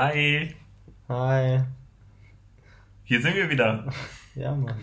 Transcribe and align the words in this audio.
Hi, 0.00 0.54
Hi. 1.08 1.58
hier 3.02 3.20
sind 3.20 3.34
wir 3.34 3.50
wieder. 3.50 3.92
Ja, 4.36 4.54
Mann. 4.54 4.76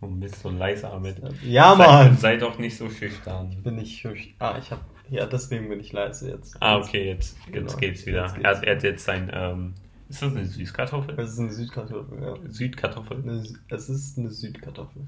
Oh 0.00 0.08
Mist, 0.08 0.42
so 0.42 0.50
leise 0.50 0.90
Ahmed. 0.90 1.22
Ja, 1.44 1.76
Sei, 1.76 1.86
Mann. 1.86 2.16
sei 2.16 2.36
doch 2.38 2.58
nicht 2.58 2.76
so 2.76 2.90
schüchtern. 2.90 3.62
Bin 3.62 3.78
ich 3.78 4.00
schüch- 4.02 4.34
Ah, 4.40 4.58
ich 4.58 4.72
hab. 4.72 4.80
Ja, 5.08 5.26
deswegen 5.26 5.68
bin 5.68 5.78
ich 5.78 5.92
leise 5.92 6.30
jetzt. 6.32 6.56
Ah, 6.60 6.78
okay, 6.78 7.06
jetzt, 7.06 7.36
jetzt 7.46 7.52
Genau, 7.52 7.76
geht's 7.76 8.04
wieder. 8.06 8.22
jetzt 8.22 8.34
geht's. 8.34 8.44
Er, 8.44 8.56
hat, 8.56 8.64
er 8.64 8.74
hat 8.74 8.82
jetzt 8.82 9.04
sein, 9.04 9.30
ähm, 9.32 9.74
ist 10.08 10.20
das 10.22 10.32
eine 10.34 10.44
Süßkartoffel? 10.46 11.14
Es 11.20 11.34
ist 11.34 11.38
eine 11.38 11.52
Südkartoffel, 11.52 12.20
ja. 12.20 12.34
Südkartoffel? 12.50 13.18
Eine, 13.22 13.44
es 13.68 13.88
ist 13.88 14.18
eine 14.18 14.30
Südkartoffel. 14.32 15.06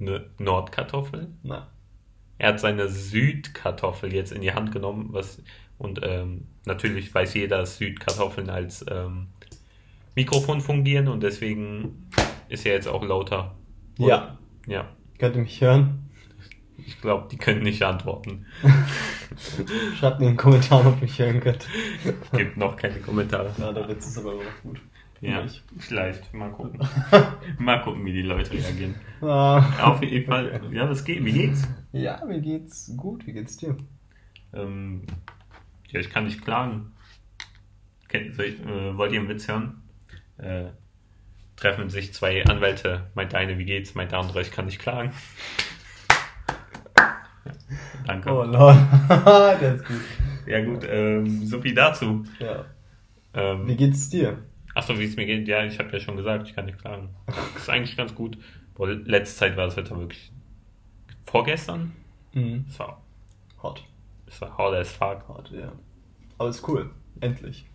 Eine 0.00 0.26
Nordkartoffel? 0.40 1.28
Nein. 1.44 1.62
Er 2.38 2.48
hat 2.48 2.58
seine 2.58 2.88
Südkartoffel 2.88 4.12
jetzt 4.12 4.32
in 4.32 4.40
die 4.40 4.52
Hand 4.52 4.72
genommen, 4.72 5.10
was 5.12 5.40
und 5.78 6.00
ähm, 6.02 6.46
natürlich 6.64 7.14
weiß 7.14 7.34
jeder, 7.34 7.58
dass 7.58 7.78
Südkartoffeln 7.78 8.50
als 8.50 8.84
ähm, 8.90 9.28
Mikrofon 10.14 10.60
fungieren 10.60 11.08
und 11.08 11.22
deswegen 11.22 12.08
ist 12.48 12.64
er 12.66 12.74
jetzt 12.74 12.88
auch 12.88 13.02
lauter. 13.04 13.54
Oder? 13.98 14.08
Ja. 14.08 14.38
Ja. 14.66 14.88
Könnt 15.18 15.36
ihr 15.36 15.42
mich 15.42 15.60
hören? 15.60 16.10
Ich 16.78 17.00
glaube, 17.00 17.28
die 17.30 17.36
können 17.36 17.62
nicht 17.62 17.82
antworten. 17.82 18.46
Schreibt 19.98 20.20
mir 20.20 20.26
in 20.26 20.32
den 20.32 20.36
Kommentaren, 20.38 20.86
ob 20.86 20.96
ihr 20.96 21.02
mich 21.02 21.18
hören 21.18 21.40
könnt. 21.40 21.66
Es 22.04 22.38
gibt 22.38 22.56
noch 22.56 22.76
keine 22.76 23.00
Kommentare. 23.00 23.52
Ja, 23.58 23.72
der 23.72 23.88
Witz 23.88 24.06
ist 24.06 24.18
aber 24.18 24.32
immer 24.34 24.44
noch 24.44 24.62
gut. 24.62 24.80
Ja, 25.20 25.44
Ich. 25.44 25.62
vielleicht. 25.78 26.32
Mal 26.34 26.50
gucken. 26.52 26.78
Mal 27.58 27.82
gucken, 27.82 28.04
wie 28.04 28.12
die 28.12 28.22
Leute 28.22 28.52
reagieren. 28.52 28.94
Ah. 29.22 29.64
Auf 29.92 30.02
jeden 30.02 30.26
Fall. 30.26 30.60
Ja, 30.72 30.88
was 30.88 31.04
geht? 31.04 31.24
Wie 31.24 31.32
geht's? 31.32 31.66
Ja, 31.92 32.22
mir 32.26 32.40
geht's 32.40 32.92
gut. 32.96 33.26
Wie 33.26 33.32
geht's 33.32 33.56
dir? 33.56 33.76
Ähm, 34.52 35.02
ja, 35.96 36.00
ich 36.00 36.10
kann 36.10 36.24
nicht 36.24 36.44
klagen. 36.44 36.92
Kennt, 38.08 38.38
ich, 38.38 38.60
äh, 38.60 38.96
wollt 38.96 39.12
ihr 39.12 39.20
einen 39.20 39.28
Witz 39.28 39.48
hören? 39.48 39.82
Äh, 40.38 40.66
treffen 41.56 41.88
sich 41.88 42.12
zwei 42.12 42.44
Anwälte. 42.44 43.10
Meint 43.14 43.32
der 43.32 43.40
eine, 43.40 43.58
wie 43.58 43.64
geht's? 43.64 43.94
Meint 43.94 44.12
der 44.12 44.18
andere, 44.18 44.42
ich 44.42 44.50
kann 44.50 44.66
nicht 44.66 44.78
klagen. 44.78 45.12
Danke. 48.06 48.30
Oh, 48.30 48.44
lol. 48.44 48.76
der 49.08 49.74
ist 49.76 49.86
gut. 49.86 50.00
Ja 50.46 50.64
gut, 50.64 50.84
ähm, 50.88 51.44
so 51.46 51.60
viel 51.60 51.74
dazu. 51.74 52.24
Ja. 52.38 52.66
Ähm, 53.34 53.66
Wie 53.66 53.76
geht's 53.76 54.08
dir? 54.10 54.38
Achso, 54.74 54.98
wie 54.98 55.04
es 55.04 55.16
mir 55.16 55.24
geht, 55.26 55.48
ja, 55.48 55.64
ich 55.64 55.78
habe 55.78 55.90
ja 55.90 55.98
schon 55.98 56.16
gesagt, 56.16 56.46
ich 56.46 56.54
kann 56.54 56.66
nicht 56.66 56.78
klagen. 56.78 57.08
ist 57.56 57.68
eigentlich 57.70 57.96
ganz 57.96 58.14
gut. 58.14 58.38
Boah, 58.74 58.88
letzte 58.88 59.38
Zeit 59.38 59.56
war 59.56 59.64
das 59.64 59.76
Wetter 59.76 59.98
wirklich. 59.98 60.30
Vorgestern? 61.24 61.92
Mhm. 62.34 62.66
Es 62.68 62.78
war, 62.78 63.02
Hot. 63.62 63.82
es 64.26 64.40
war 64.40 64.56
hot 64.56 64.74
as 64.74 64.92
fuck. 64.92 65.26
Hot, 65.28 65.50
ja. 65.50 65.72
Aber 66.38 66.48
ist 66.48 66.66
cool. 66.68 66.90
Endlich. 67.20 67.66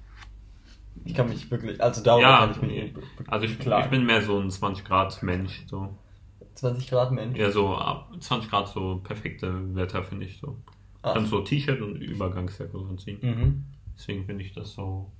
Ich 1.05 1.15
kann 1.15 1.29
mich 1.29 1.49
wirklich. 1.49 1.81
Also 1.81 2.03
darüber 2.03 2.27
Ja, 2.27 2.39
kann 2.39 2.51
ich 2.51 2.61
mich 2.61 2.95
wirklich 2.95 3.29
also 3.29 3.45
ich, 3.45 3.59
ich 3.59 3.89
bin 3.89 4.05
mehr 4.05 4.21
so 4.21 4.39
ein 4.39 4.51
20 4.51 4.85
Grad 4.85 5.23
Mensch. 5.23 5.63
So. 5.67 5.95
20 6.55 6.89
Grad 6.89 7.11
Mensch. 7.11 7.37
Ja, 7.37 7.49
so 7.49 7.75
ab 7.75 8.11
20 8.19 8.49
Grad 8.49 8.67
so 8.67 9.01
perfekte 9.03 9.75
Wetter 9.75 10.03
finde 10.03 10.25
ich 10.25 10.39
so. 10.39 10.57
Ah. 11.01 11.13
Kannst 11.13 11.31
so 11.31 11.41
T-Shirt 11.41 11.81
und 11.81 11.95
Übergangsjacke 11.95 12.71
so 12.71 12.85
anziehen. 12.85 13.17
Mhm. 13.21 13.63
Deswegen 13.97 14.25
finde 14.25 14.43
ich 14.43 14.53
das 14.53 14.73
so 14.73 15.11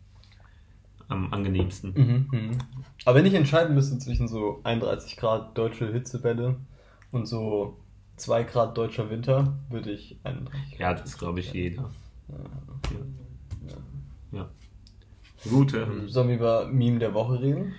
am 1.08 1.34
angenehmsten. 1.34 1.94
Mhm. 1.94 2.28
Mhm. 2.31 2.58
Aber 3.06 3.17
wenn 3.17 3.25
ich 3.25 3.34
entscheiden 3.34 3.75
müsste 3.75 3.97
zwischen 3.97 4.28
so 4.28 4.62
31 4.64 5.17
Grad 5.17 5.58
deutsche 5.58 5.92
Hitzewelle 5.92 6.58
und 7.12 7.25
so 7.25 7.78
2 8.17 8.44
Grad 8.44 8.78
deutscher 8.78 9.09
Winter, 9.09 9.58
würde 9.69 9.92
ich 9.92 10.17
31 10.23 10.80
Ja, 10.80 10.94
das 10.94 11.17
glaube 11.17 11.39
ich 11.39 11.52
jeder. 11.53 11.89
Ja. 12.30 12.38
Ja. 13.67 14.40
ja. 14.40 14.50
Gut, 15.50 15.73
ähm, 15.73 16.08
Sollen 16.09 16.30
wir 16.30 16.36
über 16.36 16.67
Meme 16.67 17.00
der 17.00 17.14
Woche 17.14 17.42
reden? 17.42 17.73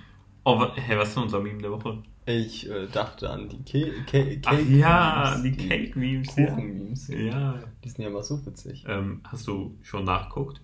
oh, 0.45 0.59
wa- 0.59 0.73
hey, 0.75 0.99
was 0.99 1.09
ist 1.11 1.17
denn 1.17 1.25
unser 1.25 1.41
Meme 1.41 1.61
der 1.63 1.71
Woche? 1.71 2.03
Ich 2.27 2.69
äh, 2.71 2.87
dachte 2.87 3.31
an 3.31 3.49
die 3.49 3.63
Ke 3.65 3.93
Ke 4.07 4.41
Ach 4.45 4.51
Cake 4.57 4.71
ja, 4.71 5.37
Memes, 5.41 5.43
die 5.59 5.69
Cake-Memes. 5.69 6.37
ja. 6.37 6.47
Kuchen-Memes. 6.47 7.09
Ja. 7.09 7.59
Die 7.85 7.89
sind 7.89 8.03
ja 8.03 8.09
immer 8.11 8.23
so 8.23 8.45
witzig. 8.47 8.85
Ähm, 8.89 9.21
hast 9.25 9.47
du 9.49 9.77
schon 9.83 10.05
nachgeguckt? 10.05 10.61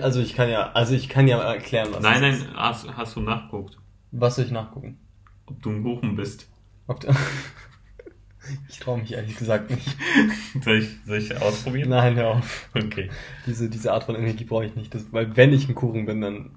Also 0.00 0.20
ich 0.20 0.34
kann 0.34 0.48
ja, 0.48 0.70
also 0.72 0.94
ich 0.94 1.08
kann 1.08 1.26
ja 1.28 1.38
erklären, 1.42 1.88
was 1.92 2.02
nein, 2.02 2.20
nein, 2.22 2.46
hast, 2.56 2.88
hast 2.96 3.16
du 3.16 3.20
nachgeguckt, 3.20 3.78
Was 4.12 4.36
soll 4.36 4.44
ich 4.46 4.50
nachgucken? 4.52 4.98
ob 5.46 5.60
du 5.60 5.70
ein 5.70 5.82
Kuchen 5.82 6.16
bist. 6.16 6.48
Ob 6.86 7.00
der 7.00 7.14
ich 8.68 8.78
traue 8.78 8.98
mich 8.98 9.12
ehrlich 9.12 9.36
gesagt 9.36 9.70
nicht. 9.70 9.96
soll, 10.62 10.78
ich, 10.78 10.88
soll 11.06 11.18
ich 11.18 11.40
ausprobieren? 11.40 11.90
Nein, 11.90 12.16
hör 12.16 12.36
auf. 12.36 12.68
Okay. 12.74 13.10
Diese, 13.46 13.68
diese 13.68 13.92
Art 13.92 14.04
von 14.04 14.14
Energie 14.14 14.44
brauche 14.44 14.66
ich 14.66 14.76
nicht. 14.76 14.94
Das, 14.94 15.12
weil 15.12 15.36
wenn 15.36 15.52
ich 15.52 15.68
ein 15.68 15.74
Kuchen 15.74 16.06
bin, 16.06 16.20
dann 16.20 16.50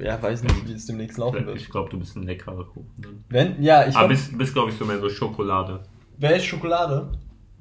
ja, 0.00 0.20
weiß 0.20 0.42
nicht, 0.42 0.66
wie 0.68 0.72
es 0.72 0.86
demnächst 0.86 1.18
laufen 1.18 1.40
Ich 1.40 1.46
wird. 1.46 1.70
glaube, 1.70 1.90
du 1.90 1.98
bist 1.98 2.16
ein 2.16 2.24
leckerer 2.24 2.64
Kuchen. 2.64 2.90
Dann. 2.98 3.24
Wenn, 3.28 3.62
ja, 3.62 3.86
ich 3.86 3.94
Aber 3.96 4.08
glaub, 4.08 4.08
bist, 4.08 4.38
bist 4.38 4.52
glaube 4.54 4.70
ich, 4.70 4.76
so 4.76 4.84
mehr 4.84 4.98
so 4.98 5.08
Schokolade. 5.08 5.82
wer 6.18 6.36
ist 6.36 6.44
Schokolade? 6.46 7.12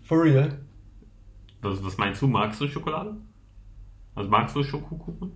For 0.04 0.24
real? 0.24 0.60
Was, 1.62 1.84
was 1.84 1.98
meinst 1.98 2.22
du? 2.22 2.28
Magst 2.28 2.62
du 2.62 2.68
Schokolade? 2.68 3.18
Also 4.16 4.30
magst 4.30 4.56
du 4.56 4.64
Schokokuchen? 4.64 5.32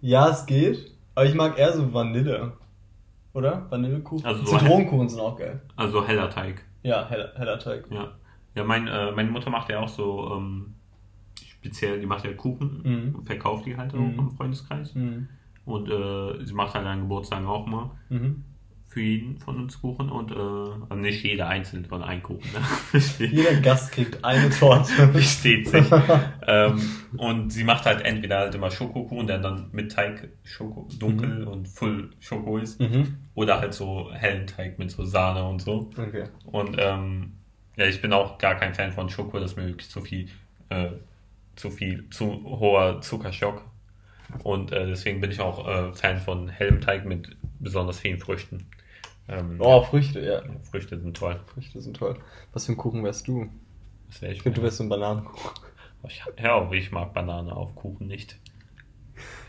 Ja, 0.00 0.28
es 0.30 0.46
geht. 0.46 0.92
Aber 1.14 1.26
ich 1.26 1.34
mag 1.34 1.58
eher 1.58 1.72
so 1.72 1.92
Vanille. 1.92 2.52
Oder? 3.34 3.66
Vanillekuchen. 3.70 4.24
Also 4.24 4.44
so 4.44 4.58
Zitronenkuchen 4.58 5.08
sind 5.08 5.20
auch 5.20 5.38
geil. 5.38 5.62
Also 5.76 6.06
heller 6.06 6.28
Teig. 6.30 6.64
Ja, 6.82 7.08
heller, 7.08 7.32
heller 7.36 7.58
Teig. 7.58 7.84
Ja. 7.90 8.12
Ja, 8.54 8.64
mein, 8.64 8.86
äh, 8.88 9.12
meine 9.12 9.30
Mutter 9.30 9.50
macht 9.50 9.70
ja 9.70 9.80
auch 9.80 9.88
so, 9.88 10.32
ähm, 10.36 10.74
speziell, 11.46 12.00
die 12.00 12.06
macht 12.06 12.24
ja 12.24 12.32
Kuchen 12.34 12.80
Mhm. 12.84 13.14
und 13.14 13.26
verkauft 13.26 13.66
die 13.66 13.76
halt 13.76 13.94
auch 13.94 13.98
Mhm. 13.98 14.18
im 14.18 14.30
Freundeskreis. 14.32 14.94
Mhm. 14.94 15.28
Und 15.64 15.88
äh, 15.88 16.44
sie 16.44 16.54
macht 16.54 16.74
halt 16.74 16.86
an 16.86 17.00
Geburtstagen 17.02 17.46
auch 17.46 17.66
mal 17.66 17.92
Mhm. 18.10 18.44
für 18.88 19.00
jeden 19.00 19.38
von 19.38 19.56
uns 19.56 19.80
Kuchen 19.80 20.10
und 20.10 20.32
äh, 20.32 20.34
also 20.90 20.96
nicht 20.96 21.22
jeder 21.24 21.48
einzeln 21.48 21.84
von 21.86 22.02
einem 22.02 22.22
Kuchen. 22.22 22.50
Ne? 22.52 23.00
Jeder 23.30 23.54
Gast 23.60 23.92
kriegt 23.92 24.22
eine 24.24 24.50
Torte. 24.50 24.90
Versteht 25.12 25.68
sich. 25.68 25.86
ähm, 26.46 26.80
und 27.16 27.50
sie 27.52 27.64
macht 27.64 27.86
halt 27.86 28.04
entweder 28.04 28.40
halt 28.40 28.54
immer 28.54 28.70
Schokokuchen, 28.70 29.26
der 29.28 29.38
dann 29.38 29.68
mit 29.72 29.92
Teig 29.92 30.28
Schoko, 30.42 30.88
dunkel 30.98 31.44
und 31.44 31.68
Full 31.68 32.10
Schoko 32.20 32.58
ist, 32.58 32.80
mhm. 32.80 33.16
Oder 33.34 33.60
halt 33.60 33.74
so 33.74 34.12
hellen 34.12 34.46
Teig 34.46 34.78
mit 34.78 34.90
so 34.90 35.04
Sahne 35.04 35.44
und 35.44 35.60
so. 35.62 35.90
Okay. 35.96 36.24
Und 36.44 36.76
ähm, 36.78 37.34
ja, 37.76 37.86
ich 37.86 38.02
bin 38.02 38.12
auch 38.12 38.38
gar 38.38 38.54
kein 38.56 38.74
Fan 38.74 38.92
von 38.92 39.08
Schoko, 39.08 39.38
das 39.38 39.52
ist 39.52 39.56
mir 39.56 39.66
wirklich 39.66 39.88
zu 39.90 40.00
viel, 40.02 40.28
äh, 40.68 40.90
zu 41.56 41.70
viel, 41.70 42.08
zu 42.10 42.44
hoher 42.44 43.00
Zuckerschock. 43.00 43.62
Und 44.44 44.72
äh, 44.72 44.86
deswegen 44.86 45.20
bin 45.20 45.30
ich 45.30 45.40
auch 45.40 45.66
äh, 45.66 45.92
Fan 45.92 46.18
von 46.18 46.48
hellem 46.48 46.80
Teig 46.80 47.04
mit 47.04 47.36
besonders 47.60 47.98
vielen 47.98 48.18
Früchten. 48.18 48.66
Ähm, 49.28 49.56
Oh, 49.60 49.82
Früchte, 49.82 50.20
ja. 50.20 50.42
Früchte 50.70 50.98
sind 50.98 51.16
toll. 51.16 51.40
Früchte 51.46 51.80
sind 51.80 51.96
toll. 51.96 52.18
Was 52.52 52.66
für 52.66 52.72
ein 52.72 52.76
Kuchen 52.76 53.04
wärst 53.04 53.28
du? 53.28 53.48
Wär 54.20 54.30
ich 54.30 54.38
Ich 54.38 54.42
finde, 54.42 54.56
du 54.60 54.62
wärst 54.64 54.78
so 54.78 54.84
ein 54.84 54.88
Bananenkuchen. 54.88 55.50
Ich, 56.08 56.22
ja, 56.42 56.70
ich 56.72 56.90
mag 56.90 57.14
Banane 57.14 57.54
auf 57.54 57.74
Kuchen 57.76 58.08
nicht. 58.08 58.38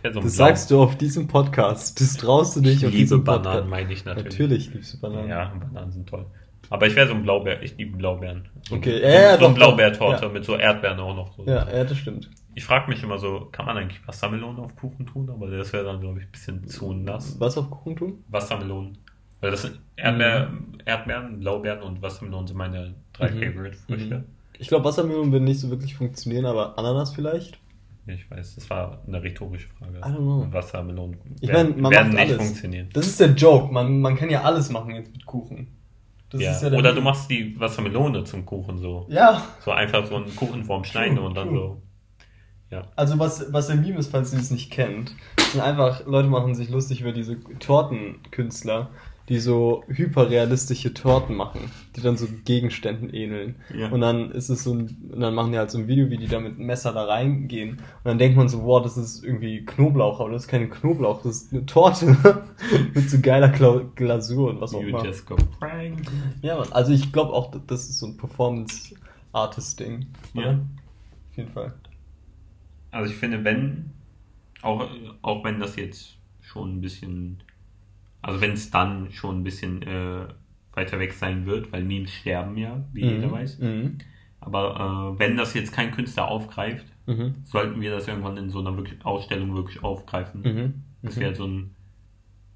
Ein 0.04 0.12
Das 0.14 0.22
Blau- 0.22 0.28
sagst 0.28 0.70
du 0.72 0.82
auf 0.82 0.98
diesem 0.98 1.28
Podcast. 1.28 2.00
Das 2.02 2.18
traust 2.18 2.56
du 2.58 2.62
nicht 2.62 2.78
Ich 2.82 2.86
auf 2.86 2.92
liebe 2.92 3.04
diesem 3.04 3.24
Bananen, 3.24 3.44
Podcast. 3.44 3.70
meine 3.70 3.94
ich 3.94 4.06
natürlich. 4.06 4.34
Natürlich 4.34 4.74
liebst 4.74 4.94
du 4.96 5.00
Bananen. 5.00 5.30
Ja, 5.30 5.54
Bananen 5.60 5.92
sind 5.92 6.10
toll. 6.10 6.26
Aber 6.70 6.88
ich 6.88 6.96
wäre 6.96 7.08
so 7.08 7.14
ein 7.14 7.24
Blaubeer, 7.24 7.62
ich 7.62 7.78
liebe 7.78 7.98
Blaubeeren. 7.98 8.48
So, 8.68 8.76
Okay, 8.76 9.02
ja, 9.02 9.10
ja, 9.10 9.34
so 9.34 9.40
doch, 9.42 9.46
eine 9.48 9.56
Blaubeertorte 9.56 10.26
ja. 10.26 10.32
mit 10.32 10.44
so 10.46 10.56
Erdbeeren 10.58 11.00
auch 11.00 11.16
noch. 11.16 11.36
So. 11.36 11.44
Ja, 11.46 11.68
ja, 11.72 11.84
das 11.84 11.98
stimmt. 11.98 12.30
Ich 12.56 12.64
frage 12.66 12.90
mich 12.90 13.02
immer 13.04 13.18
so, 13.18 13.48
kann 13.52 13.66
man 13.66 13.78
eigentlich 13.78 14.06
Wassermelonen 14.08 14.60
auf 14.60 14.76
Kuchen 14.76 15.06
tun? 15.06 15.30
Aber 15.30 15.50
das 15.50 15.72
wäre 15.74 15.84
dann, 15.86 16.00
glaube 16.00 16.20
ich, 16.20 16.26
ein 16.26 16.32
bisschen 16.32 16.68
zu 16.68 16.94
nass. 16.94 17.40
Was 17.40 17.58
auf 17.58 17.70
Kuchen 17.70 17.96
tun? 17.96 18.24
Wassermelonen. 18.30 18.98
Weil 19.42 19.52
das 19.52 19.64
sind 19.64 19.80
Erdbeer, 19.98 20.52
Erdbeeren, 20.86 21.40
Blaubeeren 21.40 21.82
und 21.82 22.02
Wassermelonen 22.02 22.48
sind 22.48 22.58
meine 22.58 22.94
drei 23.14 23.32
Mhm. 23.32 23.40
Favorite-Früchte. 23.44 24.16
Mhm. 24.20 24.24
Ich 24.60 24.68
glaube, 24.68 24.86
Wassermelonen 24.86 25.32
würden 25.32 25.44
nicht 25.46 25.60
so 25.60 25.70
wirklich 25.70 25.96
funktionieren, 25.96 26.46
aber 26.46 26.78
Ananas 26.78 27.14
vielleicht? 27.14 27.58
Ich 28.06 28.30
weiß, 28.30 28.56
das 28.56 28.70
war 28.70 29.02
eine 29.08 29.24
rhetorische 29.24 29.70
Frage. 29.70 29.98
I 30.00 30.02
don't 30.02 30.18
know. 30.18 30.48
Wassermelonen 30.52 31.18
Ich 31.40 31.50
werden, 31.50 31.70
meine, 31.72 31.82
man 31.82 31.92
werden 31.92 32.10
nicht 32.10 32.20
alles. 32.20 32.38
funktionieren. 32.38 32.90
Das 32.94 33.08
ist 33.08 33.20
der 33.20 33.30
Joke. 33.30 33.74
Man, 33.74 34.02
man 34.02 34.16
kann 34.18 34.30
ja 34.30 34.42
alles 34.44 34.70
machen 34.70 34.94
jetzt 34.96 35.14
mit 35.14 35.26
Kuchen. 35.26 35.68
Ja. 36.34 36.52
ja 36.52 36.70
der 36.70 36.80
Oder 36.80 36.94
du 36.94 37.02
machst 37.02 37.30
die 37.30 37.58
Wassermelone 37.60 38.24
zum 38.24 38.46
Kuchen 38.46 38.78
so. 38.78 39.06
Ja, 39.10 39.44
So 39.64 39.72
einfach 39.72 40.06
so 40.06 40.16
einen 40.16 40.36
Kuchenform 40.36 40.84
schneiden 40.84 41.18
und 41.20 41.36
dann 41.36 41.52
so. 41.52 41.82
Ja. 42.72 42.88
also 42.96 43.20
was, 43.20 43.54
was 43.54 43.68
der 43.68 43.76
Meme 43.76 44.00
ist, 44.00 44.10
falls 44.10 44.34
ihr 44.34 44.40
es 44.40 44.50
nicht 44.50 44.72
kennt, 44.72 45.16
sind 45.52 45.62
einfach, 45.62 46.08
Leute 46.08 46.28
machen 46.28 46.56
sich 46.56 46.70
lustig 46.70 47.02
über 47.02 47.12
diese 47.12 47.40
Tortenkünstler, 47.60 48.90
die 49.30 49.40
so 49.40 49.84
hyperrealistische 49.88 50.94
Torten 50.94 51.36
machen, 51.36 51.72
die 51.96 52.02
dann 52.02 52.18
so 52.18 52.28
Gegenständen 52.44 53.14
ähneln. 53.14 53.56
Ja. 53.74 53.88
Und 53.90 54.02
dann 54.02 54.32
ist 54.32 54.50
es 54.50 54.64
so 54.66 54.74
ein, 54.74 54.98
und 55.12 55.22
dann 55.22 55.34
machen 55.34 55.54
die 55.54 55.58
halt 55.58 55.72
so 55.72 55.78
ein 55.78 55.88
Video, 55.88 56.10
wie 56.10 56.18
die 56.18 56.28
da 56.28 56.42
mit 56.42 56.58
einem 56.58 56.66
Messer 56.66 56.92
da 56.92 57.06
reingehen. 57.06 57.78
Und 57.78 57.80
dann 58.04 58.18
denkt 58.18 58.36
man 58.36 58.50
so, 58.50 58.64
wow, 58.64 58.84
das 58.84 58.98
ist 58.98 59.24
irgendwie 59.24 59.64
Knoblauch, 59.66 60.20
aber 60.20 60.32
das 60.32 60.44
ist 60.44 60.50
kein 60.50 60.70
Knoblauch, 60.70 61.24
das 61.24 61.44
ist 61.44 61.54
eine 61.54 61.66
Torte 61.66 62.18
mit 62.94 63.10
so 63.10 63.20
geiler 63.22 63.48
Gla 63.50 63.82
Glasur 63.96 64.50
und 64.50 64.60
was 64.60 64.76
auch 64.76 64.82
immer. 64.82 65.06
just 65.06 65.26
go 65.26 65.38
prank. 65.60 66.02
Ja, 66.42 66.58
Mann. 66.58 66.68
Also 66.72 66.92
ich 66.92 67.14
glaube 67.14 67.32
auch, 67.32 67.50
das 67.68 67.90
ist 67.90 68.00
so 68.00 68.08
ein 68.08 68.18
Performance-Artist-Ding. 68.18 70.08
Ja. 70.34 70.52
Auf 70.52 71.38
jeden 71.38 71.52
Fall. 71.52 71.74
Also 72.92 73.10
ich 73.12 73.18
finde, 73.18 73.44
wenn 73.44 73.92
Auch, 74.62 74.88
auch 75.22 75.44
wenn 75.44 75.60
das 75.60 75.76
jetzt 75.78 76.18
schon 76.42 76.76
ein 76.78 76.82
bisschen, 76.82 77.42
also 78.24 78.42
wenn 78.42 78.54
es 78.54 78.72
dann 78.72 79.12
schon 79.12 79.40
ein 79.42 79.44
bisschen 79.44 79.84
äh, 79.84 80.26
weiter 80.74 80.98
weg 81.00 81.14
sein 81.14 81.46
wird, 81.46 81.72
weil 81.72 81.84
Memes 81.84 82.12
sterben 82.12 82.58
ja, 82.58 82.84
wie 82.92 83.06
jeder 83.06 83.32
weiß. 83.32 83.60
Mhm. 83.60 84.00
Aber 84.42 85.14
äh, 85.16 85.20
wenn 85.20 85.38
das 85.38 85.54
jetzt 85.54 85.72
kein 85.72 85.92
Künstler 85.92 86.28
aufgreift, 86.28 86.86
Mhm. 87.06 87.36
sollten 87.44 87.82
wir 87.82 87.92
das 87.92 88.08
irgendwann 88.08 88.38
in 88.38 88.50
so 88.50 88.60
einer 88.60 88.78
wirklich 88.78 89.04
Ausstellung 89.06 89.54
wirklich 89.56 89.84
aufgreifen. 89.84 90.42
Mhm. 90.42 90.74
Das 91.02 91.18
wäre 91.20 91.36
so 91.36 91.46
ein 91.46 91.76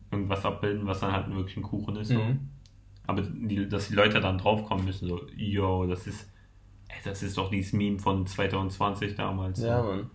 irgendwas 0.09 0.45
abbilden, 0.45 0.87
was 0.87 1.01
dann 1.01 1.11
halt 1.11 1.29
wirklich 1.35 1.57
ein 1.57 1.63
Kuchen 1.63 1.97
ist. 1.97 2.07
So. 2.07 2.19
Mhm. 2.19 2.39
Aber 3.07 3.21
die, 3.23 3.67
dass 3.67 3.89
die 3.89 3.95
Leute 3.95 4.21
dann 4.21 4.37
draufkommen 4.37 4.85
müssen, 4.85 5.07
so, 5.07 5.19
yo, 5.35 5.85
das 5.85 6.07
ist, 6.07 6.29
ey, 6.87 6.95
das 7.03 7.23
ist 7.23 7.37
doch 7.37 7.49
dieses 7.49 7.73
Meme 7.73 7.99
von 7.99 8.25
2020 8.25 9.15
damals. 9.15 9.61
Ja, 9.61 9.81
so. 9.81 9.89
Mann. 9.89 10.09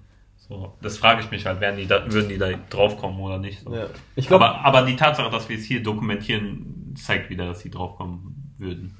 So, 0.48 0.72
das 0.82 0.98
frage 0.98 1.22
ich 1.22 1.30
mich 1.30 1.46
halt, 1.46 1.60
werden 1.60 1.76
die 1.76 1.86
da, 1.86 2.12
würden 2.12 2.28
die 2.28 2.38
da 2.38 2.50
draufkommen 2.68 3.20
oder 3.20 3.38
nicht? 3.38 3.60
So. 3.60 3.74
Ja. 3.74 3.86
Ich 4.16 4.26
glaube, 4.26 4.46
aber, 4.46 4.64
aber 4.64 4.86
die 4.86 4.96
Tatsache, 4.96 5.30
dass 5.30 5.48
wir 5.48 5.56
es 5.56 5.64
hier 5.64 5.82
dokumentieren, 5.82 6.94
zeigt 6.96 7.30
wieder, 7.30 7.46
dass 7.46 7.60
sie 7.60 7.70
draufkommen 7.70 8.54
würden. 8.58 8.96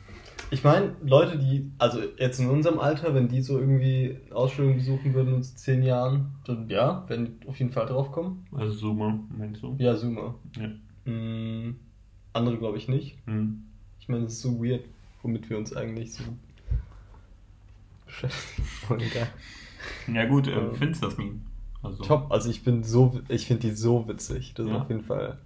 ich 0.51 0.63
meine, 0.63 0.95
Leute, 1.03 1.39
die, 1.39 1.71
also 1.79 2.01
jetzt 2.17 2.39
in 2.39 2.49
unserem 2.49 2.79
Alter, 2.79 3.15
wenn 3.15 3.29
die 3.29 3.43
so 3.43 3.59
irgendwie 3.59 4.19
Ausstellungen 4.33 4.77
besuchen 4.77 5.15
würden 5.15 5.35
in 5.35 5.43
so 5.43 5.55
zehn 5.57 5.83
Jahren, 5.83 6.33
dann 6.45 6.69
ja, 6.69 7.09
werden 7.09 7.41
die 7.41 7.49
auf 7.49 7.59
jeden 7.59 7.73
Fall 7.73 7.87
draufkommen. 7.87 8.47
Also 8.53 8.75
Zoomer, 8.75 9.19
meinst 9.37 9.63
du? 9.63 9.75
Ja, 9.79 9.97
Zoomer. 9.97 10.37
Ja. 10.57 11.13
Mm, 11.13 11.77
andere 12.33 12.57
glaube 12.57 12.79
ich 12.79 12.89
nicht. 12.89 13.19
Hm. 13.27 13.65
Ich 13.99 14.09
meine, 14.09 14.25
es 14.25 14.35
ist 14.35 14.43
so 14.43 14.63
weird, 14.63 14.85
womit 15.23 15.51
wir 15.51 15.59
uns 15.59 15.75
eigentlich 15.77 16.13
so 16.13 16.23
beschäftigen. 18.07 18.69
Voll 18.87 18.99
geil. 18.99 19.29
Ja 20.13 20.25
gut, 20.27 20.47
äh, 20.49 20.53
Ja. 20.53 20.73
findest 20.75 21.03
du 21.03 21.07
das 21.07 21.17
Meme? 21.19 21.41
Also, 21.83 22.05
Top, 22.05 22.31
also 22.31 22.49
ich 22.51 22.63
bin 22.63 22.85
so, 22.85 23.21
ich 23.29 23.47
finde 23.47 23.63
die 23.69 23.75
so 23.75 24.07
witzig. 24.09 24.55
Das 24.55 24.67
ist 24.67 24.73
Ja. 24.73 24.83
auf 24.83 24.89
jeden 24.89 25.03
Fall. 25.05 25.39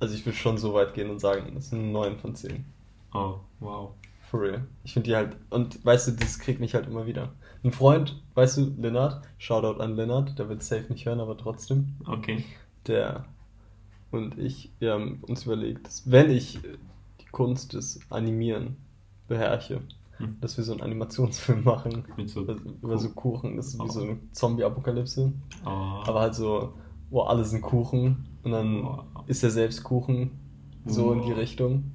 Also 0.00 0.14
ich 0.14 0.26
würde 0.26 0.36
schon 0.36 0.58
so 0.58 0.74
weit 0.74 0.94
gehen 0.94 1.10
und 1.10 1.20
sagen, 1.20 1.52
das 1.54 1.70
sind 1.70 1.92
9 1.92 2.18
von 2.18 2.34
10. 2.34 2.64
Oh, 3.14 3.36
wow. 3.60 3.90
For 4.30 4.40
real. 4.42 4.66
Ich 4.84 4.92
finde 4.92 5.08
die 5.08 5.16
halt, 5.16 5.36
und 5.50 5.84
weißt 5.84 6.08
du, 6.08 6.12
das 6.12 6.38
kriegt 6.40 6.58
mich 6.60 6.74
halt 6.74 6.86
immer 6.88 7.06
wieder. 7.06 7.32
Ein 7.62 7.70
Freund, 7.72 8.20
weißt 8.34 8.58
du, 8.58 8.74
Lennart, 8.78 9.24
Shoutout 9.38 9.80
an 9.80 9.94
Lennart, 9.96 10.38
der 10.38 10.48
wird 10.48 10.62
safe 10.62 10.92
nicht 10.92 11.06
hören, 11.06 11.20
aber 11.20 11.38
trotzdem, 11.38 11.94
Okay. 12.06 12.44
der 12.86 13.24
und 14.10 14.38
ich, 14.38 14.72
wir 14.78 14.92
haben 14.92 15.18
uns 15.22 15.44
überlegt, 15.44 15.86
dass 15.86 16.10
wenn 16.10 16.30
ich 16.30 16.60
die 17.20 17.26
Kunst 17.32 17.72
des 17.72 18.00
Animieren 18.10 18.76
beherrsche, 19.28 19.80
Hm. 20.18 20.36
dass 20.40 20.56
wir 20.56 20.64
so 20.64 20.72
einen 20.72 20.80
Animationsfilm 20.80 21.62
machen 21.64 22.04
Mit 22.16 22.30
so 22.30 22.40
über, 22.42 22.56
über 22.82 22.96
so 22.98 23.10
Kuchen. 23.10 23.56
Das 23.56 23.66
ist 23.68 23.78
wie 23.78 23.82
Oh. 23.82 23.88
so 23.88 24.02
eine 24.02 24.18
Zombie-Apokalypse. 24.32 25.32
Oh, 25.64 25.68
Aber 25.68 26.20
halt 26.20 26.34
so, 26.34 26.72
wo 27.10 27.20
alle 27.22 27.44
sind 27.44 27.60
Kuchen 27.60 28.26
und 28.42 28.52
dann 28.52 28.82
Oh. 28.84 29.04
ist 29.26 29.42
er 29.44 29.50
selbst 29.50 29.84
Kuchen. 29.84 30.30
So 30.86 31.12
in 31.12 31.22
die 31.22 31.32
Oh. 31.32 31.36
Richtung. 31.36 31.92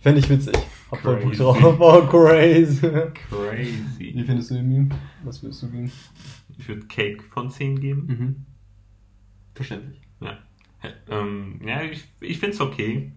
Fände 0.00 0.20
ich 0.20 0.28
witzig. 0.30 0.56
Hab 0.90 0.98
voll 1.00 1.16
Bock 1.16 1.30
Crazy. 1.30 1.42
drauf. 1.42 1.76
Oh, 1.80 2.02
crazy. 2.08 2.82
Wie 2.82 4.12
crazy. 4.12 4.24
findest 4.26 4.50
du 4.50 4.54
den 4.54 4.68
Meme? 4.68 4.88
Was 5.24 5.42
würdest 5.42 5.62
du 5.62 5.68
geben? 5.70 5.90
Ich 6.58 6.68
würde 6.68 6.86
Cake 6.86 7.22
von 7.30 7.50
10 7.50 7.80
geben. 7.80 8.06
Mhm. 8.06 8.36
Verständlich. 9.54 10.00
Ja. 10.20 10.38
Ähm, 11.08 11.60
ja, 11.64 11.82
ich, 11.82 12.04
ich 12.20 12.38
finde 12.38 12.54
es 12.54 12.60
okay. 12.60 13.12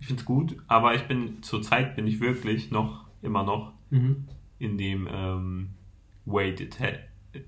Ich 0.00 0.06
finde 0.06 0.20
es 0.20 0.24
gut, 0.26 0.56
aber 0.68 0.94
ich 0.94 1.02
bin 1.08 1.42
zurzeit 1.42 1.96
bin 1.96 2.06
ich 2.06 2.20
wirklich 2.20 2.70
noch, 2.70 3.04
immer 3.22 3.42
noch 3.44 3.72
Mhm. 3.90 4.26
in 4.58 4.78
dem 4.78 5.08
ähm, 5.10 5.68
Wait, 6.24 6.60
it, 6.60 6.78
ha 6.80 6.86
it, 7.32 7.46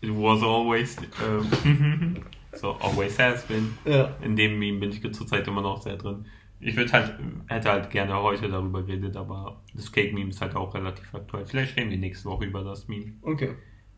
it 0.00 0.10
was 0.10 0.42
always 0.42 0.96
ähm, 1.26 2.16
so 2.52 2.72
always 2.80 3.18
has 3.18 3.44
been. 3.46 3.76
Ja. 3.84 4.14
In 4.22 4.36
dem 4.36 4.58
Meme 4.58 4.78
bin 4.78 4.90
ich 4.90 5.02
zurzeit 5.12 5.46
immer 5.48 5.62
noch 5.62 5.82
sehr 5.82 5.96
drin. 5.96 6.24
Ich 6.60 6.74
würde 6.76 6.92
halt, 6.92 7.18
hätte 7.48 7.70
halt 7.70 7.90
gerne 7.90 8.14
heute 8.22 8.48
darüber 8.48 8.82
geredet, 8.82 9.16
aber 9.16 9.60
das 9.74 9.92
Cake-Meme 9.92 10.30
ist 10.30 10.40
halt 10.40 10.54
auch 10.56 10.72
relativ 10.74 11.12
aktuell. 11.14 11.44
Vielleicht 11.44 11.76
reden 11.76 11.90
wir 11.90 11.98
nächste 11.98 12.28
Woche 12.30 12.46
über 12.46 12.62
das 12.64 12.88
Meme. 12.88 13.12
Okay. 13.22 13.50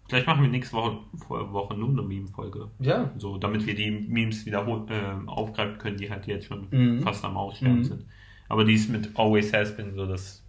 Vielleicht 0.09 0.27
machen 0.27 0.43
wir 0.43 0.49
nächste 0.49 0.75
Woche, 0.75 0.99
Woche 1.29 1.75
nur 1.77 1.91
eine 1.91 2.03
Meme-Folge. 2.03 2.71
Ja. 2.81 3.13
So, 3.19 3.37
damit 3.37 3.67
wir 3.67 3.75
die 3.75 3.91
Memes 3.91 4.45
wiederholen, 4.47 4.87
ähm, 4.91 5.29
aufgreifen 5.29 5.79
können, 5.79 5.99
die 5.99 6.11
halt 6.11 6.27
jetzt 6.27 6.47
schon 6.47 6.67
Mhm. 6.71 7.03
fast 7.03 7.25
am 7.25 7.37
Aussterben 7.37 7.81
Mhm. 7.81 7.85
sind. 7.85 8.05
Aber 8.49 8.65
die 8.65 8.73
ist 8.75 8.89
mit 8.91 9.11
Always 9.17 9.53
Has 9.53 9.77
Been 9.77 9.95
so, 9.95 10.07
das 10.07 10.43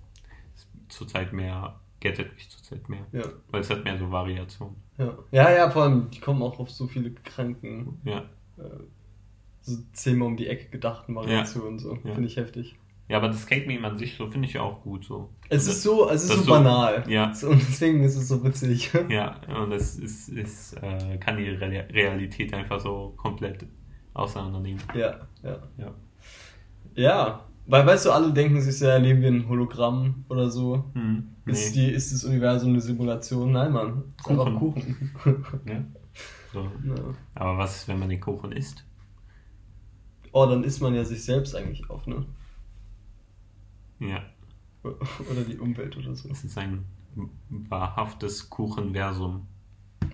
zurzeit 0.89 1.33
mehr, 1.33 1.79
gettet 1.99 2.33
mich 2.35 2.49
zurzeit 2.49 2.87
mehr. 2.89 3.05
Ja. 3.11 3.23
Weil 3.51 3.61
es 3.61 3.69
hat 3.69 3.83
mehr 3.83 3.97
so 3.97 4.11
Variation. 4.11 4.75
Ja. 4.97 5.17
Ja, 5.31 5.51
ja, 5.51 5.69
vor 5.69 5.83
allem, 5.83 6.09
die 6.11 6.19
kommen 6.19 6.41
auch 6.43 6.59
auf 6.59 6.69
so 6.69 6.87
viele 6.87 7.11
Kranken, 7.11 7.99
Ja. 8.03 8.19
äh, 8.57 8.63
so 9.61 9.77
zehnmal 9.93 10.27
um 10.29 10.37
die 10.37 10.47
Ecke 10.47 10.69
gedachten 10.69 11.15
Variationen. 11.15 11.79
So. 11.79 11.95
Ja. 12.03 12.13
Finde 12.13 12.27
ich 12.27 12.37
heftig. 12.37 12.75
Ja, 13.07 13.17
aber 13.17 13.29
das 13.29 13.47
Cake-Meme 13.47 13.87
an 13.87 13.97
sich, 13.97 14.15
so 14.17 14.29
finde 14.29 14.47
ich 14.47 14.59
auch 14.59 14.81
gut 14.83 15.03
so. 15.03 15.29
Es 15.49 15.65
Und 15.65 15.71
ist 15.73 15.81
so, 15.81 16.09
es 16.11 16.23
ist 16.25 16.29
so 16.29 16.43
so- 16.43 16.51
banal. 16.51 17.03
ja. 17.07 17.33
So, 17.33 17.49
und 17.49 17.59
deswegen 17.59 18.03
ist 18.03 18.15
es 18.15 18.27
so 18.27 18.43
witzig. 18.43 18.91
Ja, 19.09 19.41
und 19.61 19.71
es 19.71 19.97
ist, 19.97 20.29
ist 20.29 20.73
äh, 20.73 21.17
kann 21.17 21.37
die 21.37 21.49
Re 21.49 21.87
Realität 21.91 22.53
einfach 22.53 22.79
so 22.79 23.13
komplett 23.17 23.65
auseinandernehmen. 24.13 24.81
Ja, 24.93 25.27
ja. 25.43 25.57
Ja. 25.77 25.95
Ja, 26.95 27.45
weil 27.69 27.85
weißt 27.85 28.07
du, 28.07 28.11
alle 28.11 28.33
denken 28.33 28.59
sich 28.61 28.79
ja, 28.81 28.89
erleben 28.89 29.21
wir 29.21 29.29
ein 29.29 29.47
Hologramm 29.47 30.25
oder 30.29 30.49
so. 30.49 30.85
Hm. 30.93 31.29
Ist, 31.45 31.75
Nee. 31.75 31.87
die, 31.87 31.91
ist 31.93 32.11
das 32.13 32.23
Universum 32.23 32.69
eine 32.71 32.81
Simulation? 32.81 33.51
Nein, 33.51 33.71
Mann. 33.71 34.03
Ist 34.17 34.23
Kuchen. 34.23 34.39
einfach 34.39 34.59
Kuchen. 34.59 35.11
Ja. 35.65 35.83
So. 36.53 36.63
ja. 36.83 36.95
Aber 37.35 37.57
was, 37.59 37.87
wenn 37.87 37.99
man 37.99 38.09
den 38.09 38.19
Kuchen 38.19 38.51
isst? 38.51 38.83
Oh, 40.31 40.45
dann 40.45 40.63
isst 40.63 40.81
man 40.81 40.93
ja 40.95 41.03
sich 41.03 41.23
selbst 41.23 41.55
eigentlich 41.55 41.89
auch, 41.89 42.05
ne? 42.07 42.25
Ja. 43.99 44.23
Oder 44.83 45.43
die 45.47 45.57
Umwelt 45.57 45.97
oder 45.97 46.15
so. 46.15 46.29
Es 46.29 46.43
ist 46.43 46.57
ein 46.57 46.85
wahrhaftes 47.49 48.49
Kuchenversum. 48.49 49.45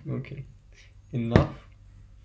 Okay. 0.08 0.44
Enough 1.12 1.48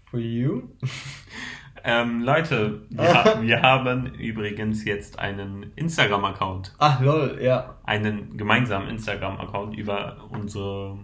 for 0.10 0.20
you. 0.20 0.64
Ähm, 1.84 2.22
Leute, 2.22 2.82
wir, 2.90 3.14
ha 3.14 3.42
wir 3.42 3.62
haben 3.62 4.08
übrigens 4.16 4.86
jetzt 4.86 5.20
einen 5.20 5.72
Instagram-Account. 5.76 6.76
Ach, 6.78 7.00
lol, 7.02 7.40
ja. 7.42 7.76
Einen 7.84 8.38
gemeinsamen 8.38 8.88
Instagram-Account 8.90 9.76
über 9.78 10.18
unsere, 10.30 10.98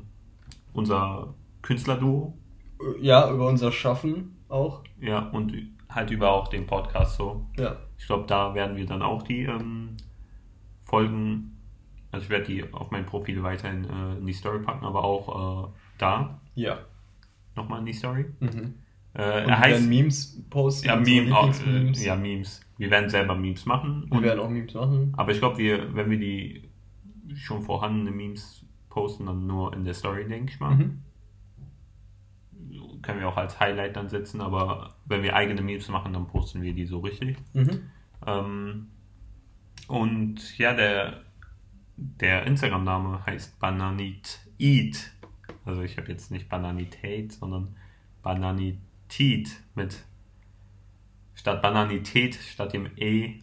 unser 0.73 1.33
Künstlerduo. 1.61 2.37
Ja, 2.99 3.29
über 3.31 3.47
unser 3.47 3.71
Schaffen 3.71 4.37
auch. 4.49 4.83
Ja, 4.99 5.19
und 5.29 5.53
halt 5.89 6.11
über 6.11 6.31
auch 6.31 6.47
den 6.47 6.67
Podcast 6.67 7.17
so. 7.17 7.47
Ja. 7.57 7.77
Ich 7.97 8.05
glaube, 8.05 8.25
da 8.27 8.53
werden 8.53 8.77
wir 8.77 8.85
dann 8.85 9.01
auch 9.01 9.23
die 9.23 9.43
ähm, 9.43 9.97
Folgen, 10.83 11.57
also 12.11 12.23
ich 12.25 12.29
werde 12.29 12.45
die 12.45 12.73
auf 12.73 12.91
mein 12.91 13.05
Profil 13.05 13.41
weiterhin 13.41 13.85
äh, 13.85 14.17
in 14.19 14.25
die 14.27 14.33
Story 14.33 14.59
packen, 14.59 14.85
aber 14.85 15.03
auch 15.03 15.67
äh, 15.67 15.71
da 15.97 16.39
Ja. 16.55 16.77
nochmal 17.55 17.79
in 17.79 17.85
die 17.87 17.93
Story. 17.93 18.25
Mhm. 18.39 18.75
Äh, 19.17 19.47
er 19.47 19.59
heißt 19.59 19.87
Memes 19.89 20.43
posten. 20.49 20.87
ja, 20.87 20.95
Meme, 20.95 21.35
auch, 21.35 21.47
äh, 21.47 21.51
Lieblingsmemes. 21.51 22.05
ja, 22.05 22.15
Memes. 22.15 22.61
Wir 22.77 22.91
werden 22.91 23.09
selber 23.09 23.33
Memes 23.33 23.65
machen. 23.65 24.07
Wir 24.11 24.21
werden 24.21 24.39
auch 24.39 24.49
Memes 24.49 24.75
machen. 24.75 25.11
aber 25.17 25.31
ich 25.31 25.39
glaube, 25.39 25.57
wir, 25.57 25.95
wenn 25.95 26.11
wir 26.11 26.19
die 26.19 26.69
schon 27.33 27.63
vorhandene 27.63 28.11
Memes 28.11 28.63
posten, 28.89 29.25
dann 29.25 29.47
nur 29.47 29.73
in 29.73 29.83
der 29.85 29.95
Story, 29.95 30.27
denke 30.27 30.53
ich 30.53 30.59
mal. 30.59 30.75
Mhm. 30.75 31.01
Können 33.01 33.19
wir 33.19 33.27
auch 33.29 33.37
als 33.37 33.59
Highlight 33.59 33.95
dann 33.95 34.09
setzen, 34.09 34.39
aber 34.39 34.95
wenn 35.05 35.23
wir 35.23 35.35
eigene 35.35 35.61
Memes 35.61 35.89
machen, 35.89 36.13
dann 36.13 36.27
posten 36.27 36.61
wir 36.61 36.73
die 36.73 36.85
so 36.85 36.99
richtig. 36.99 37.37
Mhm. 37.53 37.89
Ähm, 38.25 38.87
und 39.87 40.57
ja, 40.59 40.73
der, 40.73 41.23
der 41.95 42.45
Instagram-Name 42.45 43.25
heißt 43.25 43.59
Bananit 43.59 44.39
Eat. 44.59 45.11
Also 45.65 45.81
ich 45.81 45.97
habe 45.97 46.11
jetzt 46.11 46.29
nicht 46.29 46.49
Bananität, 46.49 47.33
sondern 47.33 47.75
Bananitit 49.07 49.61
mit 49.75 50.03
statt 51.35 51.61
Bananität, 51.61 52.35
statt 52.35 52.73
dem 52.73 52.89
E, 52.97 53.39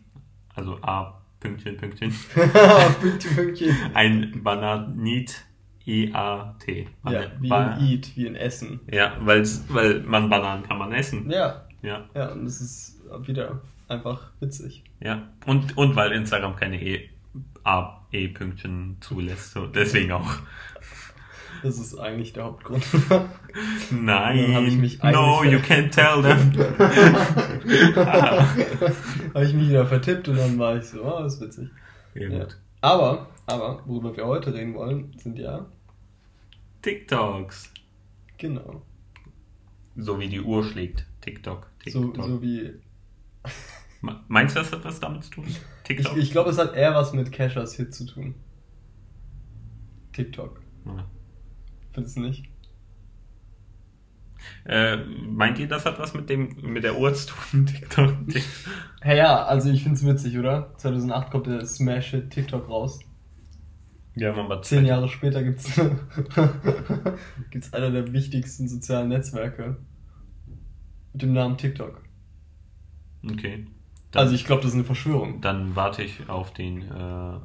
also 0.54 0.78
A, 0.82 1.22
Pünktchen, 1.40 1.76
Pünktchen, 1.76 2.10
Pünktchen, 3.00 3.34
Pünktchen. 3.34 3.74
ein 3.94 4.42
Bananit 4.42 5.44
E-A-T. 5.86 6.88
Ja, 7.08 7.24
wie 7.40 7.48
Ba- 7.48 7.74
in 7.76 7.86
Eat, 7.86 8.16
wie 8.16 8.26
in 8.26 8.36
Essen. 8.36 8.80
Ja, 8.90 9.16
weil 9.20 10.00
man 10.06 10.30
Bananen 10.30 10.62
kann 10.64 10.78
man 10.78 10.92
essen. 10.92 11.30
Ja, 11.30 11.66
Ja, 11.82 12.08
ja, 12.14 12.32
und 12.32 12.44
das 12.46 12.60
ist 12.62 13.00
wieder 13.26 13.60
einfach 13.88 14.30
witzig. 14.40 14.82
ja. 15.00 15.28
Und, 15.46 15.76
und 15.76 15.94
weil 15.94 16.12
Instagram 16.12 16.56
keine 16.56 16.82
E, 16.82 17.10
A, 17.64 18.00
E-Pünktchen 18.12 18.96
zulässt. 19.00 19.52
So, 19.52 19.66
deswegen 19.66 20.12
auch. 20.12 20.36
Das 21.64 21.78
ist 21.78 21.98
eigentlich 21.98 22.34
der 22.34 22.44
Hauptgrund. 22.44 22.84
Nein. 23.90 24.66
Ich 24.84 25.02
no, 25.02 25.42
you 25.44 25.58
can't 25.60 25.90
tell 25.90 26.20
them. 26.22 26.52
Habe 29.34 29.44
ich 29.46 29.54
mich 29.54 29.68
wieder 29.70 29.86
vertippt 29.86 30.28
und 30.28 30.36
dann 30.36 30.58
war 30.58 30.76
ich 30.76 30.84
so, 30.84 31.02
oh, 31.02 31.20
das 31.22 31.36
ist 31.36 31.40
witzig. 31.40 31.70
ja. 32.14 32.46
Aber, 32.82 33.28
aber, 33.46 33.80
worüber 33.86 34.14
wir 34.14 34.26
heute 34.26 34.52
reden 34.52 34.74
wollen, 34.74 35.16
sind 35.18 35.38
ja, 35.38 35.64
TikToks. 36.82 37.72
genau. 38.36 38.82
So 39.96 40.20
wie 40.20 40.28
die 40.28 40.42
Uhr 40.42 40.62
schlägt. 40.64 41.06
TikTok. 41.22 41.66
So, 41.88 42.04
TikTok. 42.04 42.26
so 42.26 42.42
wie. 42.42 42.74
Me- 44.02 44.20
Meinst 44.28 44.54
du, 44.54 44.60
das 44.60 44.70
hat 44.70 44.84
was 44.84 45.00
damit 45.00 45.24
zu 45.24 45.30
tun? 45.30 45.44
Ich, 45.48 45.62
TikTok? 45.84 46.16
ich 46.18 46.30
glaube, 46.30 46.50
es 46.50 46.58
hat 46.58 46.74
eher 46.74 46.94
was 46.94 47.14
mit 47.14 47.32
Cashers 47.32 47.74
Hit 47.76 47.94
zu 47.94 48.04
tun. 48.04 48.34
TikTok. 50.12 50.60
Ja. 50.84 51.06
Findest 51.94 52.16
du 52.16 52.20
nicht? 52.20 52.44
Äh, 54.66 54.96
meint 54.96 55.58
ihr, 55.58 55.68
das 55.68 55.86
hat 55.86 55.98
was 55.98 56.12
mit 56.12 56.28
dem 56.28 56.56
mit 56.62 56.84
der 56.84 56.98
Uhr 56.98 57.14
zu 57.14 57.28
tun? 57.28 57.66
TikTok. 57.66 58.14
Hey, 59.00 59.18
ja, 59.18 59.44
also 59.44 59.70
ich 59.70 59.82
find's 59.82 60.04
witzig, 60.04 60.36
oder? 60.38 60.74
2008 60.76 61.30
kommt 61.30 61.46
der 61.46 61.64
Smash 61.64 62.16
TikTok 62.30 62.68
raus. 62.68 63.00
Ja, 64.16 64.32
man 64.32 64.48
war 64.48 64.62
Zehn 64.62 64.84
Jahre 64.84 65.08
später 65.08 65.42
gibt's, 65.42 65.74
gibt's 67.50 67.72
einer 67.72 67.90
der 67.90 68.12
wichtigsten 68.12 68.68
sozialen 68.68 69.08
Netzwerke 69.08 69.76
mit 71.12 71.22
dem 71.22 71.32
Namen 71.32 71.56
TikTok. 71.56 72.02
Okay. 73.28 73.66
Dann, 74.12 74.22
Also 74.24 74.34
ich 74.34 74.44
glaube, 74.44 74.62
das 74.62 74.70
ist 74.70 74.76
eine 74.76 74.84
Verschwörung. 74.84 75.40
dann 75.40 75.74
warte 75.74 76.02
ich 76.02 76.28
auf 76.28 76.52
den 76.52 76.82
äh, 76.82 77.38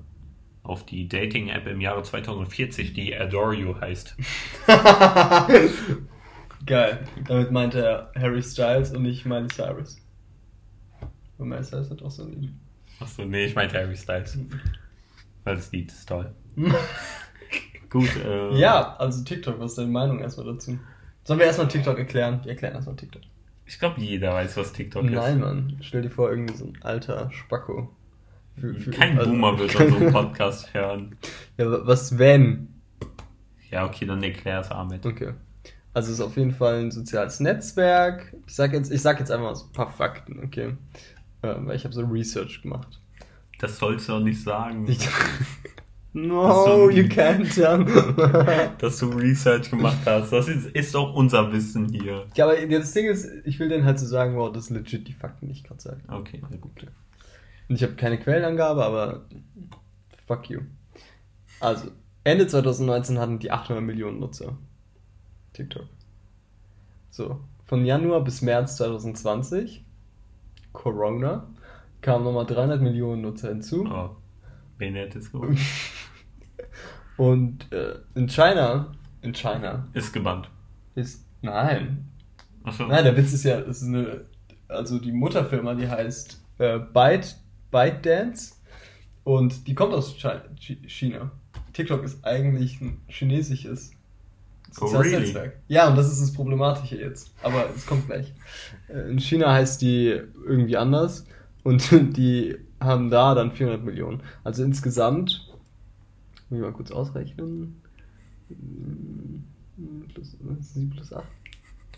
auf 0.70 0.86
die 0.86 1.08
Dating-App 1.08 1.66
im 1.68 1.82
Jahre 1.82 2.04
2040, 2.04 2.94
die 2.94 3.16
Adore 3.16 3.56
You 3.56 3.76
heißt. 3.82 4.16
Geil. 6.66 7.08
Damit 7.28 7.52
meinte 7.52 7.82
er 7.84 8.12
Harry 8.16 8.44
Styles 8.44 8.92
und 8.92 9.02
nicht 9.02 9.26
Miley 9.26 9.48
Cyrus. 9.48 9.98
Und 11.40 11.50
Miley 11.50 11.64
Cyrus 11.64 11.90
hat 11.90 12.04
auch 12.04 12.12
so 12.12 12.24
ein 12.24 12.40
Lied. 12.40 12.54
Achso, 13.00 13.26
nee, 13.26 13.46
ich 13.46 13.56
meinte 13.56 13.78
Harry 13.78 13.98
Styles. 13.98 14.38
Weil 15.44 15.56
das 15.56 15.72
Lied 15.72 15.92
ist 15.92 16.08
toll. 16.08 16.32
Gut, 17.90 18.16
äh, 18.24 18.56
Ja, 18.60 18.96
also 18.98 19.24
TikTok, 19.24 19.60
was 19.60 19.72
ist 19.72 19.80
deine 19.80 19.90
Meinung 19.90 20.20
erstmal 20.20 20.46
dazu? 20.46 20.78
Sollen 21.24 21.40
wir 21.40 21.48
erstmal 21.48 21.68
TikTok 21.68 21.98
erklären? 21.98 22.42
Wir 22.44 22.52
erklären 22.52 22.76
erstmal 22.76 22.96
TikTok. 22.96 23.24
Ich 23.66 23.80
glaube, 23.80 24.02
jeder 24.02 24.34
weiß, 24.34 24.58
was 24.58 24.74
TikTok 24.74 25.04
Nein, 25.06 25.38
ist. 25.38 25.40
Mann. 25.40 25.78
Stell 25.82 26.04
dir 26.04 26.12
vor, 26.12 26.30
irgendwie 26.30 26.56
so 26.56 26.66
ein 26.66 26.78
alter 26.82 27.32
Spacko. 27.32 27.90
Für- 28.60 28.74
für- 28.76 28.92
Kein 28.92 29.18
also- 29.18 29.30
Boomer 29.32 29.58
wird 29.60 29.72
so 29.72 29.80
einen 29.80 30.12
Podcast 30.12 30.74
hören. 30.74 31.16
Ja, 31.58 31.70
wa- 31.70 31.82
was 31.84 32.18
wenn? 32.18 32.68
Ja, 33.70 33.86
okay, 33.86 34.06
dann 34.06 34.24
erklär 34.24 34.62
es 34.62 34.72
Ahmed. 34.72 35.06
Okay. 35.06 35.34
Also 35.94 36.12
es 36.12 36.20
ist 36.20 36.26
auf 36.26 36.38
jeden 36.38 36.52
Fall 36.52 36.80
ein 36.82 36.92
soziales 36.92 37.40
Netzwerk. 37.40 38.34
Ich 38.48 38.56
sag 38.56 38.72
jetzt, 38.74 38.92
ich 38.92 39.02
sag 39.02 39.20
jetzt 39.20 39.32
einfach 39.32 39.46
mal 39.48 39.56
so 39.56 39.66
ein 39.66 39.74
paar 39.74 39.92
Fakten, 39.92 40.42
okay? 40.44 40.76
Ähm, 41.44 41.68
weil 41.68 41.76
ich 41.76 41.84
habe 41.84 41.94
so 41.94 42.02
Research 42.06 42.62
gemacht. 42.62 43.00
Das 43.60 43.78
sollst 43.78 44.08
du 44.08 44.14
doch 44.14 44.20
nicht 44.22 44.42
sagen. 44.42 44.88
Ich, 44.88 45.00
no, 46.14 46.90
you 46.90 47.04
can't 47.04 47.54
tell. 47.54 47.84
dass 48.78 49.00
du 49.00 49.10
Research 49.10 49.70
gemacht 49.70 49.98
hast. 50.06 50.32
Das 50.32 50.48
ist, 50.48 50.68
ist 50.68 50.96
doch 50.96 51.14
unser 51.14 51.52
Wissen 51.52 51.90
hier. 51.90 52.26
ja, 52.36 52.46
aber 52.46 52.56
das 52.68 52.94
Ding 52.94 53.08
ist, 53.08 53.28
ich 53.44 53.60
will 53.60 53.70
denen 53.70 53.86
halt 53.86 54.00
so 54.00 54.06
sagen, 54.06 54.36
wow, 54.38 54.52
das 54.52 54.68
sind 54.68 54.78
legit 54.78 55.08
die 55.08 55.14
Fakten, 55.14 55.48
die 55.48 55.54
ich 55.54 55.64
gerade 55.64 55.82
sage. 55.82 56.00
Okay, 56.08 56.42
na 56.50 56.56
gut. 56.58 56.86
Und 57.70 57.76
ich 57.76 57.84
habe 57.84 57.94
keine 57.94 58.20
Quellenangabe, 58.20 58.84
aber 58.84 59.26
fuck 60.28 60.50
you. 60.50 60.62
Also, 61.60 61.92
Ende 62.24 62.48
2019 62.48 63.20
hatten 63.20 63.40
die 63.40 63.52
800 63.52 63.84
Millionen 63.84 64.20
Nutzer. 64.20 64.58
TikTok. 65.54 65.86
So, 67.12 67.40
von 67.66 67.86
Januar 67.86 68.24
bis 68.24 68.42
März 68.42 68.78
2020, 68.78 69.86
Corona, 70.74 71.48
kamen 72.02 72.24
nochmal 72.24 72.46
300 72.46 72.82
Millionen 72.82 73.22
Nutzer 73.22 73.50
hinzu. 73.50 73.86
Oh, 73.86 74.16
wen 74.78 74.96
hätte 74.96 75.20
es? 75.20 75.32
Und 77.18 77.72
äh, 77.72 77.96
in 78.16 78.28
China, 78.30 78.92
in 79.22 79.34
China 79.34 79.88
Ist 79.94 80.14
gebannt. 80.14 80.50
ist, 80.96 81.26
nein, 81.42 82.10
Achso. 82.64 82.86
Nein, 82.88 83.04
der 83.04 83.16
Witz 83.18 83.34
ist 83.34 83.44
ja, 83.44 83.60
es 83.60 83.82
ist 83.82 83.88
eine, 83.88 84.26
also 84.68 85.00
die 85.00 85.12
Mutterfirma, 85.12 85.76
die 85.76 85.88
heißt 85.88 86.42
äh, 86.60 86.80
Byte, 86.80 87.38
ByteDance 87.72 88.56
und 89.24 89.68
die 89.68 89.76
kommt 89.76 89.94
aus 89.94 90.16
Chi- 90.18 90.56
Chi- 90.58 90.88
China. 90.88 91.32
TikTok 91.74 92.04
ist 92.04 92.24
eigentlich 92.26 92.82
ein 92.82 93.00
chinesisches 93.08 93.92
soziales 94.72 94.94
Oh, 94.94 95.00
really? 95.16 95.26
Netzwerk. 95.28 95.60
Ja, 95.68 95.88
und 95.90 95.96
das 95.96 96.12
ist 96.12 96.22
das 96.22 96.34
Problematische 96.34 96.98
jetzt. 96.98 97.32
Aber 97.44 97.70
es 97.76 97.86
kommt 97.86 98.08
gleich. 98.08 98.34
Äh, 98.88 99.10
In 99.12 99.20
China 99.20 99.52
heißt 99.54 99.82
die 99.82 100.08
irgendwie 100.46 100.78
anders 100.78 101.26
und 101.64 101.90
die 102.18 102.56
haben 102.80 103.10
da 103.10 103.36
dann 103.36 103.52
400 103.52 103.84
Millionen. 103.84 104.22
Also 104.44 104.64
insgesamt, 104.64 105.48
muss 106.50 106.58
ich 106.60 106.64
mal 106.64 106.74
kurz 106.74 106.92
ausrechnen, 106.92 107.82
Hm, 108.50 109.44
plus, 110.14 110.36
7 110.74 110.90
plus 110.90 111.14
8. 111.14 111.24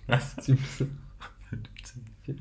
Was? 0.07 0.35
7 0.41 0.57
plus 0.59 0.89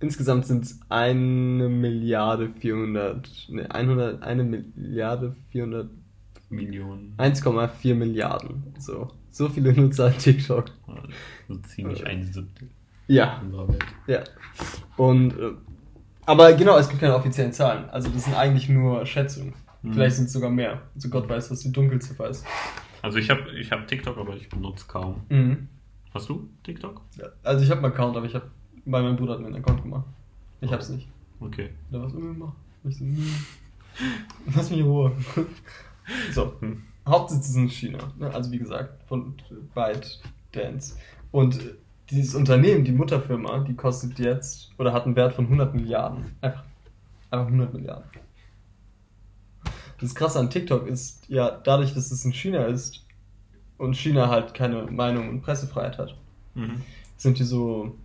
Insgesamt 0.00 0.46
sind 0.46 0.64
es 0.64 0.80
eine 0.88 1.68
Milliarde 1.68 2.50
400, 2.50 3.48
ne, 3.48 3.70
100, 3.70 4.22
eine 4.22 4.44
Milliarde 4.44 5.34
400, 5.50 5.90
Millionen. 6.50 7.14
1,4 7.18 7.94
Milliarden. 7.94 8.74
So, 8.78 9.10
so 9.30 9.48
viele 9.48 9.72
Nutzer 9.72 10.10
hat 10.10 10.18
TikTok. 10.18 10.66
So 11.46 11.56
ziemlich 11.56 12.06
ein 12.06 12.24
Siebtel 12.24 12.70
Ja, 13.06 13.42
ja. 14.06 14.20
Und, 14.96 15.32
äh, 15.38 15.52
aber 16.24 16.52
genau, 16.54 16.78
es 16.78 16.88
gibt 16.88 17.00
keine 17.00 17.14
offiziellen 17.14 17.52
Zahlen. 17.52 17.88
Also 17.90 18.08
das 18.10 18.24
sind 18.24 18.34
eigentlich 18.34 18.68
nur 18.68 19.04
Schätzungen. 19.04 19.54
Mhm. 19.82 19.92
Vielleicht 19.94 20.16
sind 20.16 20.26
es 20.26 20.32
sogar 20.32 20.50
mehr. 20.50 20.82
Also 20.94 21.08
Gott 21.08 21.28
weiß, 21.28 21.50
was 21.50 21.60
die 21.60 21.72
Dunkelziffer 21.72 22.28
ist. 22.28 22.44
Also 23.02 23.18
ich 23.18 23.30
habe 23.30 23.50
ich 23.58 23.70
hab 23.70 23.86
TikTok, 23.86 24.18
aber 24.18 24.36
ich 24.36 24.48
benutze 24.48 24.86
kaum. 24.86 25.22
Mhm. 25.28 25.68
Hast 26.12 26.28
du 26.28 26.48
TikTok? 26.64 27.02
Ja, 27.16 27.26
Also 27.42 27.64
ich 27.64 27.70
habe 27.70 27.82
einen 27.82 27.92
Account, 27.92 28.16
aber 28.16 28.26
ich 28.26 28.34
habe, 28.34 28.50
weil 28.90 29.02
mein 29.02 29.16
Bruder 29.16 29.34
hat 29.34 29.40
mir 29.40 29.46
einen 29.46 29.56
Account 29.56 29.82
gemacht. 29.82 30.04
Ich 30.60 30.72
hab's 30.72 30.88
nicht. 30.88 31.08
Okay. 31.40 31.70
Oder 31.90 32.02
was 32.02 32.12
immer 32.14 32.32
gemacht? 32.32 32.56
Ich 32.84 32.96
so, 32.98 33.04
nee. 33.04 33.16
Lass 34.54 34.70
mich 34.70 34.80
in 34.80 34.86
Ruhe. 34.86 35.12
so, 36.32 36.54
Hm. 36.60 36.82
Hauptsitz 37.06 37.48
ist 37.48 37.56
in 37.56 37.68
China. 37.70 37.98
Ne? 38.18 38.32
Also 38.34 38.50
wie 38.52 38.58
gesagt, 38.58 39.02
von 39.08 39.34
ByteDance. 39.74 40.96
Und 41.32 41.58
dieses 42.10 42.34
Unternehmen, 42.34 42.84
die 42.84 42.92
Mutterfirma, 42.92 43.60
die 43.60 43.74
kostet 43.74 44.18
jetzt 44.18 44.72
oder 44.78 44.92
hat 44.92 45.06
einen 45.06 45.16
Wert 45.16 45.34
von 45.34 45.44
100 45.46 45.74
Milliarden. 45.74 46.24
Einfach, 46.40 46.64
einfach 47.30 47.46
100 47.46 47.72
Milliarden. 47.74 48.04
Das 50.00 50.14
Krasse 50.14 50.38
an 50.38 50.50
TikTok 50.50 50.86
ist, 50.86 51.28
ja, 51.28 51.50
dadurch, 51.50 51.92
dass 51.94 52.10
es 52.10 52.24
in 52.24 52.32
China 52.32 52.64
ist 52.66 53.04
und 53.78 53.96
China 53.96 54.28
halt 54.28 54.54
keine 54.54 54.82
Meinung 54.90 55.28
und 55.28 55.42
Pressefreiheit 55.42 55.98
hat, 55.98 56.14
Mhm. 56.54 56.82
sind 57.16 57.38
die 57.38 57.44
so 57.44 57.96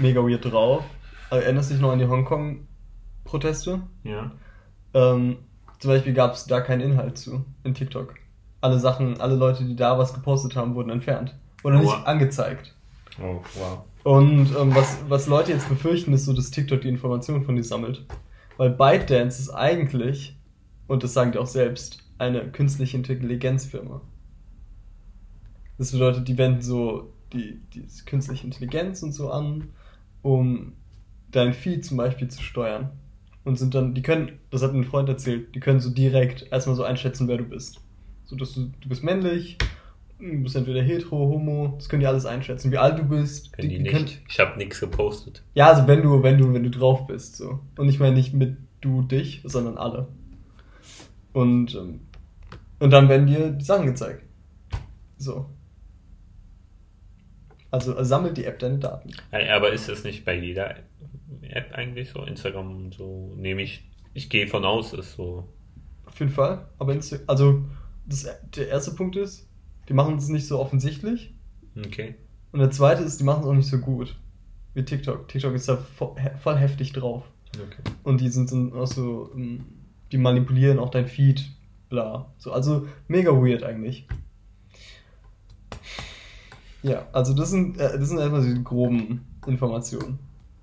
mega 0.00 0.20
weird 0.20 0.44
drauf. 0.44 0.84
Also, 1.30 1.44
erinnerst 1.44 1.70
du 1.70 1.74
dich 1.74 1.82
noch 1.82 1.92
an 1.92 1.98
die 1.98 2.08
Hongkong-Proteste? 2.08 3.82
Ja. 4.04 4.32
Ähm, 4.94 5.38
zum 5.78 5.90
Beispiel 5.90 6.12
gab 6.12 6.34
es 6.34 6.44
da 6.46 6.60
keinen 6.60 6.80
Inhalt 6.80 7.18
zu 7.18 7.44
in 7.64 7.74
TikTok. 7.74 8.14
Alle 8.60 8.78
Sachen, 8.78 9.20
alle 9.20 9.36
Leute, 9.36 9.64
die 9.64 9.76
da 9.76 9.98
was 9.98 10.12
gepostet 10.12 10.56
haben, 10.56 10.74
wurden 10.74 10.90
entfernt. 10.90 11.34
Oder 11.62 11.78
nicht 11.78 11.92
Aua. 11.92 12.02
angezeigt. 12.02 12.74
Oh, 13.20 13.40
wow. 13.54 13.84
Und 14.02 14.54
ähm, 14.58 14.74
was, 14.74 14.98
was 15.08 15.26
Leute 15.26 15.52
jetzt 15.52 15.68
befürchten, 15.68 16.12
ist 16.12 16.24
so, 16.24 16.32
dass 16.32 16.50
TikTok 16.50 16.80
die 16.80 16.88
Informationen 16.88 17.44
von 17.44 17.56
dir 17.56 17.64
sammelt. 17.64 18.04
Weil 18.56 18.70
ByteDance 18.70 19.40
ist 19.40 19.50
eigentlich, 19.50 20.36
und 20.86 21.02
das 21.02 21.14
sagen 21.14 21.32
die 21.32 21.38
auch 21.38 21.46
selbst, 21.46 22.02
eine 22.18 22.50
künstliche 22.50 22.96
Intelligenzfirma. 22.96 24.00
Das 25.78 25.92
bedeutet, 25.92 26.28
die 26.28 26.36
wenden 26.36 26.60
so 26.60 27.12
die, 27.32 27.60
die 27.72 27.86
künstliche 28.04 28.44
Intelligenz 28.44 29.02
und 29.02 29.12
so 29.12 29.30
an, 29.30 29.70
um 30.22 30.72
dein 31.30 31.52
Feed 31.54 31.84
zum 31.84 31.96
Beispiel 31.96 32.28
zu 32.28 32.42
steuern. 32.42 32.90
Und 33.42 33.56
sind 33.58 33.74
dann, 33.74 33.94
die 33.94 34.02
können, 34.02 34.32
das 34.50 34.62
hat 34.62 34.72
mir 34.74 34.80
ein 34.80 34.84
Freund 34.84 35.08
erzählt, 35.08 35.54
die 35.54 35.60
können 35.60 35.80
so 35.80 35.88
direkt 35.90 36.46
erstmal 36.52 36.76
so 36.76 36.84
einschätzen, 36.84 37.26
wer 37.26 37.38
du 37.38 37.44
bist. 37.44 37.80
So, 38.26 38.36
dass 38.36 38.52
du, 38.52 38.70
du 38.80 38.88
bist 38.88 39.02
männlich, 39.02 39.56
du 40.18 40.42
bist 40.42 40.54
entweder 40.56 40.82
hetero, 40.82 41.16
homo, 41.16 41.72
das 41.78 41.88
können 41.88 42.00
die 42.00 42.06
alles 42.06 42.26
einschätzen, 42.26 42.70
wie 42.70 42.76
alt 42.78 42.98
du 42.98 43.04
bist. 43.04 43.52
Können 43.54 43.70
die, 43.70 43.76
die 43.76 43.82
nicht. 43.84 43.92
können- 43.92 44.08
ich 44.28 44.38
habe 44.38 44.58
nichts 44.58 44.78
gepostet. 44.78 45.42
ja, 45.54 45.70
also 45.72 45.86
wenn 45.88 46.02
du, 46.02 46.22
wenn 46.22 46.36
du, 46.36 46.52
wenn 46.52 46.62
du 46.64 46.70
drauf 46.70 47.06
bist, 47.06 47.36
so. 47.36 47.60
Und 47.78 47.88
ich 47.88 47.98
meine 47.98 48.14
nicht 48.14 48.34
mit 48.34 48.58
du 48.82 49.02
dich, 49.02 49.40
sondern 49.44 49.78
alle. 49.78 50.06
Und, 51.32 51.74
ähm, 51.74 52.00
und 52.78 52.90
dann 52.90 53.08
werden 53.08 53.26
dir 53.26 53.50
die 53.52 53.64
Sachen 53.64 53.86
gezeigt. 53.86 54.22
So. 55.16 55.46
Also 57.70 57.96
äh, 57.96 58.04
sammelt 58.04 58.36
die 58.36 58.44
App 58.44 58.58
deine 58.58 58.78
Daten. 58.78 59.10
Aber 59.30 59.72
ist 59.72 59.88
das 59.88 60.04
nicht 60.04 60.24
bei 60.24 60.34
jeder 60.38 60.76
App 61.42 61.72
eigentlich 61.72 62.10
so? 62.10 62.24
Instagram 62.24 62.76
und 62.76 62.94
so 62.94 63.32
nehme 63.36 63.62
ich. 63.62 63.84
Ich 64.14 64.28
gehe 64.28 64.48
von 64.48 64.64
aus, 64.64 64.92
ist 64.92 65.12
so. 65.12 65.48
Auf 66.04 66.18
jeden 66.18 66.32
Fall. 66.32 66.68
Aber 66.78 66.92
Insta 66.92 67.18
also 67.26 67.64
das, 68.06 68.26
der 68.56 68.68
erste 68.68 68.92
Punkt 68.92 69.16
ist, 69.16 69.48
die 69.88 69.94
machen 69.94 70.16
es 70.16 70.28
nicht 70.28 70.46
so 70.46 70.58
offensichtlich. 70.58 71.32
Okay. 71.78 72.16
Und 72.52 72.60
der 72.60 72.70
zweite 72.70 73.02
ist, 73.02 73.20
die 73.20 73.24
machen 73.24 73.42
es 73.42 73.48
auch 73.48 73.54
nicht 73.54 73.68
so 73.68 73.78
gut. 73.78 74.16
Wie 74.74 74.84
TikTok. 74.84 75.28
TikTok 75.28 75.54
ist 75.54 75.68
da 75.68 75.76
voll, 75.76 76.16
voll 76.42 76.56
heftig 76.56 76.92
drauf. 76.92 77.24
okay. 77.54 77.82
Und 78.02 78.20
die 78.20 78.28
sind 78.28 78.50
so 78.50 78.72
auch 78.74 78.86
so, 78.86 79.30
ähm, 79.34 79.64
die 80.10 80.18
manipulieren 80.18 80.78
auch 80.78 80.90
dein 80.90 81.06
Feed, 81.06 81.50
bla. 81.88 82.32
So, 82.38 82.52
also 82.52 82.88
mega 83.06 83.30
weird 83.30 83.62
eigentlich. 83.62 84.06
Ja, 86.82 87.06
also 87.12 87.34
das 87.34 87.50
sind, 87.50 87.78
äh, 87.78 87.98
das 87.98 88.08
sind 88.08 88.18
erstmal 88.18 88.42
die 88.42 88.62
groben 88.64 89.26
Informationen. 89.46 90.18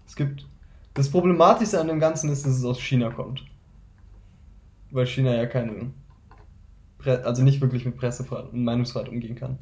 Es 0.05 0.15
gibt. 0.15 0.45
Das 0.93 1.11
Problematischste 1.11 1.79
an 1.79 1.87
dem 1.87 1.99
Ganzen 1.99 2.31
ist, 2.31 2.45
dass 2.45 2.57
es 2.57 2.65
aus 2.65 2.81
China 2.81 3.11
kommt. 3.11 3.45
Weil 4.89 5.05
China 5.05 5.35
ja 5.35 5.45
keine. 5.45 5.91
Pre 6.97 7.23
also 7.23 7.43
nicht 7.43 7.61
wirklich 7.61 7.85
mit 7.85 7.97
Pressefreiheit 7.97 8.51
und 8.51 8.63
Meinungsfreiheit 8.63 9.09
umgehen 9.09 9.35
kann. 9.35 9.59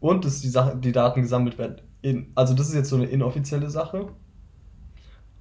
Und 0.00 0.24
dass 0.24 0.40
die, 0.40 0.48
Sache, 0.48 0.76
die 0.76 0.92
Daten 0.92 1.20
gesammelt 1.20 1.58
werden. 1.58 1.82
In, 2.00 2.28
also 2.34 2.54
das 2.54 2.68
ist 2.68 2.74
jetzt 2.74 2.88
so 2.88 2.96
eine 2.96 3.06
inoffizielle 3.06 3.68
Sache. 3.68 4.08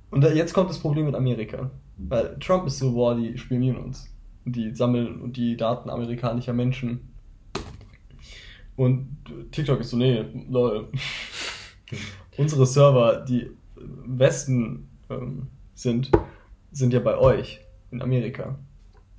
Und 0.09 0.21
da, 0.21 0.29
jetzt 0.29 0.53
kommt 0.53 0.69
das 0.69 0.79
Problem 0.79 1.05
mit 1.05 1.15
Amerika. 1.15 1.71
Weil 1.97 2.37
Trump 2.39 2.67
ist 2.67 2.79
so, 2.79 2.91
boah, 2.93 3.15
die 3.15 3.37
spionieren 3.37 3.77
uns. 3.77 4.13
Die 4.45 4.75
sammeln 4.75 5.31
die 5.31 5.55
Daten 5.55 5.89
amerikanischer 5.89 6.53
Menschen. 6.53 7.12
Und 8.75 9.17
TikTok 9.51 9.79
ist 9.81 9.91
so, 9.91 9.97
nee, 9.97 10.25
lol. 10.49 10.89
Unsere 12.37 12.65
Server, 12.65 13.23
die 13.27 13.49
im 13.77 14.19
Westen 14.19 14.89
ähm, 15.09 15.47
sind, 15.75 16.11
sind 16.71 16.93
ja 16.93 16.99
bei 16.99 17.17
euch 17.17 17.59
in 17.91 18.01
Amerika. 18.01 18.57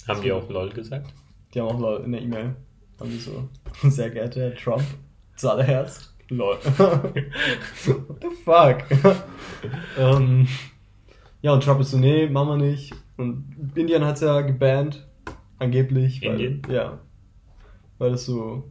Haben 0.09 0.23
die 0.23 0.33
auch 0.33 0.49
LOL 0.49 0.71
gesagt? 0.71 1.13
Die 1.53 1.61
haben 1.61 1.69
auch 1.69 1.79
LOL 1.79 2.05
in 2.05 2.13
der 2.13 2.23
E-Mail. 2.23 2.57
Haben 2.99 3.11
die 3.11 3.19
so, 3.19 3.49
sehr 3.89 4.11
geehrter 4.11 4.41
Herr 4.41 4.55
Trump, 4.55 4.85
zuallererst, 5.37 6.15
LOL. 6.29 6.57
What 6.65 8.23
the 8.23 8.31
fuck? 8.45 9.15
ähm, 9.99 10.49
ja, 11.43 11.53
und 11.53 11.63
Trump 11.63 11.81
ist 11.81 11.93
so, 11.93 11.99
nee, 11.99 12.29
machen 12.29 12.49
wir 12.49 12.67
nicht. 12.67 12.95
Und 13.17 13.73
Indien 13.75 14.05
hat 14.05 14.17
es 14.17 14.23
ja 14.23 14.41
gebannt, 14.41 15.07
angeblich. 15.59 16.23
Weil, 16.23 16.33
Indien? 16.33 16.63
Ja. 16.69 16.99
Weil 17.99 18.15
es 18.15 18.27
so 18.27 18.65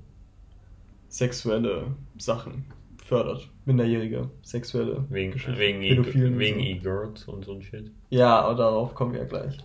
sexuelle 1.13 1.85
Sachen 2.17 2.65
fördert. 3.05 3.47
Minderjährige 3.65 4.29
sexuelle 4.41 5.05
Wegen, 5.09 5.35
wegen, 5.57 5.81
E- 5.83 6.39
wegen 6.39 6.55
so. 6.55 6.65
E-Girls 6.65 7.25
und 7.25 7.45
so 7.45 7.53
ein 7.53 7.61
Shit. 7.61 7.91
Ja, 8.09 8.41
aber 8.41 8.55
darauf 8.55 8.95
kommen 8.95 9.13
wir 9.13 9.19
ja 9.21 9.25
gleich. 9.27 9.57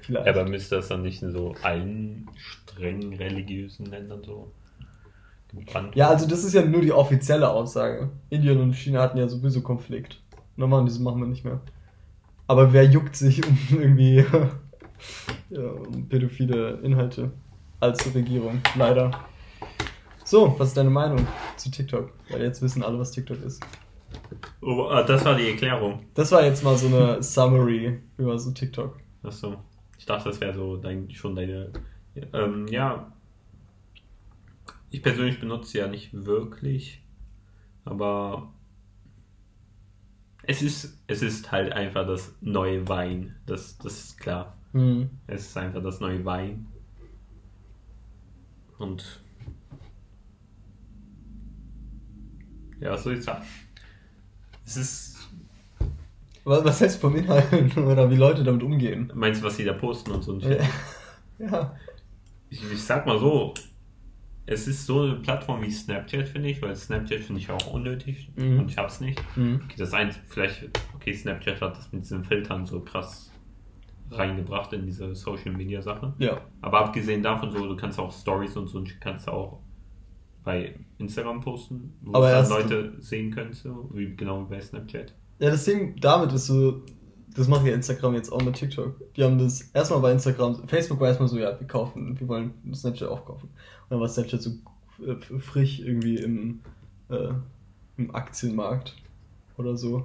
Vielleicht. 0.00 0.26
Ja, 0.26 0.32
aber 0.32 0.48
müsste 0.48 0.76
das 0.76 0.88
dann 0.88 1.02
nicht 1.02 1.22
in 1.22 1.30
so 1.30 1.54
allen 1.62 2.28
streng 2.36 3.14
religiösen 3.14 3.86
Ländern 3.86 4.22
so 4.24 4.50
gebrannt 5.54 5.94
Ja, 5.94 6.08
also 6.08 6.26
das 6.26 6.42
ist 6.42 6.54
ja 6.54 6.64
nur 6.64 6.80
die 6.82 6.92
offizielle 6.92 7.48
Aussage. 7.48 8.10
Indien 8.28 8.60
und 8.60 8.74
China 8.74 9.00
hatten 9.00 9.18
ja 9.18 9.28
sowieso 9.28 9.60
Konflikt. 9.62 10.20
Normal, 10.56 10.84
das 10.86 10.98
machen 10.98 11.20
wir 11.20 11.28
nicht 11.28 11.44
mehr. 11.44 11.60
Aber 12.48 12.72
wer 12.72 12.84
juckt 12.84 13.14
sich 13.14 13.46
um 13.46 13.56
irgendwie 13.70 14.16
ja, 15.50 15.60
um 15.70 16.08
pädophile 16.08 16.80
Inhalte 16.82 17.30
als 17.78 18.12
Regierung? 18.12 18.60
Leider. 18.76 19.12
So, 20.24 20.58
was 20.58 20.68
ist 20.68 20.76
deine 20.78 20.90
Meinung 20.90 21.26
zu 21.56 21.70
TikTok? 21.70 22.10
Weil 22.30 22.42
jetzt 22.42 22.62
wissen 22.62 22.82
alle, 22.82 22.98
was 22.98 23.10
TikTok 23.10 23.42
ist. 23.42 23.62
Oh, 24.62 24.84
ah, 24.84 25.02
das 25.02 25.22
war 25.24 25.36
die 25.36 25.50
Erklärung. 25.50 26.06
Das 26.14 26.32
war 26.32 26.42
jetzt 26.42 26.64
mal 26.64 26.76
so 26.78 26.86
eine 26.86 27.22
Summary 27.22 28.00
über 28.16 28.38
so 28.38 28.50
TikTok. 28.50 28.98
Achso. 29.22 29.56
Ich 29.98 30.06
dachte, 30.06 30.30
das 30.30 30.40
wäre 30.40 30.54
so 30.54 30.78
dein, 30.78 31.10
schon 31.10 31.36
deine. 31.36 31.72
Ähm, 32.32 32.66
ja. 32.68 33.12
Ich 34.90 35.02
persönlich 35.02 35.40
benutze 35.40 35.78
ja 35.78 35.88
nicht 35.88 36.14
wirklich, 36.14 37.02
aber 37.84 38.52
es 40.44 40.62
ist, 40.62 41.02
es 41.06 41.22
ist 41.22 41.52
halt 41.52 41.72
einfach 41.72 42.06
das 42.06 42.34
neue 42.40 42.88
Wein. 42.88 43.34
Das, 43.44 43.76
das 43.78 44.04
ist 44.04 44.18
klar. 44.18 44.56
Hm. 44.72 45.10
Es 45.26 45.48
ist 45.48 45.56
einfach 45.56 45.82
das 45.82 46.00
neue 46.00 46.24
Wein. 46.24 46.66
Und 48.78 49.23
ja, 52.80 52.90
was 52.92 53.02
soll 53.04 53.14
ich 53.14 53.24
sagen? 53.24 53.44
Es 54.66 54.76
ist. 54.76 55.28
Was, 56.44 56.64
was 56.64 56.80
heißt 56.80 57.00
vom 57.00 57.16
Inhalt 57.16 57.76
oder 57.76 58.10
wie 58.10 58.16
Leute 58.16 58.44
damit 58.44 58.62
umgehen? 58.62 59.10
Meinst 59.14 59.40
du, 59.40 59.46
was 59.46 59.56
sie 59.56 59.64
da 59.64 59.72
posten 59.72 60.10
und 60.12 60.22
so 60.22 60.32
ein 60.34 60.40
Ja. 60.40 60.58
Ja. 61.38 61.74
Ich, 62.48 62.62
ich 62.72 62.82
sag 62.84 63.06
mal 63.06 63.18
so, 63.18 63.54
es 64.46 64.68
ist 64.68 64.86
so 64.86 65.02
eine 65.02 65.14
Plattform 65.16 65.62
wie 65.62 65.70
Snapchat, 65.70 66.28
finde 66.28 66.50
ich, 66.50 66.62
weil 66.62 66.76
Snapchat 66.76 67.20
finde 67.20 67.40
ich 67.40 67.50
auch 67.50 67.66
unnötig 67.72 68.30
Mhm. 68.36 68.60
und 68.60 68.70
ich 68.70 68.78
hab's 68.78 69.00
nicht. 69.00 69.20
Hm. 69.34 69.60
Okay, 69.64 69.74
das 69.78 69.92
eins, 69.94 70.16
vielleicht, 70.28 70.68
okay, 70.94 71.12
Snapchat 71.12 71.60
hat 71.60 71.76
das 71.76 71.90
mit 71.92 72.02
diesen 72.02 72.24
Filtern 72.24 72.66
so 72.66 72.80
krass 72.80 73.32
reingebracht 74.12 74.72
in 74.74 74.86
diese 74.86 75.14
Social 75.16 75.50
Media 75.52 75.82
Sache. 75.82 76.12
Ja. 76.18 76.40
Aber 76.60 76.80
abgesehen 76.84 77.22
davon, 77.22 77.50
so, 77.50 77.66
du 77.66 77.74
kannst 77.74 77.98
auch 77.98 78.12
Stories 78.12 78.56
und 78.56 78.68
so 78.68 78.78
und 78.78 79.00
kannst 79.00 79.26
auch 79.28 79.58
bei 80.44 80.74
Instagram 80.98 81.40
posten, 81.40 81.94
wo 82.02 82.14
Aber 82.14 82.30
dann 82.30 82.48
Leute 82.48 82.92
sehen 83.00 83.30
können, 83.30 83.52
so, 83.52 83.90
wie, 83.92 84.14
genau 84.14 84.44
bei 84.44 84.60
Snapchat. 84.60 85.12
Ja, 85.38 85.50
das 85.50 85.64
Ding 85.64 85.96
damit 86.00 86.32
ist 86.32 86.46
so, 86.46 86.82
das 87.34 87.48
macht 87.48 87.66
ja 87.66 87.74
Instagram 87.74 88.14
jetzt 88.14 88.30
auch 88.30 88.42
mit 88.42 88.54
TikTok. 88.54 89.14
Die 89.14 89.24
haben 89.24 89.38
das 89.38 89.62
erstmal 89.72 90.00
bei 90.00 90.12
Instagram, 90.12 90.68
Facebook 90.68 91.00
war 91.00 91.08
erstmal 91.08 91.28
so, 91.28 91.38
ja, 91.38 91.58
wir 91.58 91.66
kaufen, 91.66 92.18
wir 92.18 92.28
wollen 92.28 92.52
Snapchat 92.72 93.08
aufkaufen. 93.08 93.48
Und 93.48 93.90
dann 93.90 94.00
war 94.00 94.08
Snapchat 94.08 94.42
so 94.42 94.50
äh, 95.04 95.16
frisch 95.40 95.80
irgendwie 95.80 96.16
im, 96.16 96.60
äh, 97.08 97.30
im 97.96 98.14
Aktienmarkt 98.14 98.94
oder 99.56 99.76
so. 99.76 100.04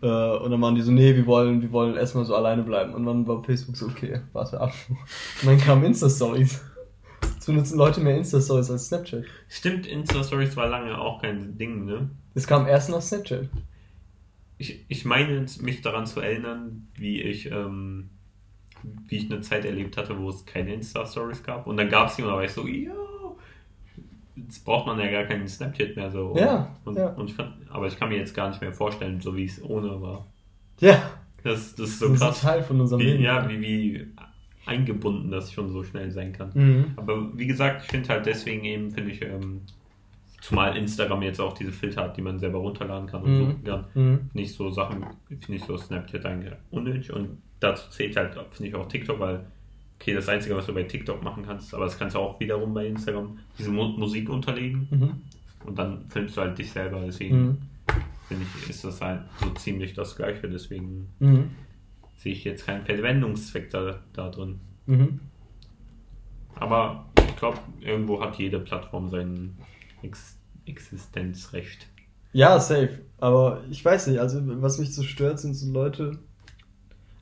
Äh, 0.00 0.06
und 0.06 0.50
dann 0.50 0.60
waren 0.60 0.74
die 0.74 0.82
so, 0.82 0.92
nee, 0.92 1.14
wir 1.14 1.26
wollen, 1.26 1.62
wir 1.62 1.72
wollen 1.72 1.96
erstmal 1.96 2.24
so 2.24 2.34
alleine 2.34 2.62
bleiben. 2.62 2.94
Und 2.94 3.06
dann 3.06 3.26
war 3.26 3.42
Facebook 3.42 3.76
so, 3.76 3.86
okay, 3.86 4.20
warte 4.32 4.60
ab. 4.60 4.72
Und 4.88 5.48
dann 5.48 5.58
kamen 5.58 5.84
Insta-Stories. 5.84 6.60
Jetzt 7.48 7.54
benutzen 7.54 7.78
Leute 7.78 8.00
mehr 8.00 8.16
Insta-Stories 8.16 8.70
als 8.70 8.88
Snapchat. 8.88 9.24
Stimmt, 9.48 9.86
Insta-Stories 9.86 10.54
war 10.56 10.68
lange 10.68 10.98
auch 10.98 11.22
kein 11.22 11.56
Ding, 11.56 11.86
ne? 11.86 12.10
Das 12.34 12.46
kam 12.46 12.66
erst 12.66 12.90
nach 12.90 13.00
Snapchat. 13.00 13.48
Ich, 14.58 14.84
ich 14.88 15.04
meine, 15.06 15.46
mich 15.62 15.80
daran 15.80 16.04
zu 16.06 16.20
erinnern, 16.20 16.88
wie 16.94 17.22
ich, 17.22 17.50
ähm, 17.50 18.10
wie 19.06 19.16
ich 19.16 19.30
eine 19.30 19.40
Zeit 19.40 19.64
erlebt 19.64 19.96
hatte, 19.96 20.18
wo 20.18 20.28
es 20.28 20.44
keine 20.44 20.74
Insta-Stories 20.74 21.42
gab. 21.42 21.66
Und 21.66 21.78
dann 21.78 21.88
gab 21.88 22.08
es 22.10 22.16
die 22.16 22.22
und 22.22 22.28
da 22.28 22.34
war 22.34 22.44
ich 22.44 22.52
so, 22.52 22.66
ja, 22.66 22.92
jetzt 24.36 24.64
braucht 24.66 24.86
man 24.86 24.98
ja 25.00 25.10
gar 25.10 25.24
keinen 25.24 25.48
Snapchat 25.48 25.96
mehr 25.96 26.10
so. 26.10 26.34
Ja, 26.36 26.76
und, 26.84 26.96
ja. 26.96 27.08
Und 27.14 27.30
ich 27.30 27.36
fand, 27.36 27.54
aber 27.70 27.86
ich 27.86 27.98
kann 27.98 28.10
mir 28.10 28.18
jetzt 28.18 28.34
gar 28.34 28.48
nicht 28.50 28.60
mehr 28.60 28.74
vorstellen, 28.74 29.20
so 29.22 29.34
wie 29.34 29.46
es 29.46 29.62
ohne 29.62 30.02
war. 30.02 30.26
Ja, 30.80 31.02
Das, 31.42 31.74
das 31.74 31.88
ist 31.88 31.98
so 32.00 32.08
das 32.08 32.14
ist 32.16 32.20
krass. 32.20 32.40
Teil 32.42 32.62
von 32.62 32.78
unserem 32.80 33.00
Wie, 33.00 33.04
Leben. 33.04 33.22
ja, 33.22 33.48
wie, 33.48 33.60
wie 33.60 34.06
eingebunden 34.68 35.30
das 35.30 35.52
schon 35.52 35.70
so 35.72 35.82
schnell 35.82 36.10
sein 36.10 36.32
kann. 36.32 36.50
Mhm. 36.54 36.84
Aber 36.96 37.36
wie 37.36 37.46
gesagt, 37.46 37.82
ich 37.84 37.90
finde 37.90 38.08
halt 38.10 38.26
deswegen 38.26 38.64
eben, 38.64 38.90
finde 38.90 39.10
ich, 39.10 39.22
ähm, 39.22 39.62
zumal 40.40 40.76
Instagram 40.76 41.22
jetzt 41.22 41.40
auch 41.40 41.52
diese 41.54 41.72
Filter 41.72 42.04
hat, 42.04 42.16
die 42.16 42.22
man 42.22 42.38
selber 42.38 42.58
runterladen 42.58 43.08
kann 43.08 43.22
und 43.22 43.32
Mhm. 43.32 43.38
suchen 43.38 43.64
kann, 43.64 43.84
Mhm. 43.94 44.18
nicht 44.34 44.54
so 44.54 44.70
Sachen, 44.70 45.04
finde 45.28 45.54
ich 45.54 45.64
so 45.64 45.76
Snapchat 45.76 46.24
eigentlich 46.24 46.52
unnötig 46.70 47.12
und 47.12 47.38
dazu 47.60 47.90
zählt 47.90 48.16
halt, 48.16 48.34
finde 48.52 48.68
ich 48.68 48.74
auch 48.76 48.86
TikTok, 48.86 49.18
weil, 49.18 49.40
okay, 50.00 50.14
das 50.14 50.28
Einzige, 50.28 50.56
was 50.56 50.66
du 50.66 50.74
bei 50.74 50.84
TikTok 50.84 51.22
machen 51.24 51.44
kannst, 51.44 51.74
aber 51.74 51.84
das 51.86 51.98
kannst 51.98 52.14
du 52.14 52.20
auch 52.20 52.38
wiederum 52.38 52.72
bei 52.72 52.86
Instagram, 52.86 53.36
diese 53.58 53.70
Mu 53.72 53.88
Musik 53.88 54.28
unterlegen 54.30 54.86
Mhm. 54.90 55.10
und 55.66 55.76
dann 55.78 56.04
filmst 56.08 56.36
du 56.36 56.40
halt 56.42 56.56
dich 56.56 56.70
selber, 56.70 57.00
deswegen 57.04 57.36
Mhm. 57.42 57.56
finde 58.28 58.44
ich, 58.62 58.70
ist 58.70 58.84
das 58.84 59.00
halt 59.00 59.22
so 59.40 59.50
ziemlich 59.50 59.92
das 59.94 60.14
Gleiche, 60.14 60.48
deswegen 60.48 61.08
Mhm. 61.18 61.50
Sehe 62.18 62.32
ich 62.32 62.44
jetzt 62.44 62.66
keinen 62.66 62.84
Verwendungszweck 62.84 63.70
da, 63.70 64.00
da 64.12 64.28
drin. 64.28 64.60
Mhm. 64.86 65.20
Aber 66.56 67.06
ich 67.26 67.36
glaube, 67.36 67.58
irgendwo 67.80 68.20
hat 68.20 68.36
jede 68.36 68.60
Plattform 68.60 69.08
sein 69.08 69.56
Ex 70.02 70.36
Existenzrecht. 70.66 71.86
Ja, 72.32 72.60
safe. 72.60 73.00
Aber 73.18 73.62
ich 73.70 73.82
weiß 73.82 74.08
nicht, 74.08 74.18
also 74.18 74.40
was 74.60 74.78
mich 74.78 74.94
so 74.94 75.02
stört, 75.02 75.40
sind 75.40 75.54
so 75.54 75.72
Leute. 75.72 76.18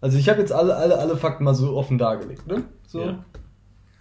Also 0.00 0.18
ich 0.18 0.28
habe 0.28 0.40
jetzt 0.40 0.50
alle, 0.52 0.74
alle, 0.74 0.98
alle 0.98 1.16
Fakten 1.16 1.44
mal 1.44 1.54
so 1.54 1.76
offen 1.76 1.96
dargelegt, 1.96 2.46
ne? 2.48 2.64
So. 2.87 3.02
Ja. 3.02 3.24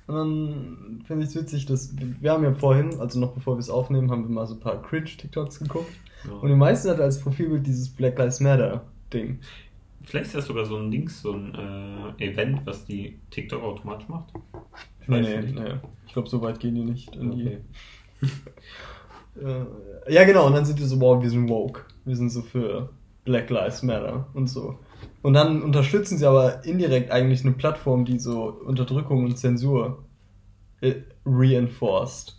Und 0.07 0.15
dann 0.15 1.03
finde 1.05 1.23
ich 1.23 1.29
es 1.29 1.35
witzig, 1.35 1.65
dass 1.67 1.93
wir 1.95 2.31
haben 2.31 2.43
ja 2.43 2.53
vorhin, 2.53 2.99
also 2.99 3.19
noch 3.19 3.33
bevor 3.33 3.55
wir 3.55 3.59
es 3.59 3.69
aufnehmen, 3.69 4.09
haben 4.09 4.23
wir 4.23 4.29
mal 4.29 4.47
so 4.47 4.55
ein 4.55 4.59
paar 4.59 4.81
Cringe-TikToks 4.81 5.59
geguckt. 5.59 5.91
Ja. 6.25 6.33
Und 6.33 6.49
die 6.49 6.55
meisten 6.55 6.89
hatten 6.89 7.01
als 7.01 7.19
Profilbild 7.19 7.67
dieses 7.67 7.89
Black 7.89 8.17
Lives 8.17 8.39
Matter-Ding. 8.39 9.39
Vielleicht 10.05 10.27
ist 10.27 10.35
das 10.35 10.45
sogar 10.45 10.65
so 10.65 10.77
ein 10.77 10.91
Dings, 10.91 11.21
so 11.21 11.33
ein 11.33 12.13
äh, 12.19 12.25
Event, 12.25 12.61
was 12.65 12.85
die 12.85 13.19
TikTok 13.31 13.63
automatisch 13.63 14.07
macht. 14.07 14.31
Ich 15.01 15.07
Nee, 15.07 15.21
nee, 15.21 15.41
nicht. 15.41 15.55
nee. 15.55 15.73
Ich 16.05 16.13
glaube, 16.13 16.29
so 16.29 16.41
weit 16.41 16.59
gehen 16.59 16.75
die 16.75 16.83
nicht. 16.83 17.09
Okay. 17.15 17.59
die, 18.21 19.39
äh, 19.43 20.13
ja, 20.13 20.23
genau, 20.23 20.47
und 20.47 20.53
dann 20.53 20.65
sind 20.65 20.79
die 20.79 20.83
so, 20.83 20.99
wow, 21.01 21.21
wir 21.21 21.29
sind 21.29 21.49
woke. 21.49 21.81
Wir 22.05 22.15
sind 22.15 22.29
so 22.29 22.41
für 22.41 22.89
Black 23.23 23.49
Lives 23.49 23.83
Matter 23.83 24.27
und 24.33 24.47
so. 24.47 24.77
Und 25.23 25.33
dann 25.33 25.63
unterstützen 25.63 26.17
sie 26.19 26.25
aber 26.27 26.63
indirekt 26.65 27.09
eigentlich 27.11 27.43
eine 27.43 27.53
Plattform, 27.53 28.05
die 28.05 28.19
so 28.19 28.61
Unterdrückung 28.65 29.25
und 29.25 29.37
Zensur 29.37 30.03
äh, 30.81 30.95
reinforced. 31.25 32.37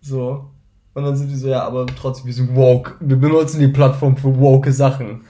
So. 0.00 0.50
Und 0.94 1.04
dann 1.04 1.16
sind 1.16 1.30
die 1.30 1.36
so, 1.36 1.48
ja, 1.48 1.64
aber 1.64 1.86
trotzdem, 1.86 2.26
wir 2.26 2.34
sind 2.34 2.54
woke. 2.54 2.94
Wir 3.00 3.16
benutzen 3.16 3.60
die 3.60 3.68
Plattform 3.68 4.16
für 4.16 4.38
woke 4.38 4.72
Sachen. 4.72 5.24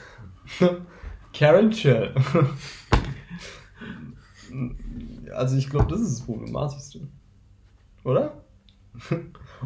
Karen 1.33 1.71
Chill. 1.71 2.15
also 5.35 5.57
ich 5.57 5.69
glaube, 5.69 5.87
das 5.91 6.01
ist 6.01 6.19
das 6.19 6.27
Problematischste. 6.27 7.01
Oder? 8.05 8.43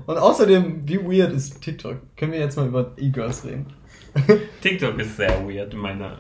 Und 0.07 0.19
außerdem, 0.19 0.87
wie 0.89 0.99
weird 0.99 1.33
ist 1.33 1.61
TikTok? 1.61 1.97
Können 2.17 2.33
wir 2.33 2.39
jetzt 2.39 2.57
mal 2.57 2.67
über 2.69 2.93
E-Girls 2.97 3.45
reden? 3.45 3.67
TikTok 4.63 4.99
ist 4.99 5.17
sehr 5.17 5.47
weird 5.49 5.73
in 5.75 5.81
meiner 5.81 6.19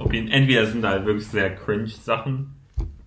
Opinion. 0.00 0.28
Entweder 0.32 0.66
sind 0.66 0.84
halt 0.84 1.04
wirklich 1.04 1.26
sehr 1.28 1.54
cringe 1.54 1.88
Sachen 1.88 2.54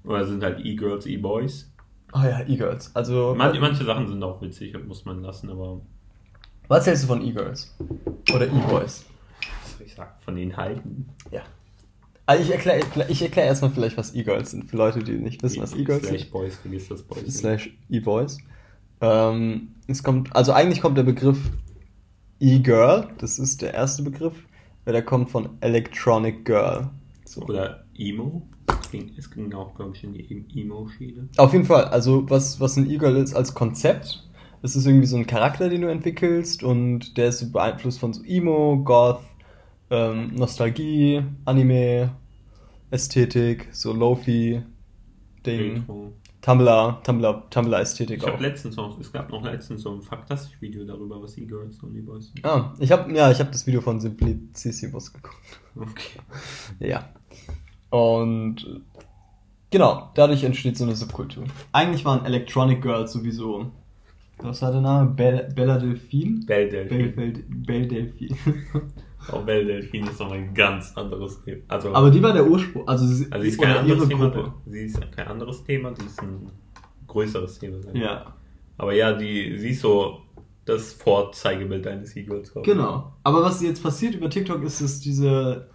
oder 0.03 0.25
sind 0.25 0.43
halt 0.43 0.63
E-Girls, 0.63 1.05
E-Boys. 1.05 1.71
Ah 2.11 2.27
ja, 2.27 2.41
E-Girls. 2.45 2.95
Also, 2.95 3.33
Man, 3.35 3.59
manche 3.59 3.83
Sachen 3.85 4.07
sind 4.07 4.21
auch 4.23 4.41
witzig 4.41 4.75
und 4.75 4.87
muss 4.87 5.03
man 5.05 5.21
lassen, 5.23 5.49
aber 5.49 5.81
was 6.67 6.85
hältst 6.85 7.03
du 7.03 7.07
von 7.07 7.21
E-Girls? 7.25 7.75
Oder 8.33 8.45
E-Boys? 8.47 9.05
was 9.63 9.77
soll 9.77 9.87
ich 9.87 9.95
sagen, 9.95 10.11
von 10.23 10.35
den 10.35 10.55
Halten. 10.55 11.09
Ja. 11.31 11.41
Also 12.25 12.43
ich 12.43 12.51
erkläre 12.51 12.85
ich 13.09 13.21
erklär 13.21 13.45
erstmal 13.45 13.71
vielleicht, 13.71 13.97
was 13.97 14.15
E-Girls 14.15 14.51
sind, 14.51 14.69
für 14.69 14.77
Leute, 14.77 14.99
die 14.99 15.13
nicht 15.13 15.43
wissen, 15.43 15.61
was 15.61 15.73
E-Girls 15.73 16.07
Slash 16.07 16.21
sind. 16.21 16.31
Boys, 16.31 16.55
vergiss 16.55 16.87
das 16.87 17.03
Boys. 17.03 17.37
Slash 17.37 17.77
E-Boys. 17.89 18.37
Ähm, 19.01 19.69
es 19.87 20.03
kommt, 20.03 20.33
also 20.35 20.53
eigentlich 20.53 20.81
kommt 20.81 20.97
der 20.97 21.03
Begriff 21.03 21.37
E-Girl, 22.39 23.09
das 23.17 23.39
ist 23.39 23.61
der 23.61 23.73
erste 23.73 24.03
Begriff, 24.03 24.35
der 24.85 25.03
kommt 25.03 25.29
von 25.29 25.49
Electronic 25.59 26.45
Girl. 26.45 26.89
So. 27.25 27.41
Oder 27.41 27.83
Emo. 27.97 28.47
Es 28.81 28.91
ging, 28.91 29.11
es 29.17 29.55
auch, 29.55 29.75
glaube 29.75 29.93
ich, 29.95 30.03
in 30.03 30.13
die 30.13 30.61
Emo-Schiene. 30.61 31.27
Auf 31.37 31.51
jeden 31.51 31.65
Fall, 31.65 31.85
also 31.85 32.29
was, 32.29 32.59
was 32.59 32.77
ein 32.77 32.89
E-Girl 32.89 33.17
ist 33.17 33.33
als 33.33 33.53
Konzept, 33.53 34.23
das 34.61 34.77
ist 34.77 34.85
irgendwie 34.85 35.07
so 35.07 35.17
ein 35.17 35.27
Charakter, 35.27 35.67
den 35.67 35.81
du 35.81 35.91
entwickelst 35.91 36.63
und 36.63 37.17
der 37.17 37.29
ist 37.29 37.39
so 37.39 37.51
beeinflusst 37.51 37.99
von 37.99 38.13
so 38.13 38.23
Emo, 38.23 38.81
Goth, 38.83 39.19
ähm, 39.93 40.33
Nostalgie, 40.35 41.23
Anime, 41.45 42.11
Ästhetik, 42.89 43.69
so 43.71 43.93
Lofi, 43.93 44.61
Ding, 45.45 45.81
Retro. 45.81 46.13
Tumblr, 46.41 46.99
Tumblr, 47.03 47.43
Tumblr-Ästhetik 47.49 48.17
Ich 48.17 48.23
habe 48.25 48.37
auch. 48.37 48.41
letztens 48.41 48.75
noch, 48.75 48.99
es 48.99 49.11
gab 49.13 49.29
noch 49.29 49.43
letztens 49.43 49.83
so 49.83 49.93
ein 49.93 50.01
fantastisches 50.01 50.61
Video 50.61 50.83
darüber, 50.83 51.21
was 51.21 51.37
E-Girls 51.37 51.81
und 51.83 51.95
E-Boys 51.95 52.31
sind. 52.33 52.45
Ah, 52.45 52.73
ich 52.79 52.91
habe 52.91 53.13
ja, 53.15 53.31
ich 53.31 53.39
habe 53.39 53.51
das 53.51 53.65
Video 53.65 53.81
von 53.81 54.01
Simplicissimus 54.01 55.13
geguckt. 55.13 55.59
Okay. 55.75 56.19
Ja. 56.79 57.09
Und 57.89 58.81
genau, 59.69 60.09
dadurch 60.15 60.43
entsteht 60.43 60.77
so 60.77 60.83
eine 60.83 60.95
Subkultur. 60.95 61.43
Eigentlich 61.71 62.03
waren 62.03 62.25
Electronic 62.25 62.81
Girls 62.81 63.13
sowieso. 63.13 63.71
Was 64.39 64.61
war 64.63 64.71
der 64.71 64.81
Name? 64.81 65.11
Bella, 65.11 65.43
Bella 65.53 65.77
Delphine? 65.77 66.43
Belle 66.45 66.67
Belle, 66.67 66.87
Delphine. 66.87 67.09
Belle, 67.11 67.43
Belle 67.47 67.87
Delphine. 67.87 68.35
Auch 69.31 69.43
Belle 69.43 69.65
Delphine 69.65 70.09
ist 70.09 70.19
nochmal 70.19 70.39
ein 70.39 70.53
ganz 70.53 70.95
anderes 70.97 71.41
Thema. 71.43 71.61
Also, 71.67 71.93
Aber 71.93 72.11
die 72.11 72.21
war 72.21 72.33
der 72.33 72.45
Ursprung. 72.45 72.87
Also, 72.87 73.05
sie, 73.05 73.31
also 73.31 73.43
sie 73.43 73.49
ist 73.49 73.61
kein 73.61 73.77
anderes 73.77 74.07
Thema. 74.07 74.29
Gruppe. 74.29 74.53
Sie 74.65 74.79
ist 74.81 75.11
kein 75.11 75.27
anderes 75.27 75.63
Thema, 75.63 75.91
die 75.91 76.05
ist 76.05 76.21
ein 76.21 76.51
größeres 77.07 77.59
Thema. 77.59 77.77
Ja, 77.93 78.35
Aber 78.77 78.93
ja, 78.93 79.13
die, 79.13 79.57
sie 79.57 79.69
ist 79.69 79.81
so 79.81 80.21
das 80.65 80.93
Vorzeigebild 80.93 81.85
eines 81.87 82.15
ich. 82.15 82.29
genau. 82.63 83.13
Aber 83.23 83.43
was 83.43 83.61
jetzt 83.61 83.83
passiert 83.83 84.15
über 84.15 84.29
TikTok 84.29 84.63
ist, 84.63 84.81
dass 84.81 84.99
diese, 84.99 85.69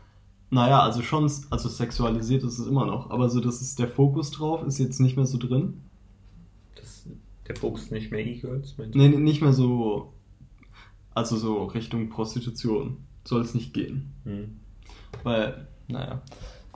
naja, 0.50 0.80
also 0.80 1.02
schon, 1.02 1.30
also 1.50 1.68
sexualisiert 1.68 2.42
ist 2.42 2.58
es 2.58 2.66
immer 2.66 2.86
noch, 2.86 3.10
aber 3.10 3.28
so, 3.28 3.40
dass 3.40 3.60
es 3.60 3.74
der 3.74 3.88
Fokus 3.88 4.30
drauf 4.30 4.64
ist 4.66 4.78
jetzt 4.78 5.00
nicht 5.00 5.16
mehr 5.16 5.26
so 5.26 5.38
drin. 5.38 5.82
Das, 6.74 7.06
der 7.46 7.56
Fokus 7.56 7.90
nicht 7.90 8.10
mehr 8.10 8.24
E-Girls, 8.26 8.76
meinst 8.78 8.94
du? 8.94 8.98
Nee, 8.98 9.08
nee, 9.08 9.18
nicht 9.18 9.42
mehr 9.42 9.52
so, 9.52 10.14
also 11.14 11.36
so 11.36 11.64
Richtung 11.64 12.08
Prostitution 12.08 12.96
soll 13.28 13.42
es 13.42 13.54
nicht 13.54 13.74
gehen. 13.74 14.12
Hm. 14.24 14.56
Weil, 15.22 15.66
naja, 15.88 16.22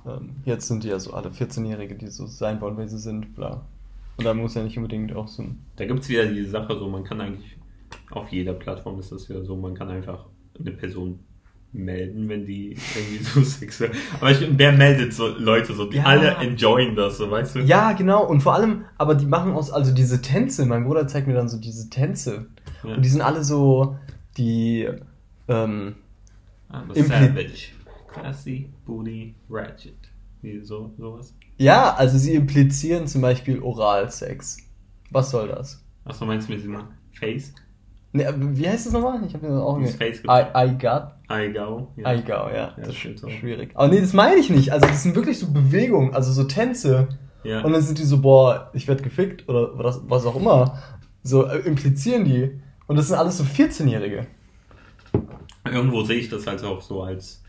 ähm, 0.07 0.31
jetzt 0.45 0.69
sind 0.69 0.85
die 0.85 0.89
ja 0.89 0.99
so 0.99 1.13
alle 1.15 1.31
14-Jährige, 1.31 1.95
die 1.95 2.09
so 2.09 2.27
sein 2.27 2.61
wollen, 2.61 2.77
wer 2.77 2.89
sie 2.89 2.99
sind, 2.99 3.35
bla. 3.35 3.65
Und 4.19 4.25
da 4.25 4.35
muss 4.35 4.55
ja 4.55 4.63
nicht 4.63 4.77
unbedingt 4.77 5.15
auch 5.15 5.29
so 5.29 5.43
ein. 5.43 5.65
Da 5.77 5.87
gibt 5.87 6.01
es 6.01 6.09
wieder 6.09 6.27
diese 6.27 6.51
Sache, 6.51 6.77
so 6.79 6.89
man 6.89 7.05
kann 7.05 7.21
eigentlich, 7.21 7.57
auf 8.11 8.31
jeder 8.31 8.53
Plattform 8.53 8.99
ist 9.01 9.11
das 9.11 9.29
wieder 9.29 9.45
so, 9.45 9.57
man 9.57 9.75
kann 9.75 9.89
einfach 9.89 10.27
eine 10.59 10.73
Person 10.73 11.21
melden, 11.73 12.29
wenn 12.29 12.45
die 12.45 12.77
irgendwie 12.95 13.25
so 13.25 13.41
sexuell. 13.43 13.93
Aber 14.21 14.31
ich, 14.31 14.47
wer 14.59 14.73
meldet 14.73 15.15
so 15.15 15.29
Leute 15.29 15.73
so? 15.73 15.87
Die 15.87 15.97
Ja. 15.97 16.05
alle 16.05 16.35
enjoyen 16.37 16.95
das, 16.95 17.17
so 17.17 17.31
weißt 17.31 17.57
du? 17.57 17.61
Ja, 17.61 17.93
genau, 17.93 18.27
und 18.27 18.43
vor 18.43 18.55
allem, 18.55 18.85
aber 18.99 19.15
die 19.15 19.25
machen 19.25 19.53
aus, 19.53 19.71
also 19.71 19.95
diese 19.95 20.21
Tänze, 20.21 20.67
mein 20.67 20.85
Bruder 20.85 21.09
zeigt 21.09 21.27
mir 21.27 21.35
dann 21.35 21.49
so 21.49 21.59
diese 21.59 21.89
Tänze. 21.89 22.47
Ja. 22.85 22.97
Und 22.97 23.03
die 23.03 23.09
sind 23.09 23.23
alle 23.23 23.43
so, 23.43 23.97
die, 24.37 24.87
ähm, 25.49 25.95
I'm 26.73 26.91
a 26.91 27.03
savage. 27.03 27.75
Classy, 28.13 28.71
booty, 28.85 29.35
ratchet. 29.49 29.97
Wie, 30.43 30.61
so, 30.61 30.93
sowas. 30.99 31.35
ja, 31.57 31.95
also 31.95 32.19
sie 32.19 32.35
implizieren 32.35 33.07
zum 33.07 33.23
Beispiel 33.23 33.61
Oralsex. 33.63 34.59
Was 35.11 35.31
soll 35.31 35.49
das? 35.49 35.85
Achso, 36.05 36.27
meinst 36.27 36.49
du 36.49 36.53
mit 36.53 36.63
diesem 36.63 36.79
Face? 37.13 37.55
Ne, 38.13 38.35
wie 38.37 38.69
heißt 38.69 38.87
das 38.87 38.93
nochmal? 38.93 39.25
Ich 39.27 39.35
habe 39.35 39.47
mir 39.47 39.53
das 39.55 39.63
auch 39.63 39.79
nicht. 39.79 39.97
Face 39.97 40.23
I, 40.25 40.45
I 40.55 40.79
got 40.79 41.13
Eigau. 41.33 41.89
Ja. 41.97 42.07
Aigao, 42.07 42.49
ja. 42.49 42.55
Ja, 42.55 42.75
das 42.77 42.89
ist 42.89 42.97
stimmt 42.97 43.19
so. 43.19 43.29
schwierig. 43.31 43.71
Aber 43.75 43.89
nee, 43.89 44.01
das 44.01 44.13
meine 44.13 44.37
ich 44.37 44.51
nicht. 44.51 44.71
Also 44.73 44.87
das 44.87 45.03
sind 45.03 45.15
wirklich 45.15 45.39
so 45.39 45.51
Bewegungen, 45.51 46.15
also 46.15 46.31
so 46.33 46.45
Tänze. 46.45 47.09
Ja. 47.43 47.63
Und 47.63 47.73
dann 47.73 47.83
sind 47.83 47.99
die 47.99 48.05
so, 48.05 48.21
boah, 48.21 48.71
ich 48.75 48.87
werde 48.87 49.03
gefickt 49.03 49.49
oder 49.49 49.71
was, 49.79 50.01
was 50.07 50.27
auch 50.27 50.37
immer. 50.37 50.79
So 51.23 51.47
äh, 51.47 51.59
implizieren 51.61 52.25
die. 52.25 52.61
Und 52.87 52.97
das 52.97 53.09
sind 53.09 53.17
alles 53.17 53.39
so 53.39 53.45
14-Jährige. 53.45 54.27
Irgendwo 55.65 56.03
sehe 56.03 56.19
ich 56.19 56.29
das 56.29 56.47
halt 56.47 56.65
auch 56.65 56.81
so 56.81 57.03
als, 57.03 57.43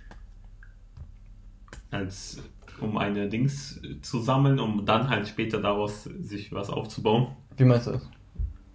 als 1.91 2.41
um 2.79 2.97
eine 2.97 3.29
Dings 3.29 3.81
zu 4.01 4.19
sammeln, 4.19 4.59
um 4.59 4.85
dann 4.85 5.09
halt 5.09 5.27
später 5.27 5.61
daraus 5.61 6.03
sich 6.03 6.51
was 6.53 6.69
aufzubauen. 6.69 7.27
Wie 7.57 7.63
meinst 7.63 7.87
du 7.87 7.91
das? 7.91 8.09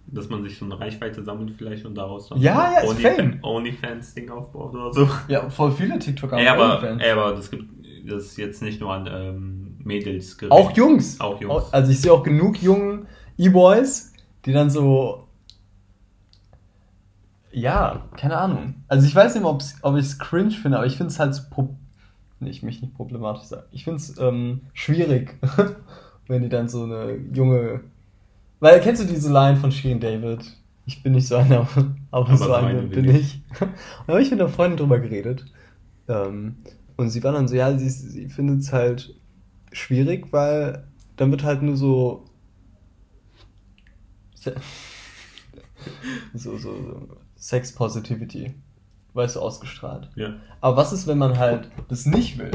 Dass 0.07 0.29
man 0.29 0.43
sich 0.43 0.57
so 0.57 0.65
eine 0.65 0.79
Reichweite 0.79 1.23
sammelt 1.23 1.51
vielleicht 1.57 1.85
und 1.85 1.95
daraus 1.95 2.29
dann 2.29 2.41
Ja, 2.41 2.73
ja, 2.73 2.79
ist 2.79 2.89
Only-. 3.05 3.39
Onlyfans-Ding 3.43 4.29
aufbaut 4.29 4.73
oder 4.73 4.91
so. 4.91 5.07
Ja, 5.27 5.49
voll 5.49 5.71
viele 5.71 5.99
TikToker 5.99 6.37
haben 6.37 6.47
aber, 6.47 6.77
OnlyFans. 6.77 7.03
ey, 7.03 7.11
aber 7.11 7.33
das 7.33 7.51
gibt 7.51 7.65
das 8.07 8.23
ist 8.23 8.37
jetzt 8.37 8.61
nicht 8.61 8.79
nur 8.81 8.91
an 8.93 9.07
ähm, 9.11 9.75
Mädels 9.83 10.37
gerichtet. 10.37 10.51
Auch 10.51 10.75
Jungs. 10.75 11.19
Auch 11.19 11.39
Jungs. 11.39 11.71
Also 11.71 11.91
ich 11.91 12.01
sehe 12.01 12.11
auch 12.11 12.23
genug 12.23 12.61
jungen 12.61 13.07
E-Boys, 13.37 14.13
die 14.45 14.51
dann 14.53 14.69
so. 14.69 15.27
Ja, 17.59 18.07
keine 18.15 18.37
Ahnung. 18.37 18.75
Also 18.87 19.05
ich 19.05 19.13
weiß 19.13 19.35
nicht 19.35 19.43
ob's, 19.43 19.75
ob 19.81 19.97
ich 19.97 20.05
es 20.05 20.17
cringe 20.17 20.51
finde, 20.51 20.77
aber 20.77 20.87
ich 20.87 20.95
finde 20.95 21.11
es 21.11 21.19
halt 21.19 21.35
so. 21.35 21.43
Pro 21.49 21.75
nee, 22.39 22.49
ich 22.49 22.63
mich 22.63 22.81
nicht 22.81 22.95
problematisch 22.95 23.43
sagen. 23.43 23.67
Ich 23.71 23.83
finde 23.83 23.97
es 23.97 24.17
ähm, 24.17 24.61
schwierig, 24.73 25.37
wenn 26.27 26.41
die 26.41 26.49
dann 26.49 26.69
so 26.69 26.83
eine 26.83 27.17
junge. 27.33 27.81
Weil 28.61 28.79
kennst 28.79 29.03
du 29.03 29.07
diese 29.07 29.31
Line 29.31 29.57
von 29.57 29.71
Shirin 29.73 29.99
David? 29.99 30.39
Ich 30.85 31.03
bin 31.03 31.11
nicht 31.13 31.27
so 31.27 31.35
einer, 31.35 31.67
aber, 32.11 32.29
Aber 32.29 32.37
so 32.37 32.53
eine 32.53 32.83
bin 32.83 33.09
ich. 33.09 33.41
Und 33.59 33.71
da 34.07 34.13
habe 34.13 34.21
ich 34.21 34.31
mit 34.31 34.39
einer 34.39 34.49
Freundin 34.49 34.77
drüber 34.77 34.99
geredet. 34.99 35.45
Ähm, 36.07 36.55
und 36.95 37.09
sie 37.09 37.23
war 37.23 37.33
dann 37.33 37.47
so, 37.47 37.55
ja, 37.55 37.77
sie, 37.77 37.89
sie 37.89 38.29
findet 38.29 38.61
es 38.61 38.71
halt 38.71 39.13
schwierig, 39.73 40.31
weil 40.31 40.87
dann 41.17 41.31
wird 41.31 41.43
halt 41.43 41.61
nur 41.61 41.75
so. 41.75 42.25
So, 46.33 46.57
so, 46.57 46.75
so 46.75 47.18
Sex 47.39 47.73
Positivity, 47.73 48.53
weißt 49.13 49.37
du, 49.37 49.39
ausgestrahlt. 49.39 50.09
Ja. 50.15 50.33
Aber 50.59 50.75
was 50.75 50.91
ist, 50.91 51.07
wenn 51.07 51.17
man 51.17 51.39
halt 51.39 51.71
das 51.87 52.05
nicht 52.05 52.37
will? 52.37 52.51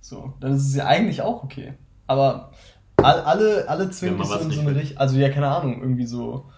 So, 0.00 0.32
dann 0.40 0.54
ist 0.54 0.68
es 0.68 0.76
ja 0.76 0.86
eigentlich 0.86 1.20
auch 1.20 1.42
okay. 1.42 1.74
Aber 2.06 2.52
all, 2.96 3.20
alle, 3.20 3.68
alle 3.68 3.90
zwingen 3.90 4.18
dich 4.18 4.28
so 4.28 4.38
in 4.38 4.50
so 4.50 4.60
eine. 4.60 4.76
Richtung. 4.76 4.98
Also 4.98 5.18
ja, 5.18 5.28
keine 5.28 5.48
Ahnung, 5.48 5.80
irgendwie 5.80 6.06
so. 6.06 6.48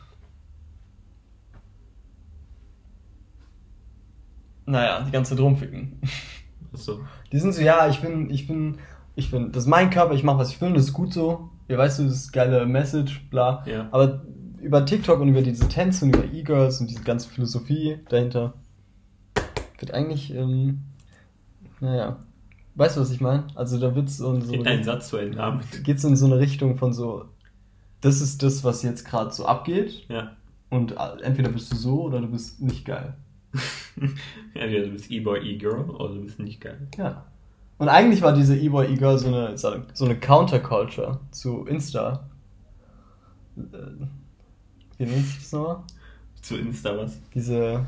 Naja, 4.66 5.02
die 5.02 5.10
ganze 5.10 5.34
Zeit 5.34 5.42
rumficken. 5.42 6.00
Achso. 6.72 7.00
Die 7.32 7.38
sind 7.38 7.54
so, 7.54 7.62
ja, 7.62 7.88
ich 7.88 8.00
bin, 8.00 8.30
ich 8.30 8.46
bin, 8.46 8.78
ich 9.16 9.30
bin, 9.30 9.50
das 9.52 9.64
ist 9.64 9.68
mein 9.68 9.90
Körper, 9.90 10.14
ich 10.14 10.22
mache 10.22 10.38
was 10.38 10.50
ich 10.50 10.60
will, 10.60 10.74
das 10.74 10.84
ist 10.84 10.92
gut 10.92 11.12
so. 11.12 11.50
Ja, 11.66 11.78
weißt 11.78 11.98
du, 11.98 12.04
das 12.04 12.14
ist 12.14 12.32
geile 12.32 12.66
Message, 12.66 13.26
bla. 13.30 13.64
Ja. 13.66 13.88
Aber 13.90 14.22
über 14.62 14.84
TikTok 14.84 15.20
und 15.20 15.28
über 15.28 15.42
diese 15.42 15.68
Tänze 15.68 16.04
und 16.04 16.14
über 16.16 16.24
E-Girls 16.32 16.80
und 16.80 16.90
diese 16.90 17.02
ganze 17.02 17.28
Philosophie 17.28 17.98
dahinter 18.08 18.54
wird 19.78 19.94
eigentlich, 19.94 20.34
ähm, 20.34 20.80
naja, 21.80 22.18
weißt 22.74 22.96
du, 22.96 23.00
was 23.00 23.10
ich 23.10 23.20
meine? 23.20 23.46
Also 23.54 23.78
da 23.78 23.94
wird's 23.94 24.18
so 24.18 24.32
in 24.34 24.42
so 24.42 24.52
Geht 24.52 24.66
dein 24.66 24.84
Satz 24.84 25.08
zu 25.08 25.16
Ende 25.16 25.36
damit. 25.38 25.84
geht's 25.84 26.04
in 26.04 26.16
so 26.16 26.26
eine 26.26 26.38
Richtung 26.38 26.76
von 26.76 26.92
so, 26.92 27.24
das 28.02 28.20
ist 28.20 28.42
das, 28.42 28.62
was 28.64 28.82
jetzt 28.82 29.04
gerade 29.06 29.30
so 29.30 29.46
abgeht 29.46 30.06
Ja. 30.08 30.36
und 30.68 30.92
äh, 30.92 31.22
entweder 31.22 31.50
bist 31.50 31.72
du 31.72 31.76
so 31.76 32.02
oder 32.02 32.20
du 32.20 32.28
bist 32.28 32.60
nicht 32.60 32.84
geil. 32.84 33.14
Entweder 34.54 34.86
du 34.86 34.92
bist 34.92 35.10
E-Boy, 35.10 35.40
E-Girl 35.40 35.90
oder 35.90 36.14
du 36.14 36.20
bist 36.22 36.38
nicht 36.38 36.60
geil. 36.60 36.86
Ja. 36.96 37.24
Und 37.78 37.88
eigentlich 37.88 38.22
war 38.22 38.32
diese 38.32 38.56
E-Boy, 38.56 38.92
E-Girl 38.92 39.18
so 39.18 39.26
eine, 39.26 39.58
so 39.58 40.04
eine 40.04 40.16
Counterculture 40.20 41.18
zu 41.32 41.64
Insta. 41.66 42.28
Wie 45.00 45.06
nennt 45.06 45.24
sich 45.26 45.38
das 45.38 45.52
nochmal? 45.52 45.82
Zu 46.42 46.56
Insta 46.58 46.94
was? 46.96 47.18
Diese. 47.34 47.86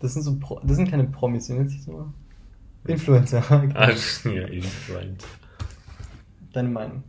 Das 0.00 0.12
sind 0.12 0.22
so 0.22 0.38
Pro, 0.38 0.60
das 0.62 0.76
sind 0.76 0.90
keine 0.90 1.04
Promis, 1.04 1.48
wie 1.48 1.54
nennt 1.54 1.70
sich 1.70 1.78
das 1.78 1.86
nochmal? 1.88 2.12
Influencer. 2.86 3.42
Ah, 3.74 3.90
ja, 4.28 4.46
Influent. 4.48 5.24
Deine 6.52 6.68
Meinung. 6.68 7.04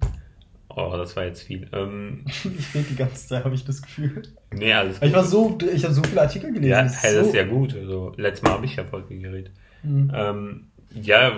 Oh, 0.69 0.93
das 0.95 1.15
war 1.17 1.25
jetzt 1.25 1.41
viel. 1.43 1.67
Ähm, 1.73 2.23
ich 2.27 2.73
rede 2.73 2.87
die 2.89 2.95
ganze 2.95 3.27
Zeit, 3.27 3.43
habe 3.43 3.53
ich 3.53 3.65
das 3.65 3.81
Gefühl. 3.81 4.21
nee, 4.53 4.71
alles 4.71 5.01
Ich 5.01 5.11
war 5.11 5.25
so, 5.25 5.57
ich 5.73 5.83
habe 5.83 5.93
so 5.93 6.03
viele 6.03 6.21
Artikel 6.21 6.53
gelesen. 6.53 6.69
Ja, 6.71 6.83
das 6.83 7.03
hey, 7.03 7.13
das 7.13 7.25
ist 7.25 7.31
so- 7.33 7.37
ja 7.37 7.45
gut. 7.45 7.75
Also, 7.75 8.13
letztes 8.15 8.43
Mal 8.43 8.53
habe 8.53 8.65
ich 8.65 8.75
ja 8.77 8.85
voll 8.85 9.03
viel 9.05 9.19
geredet. 9.19 9.51
Mhm. 9.83 10.09
Ähm, 10.15 10.67
ja, 10.93 11.33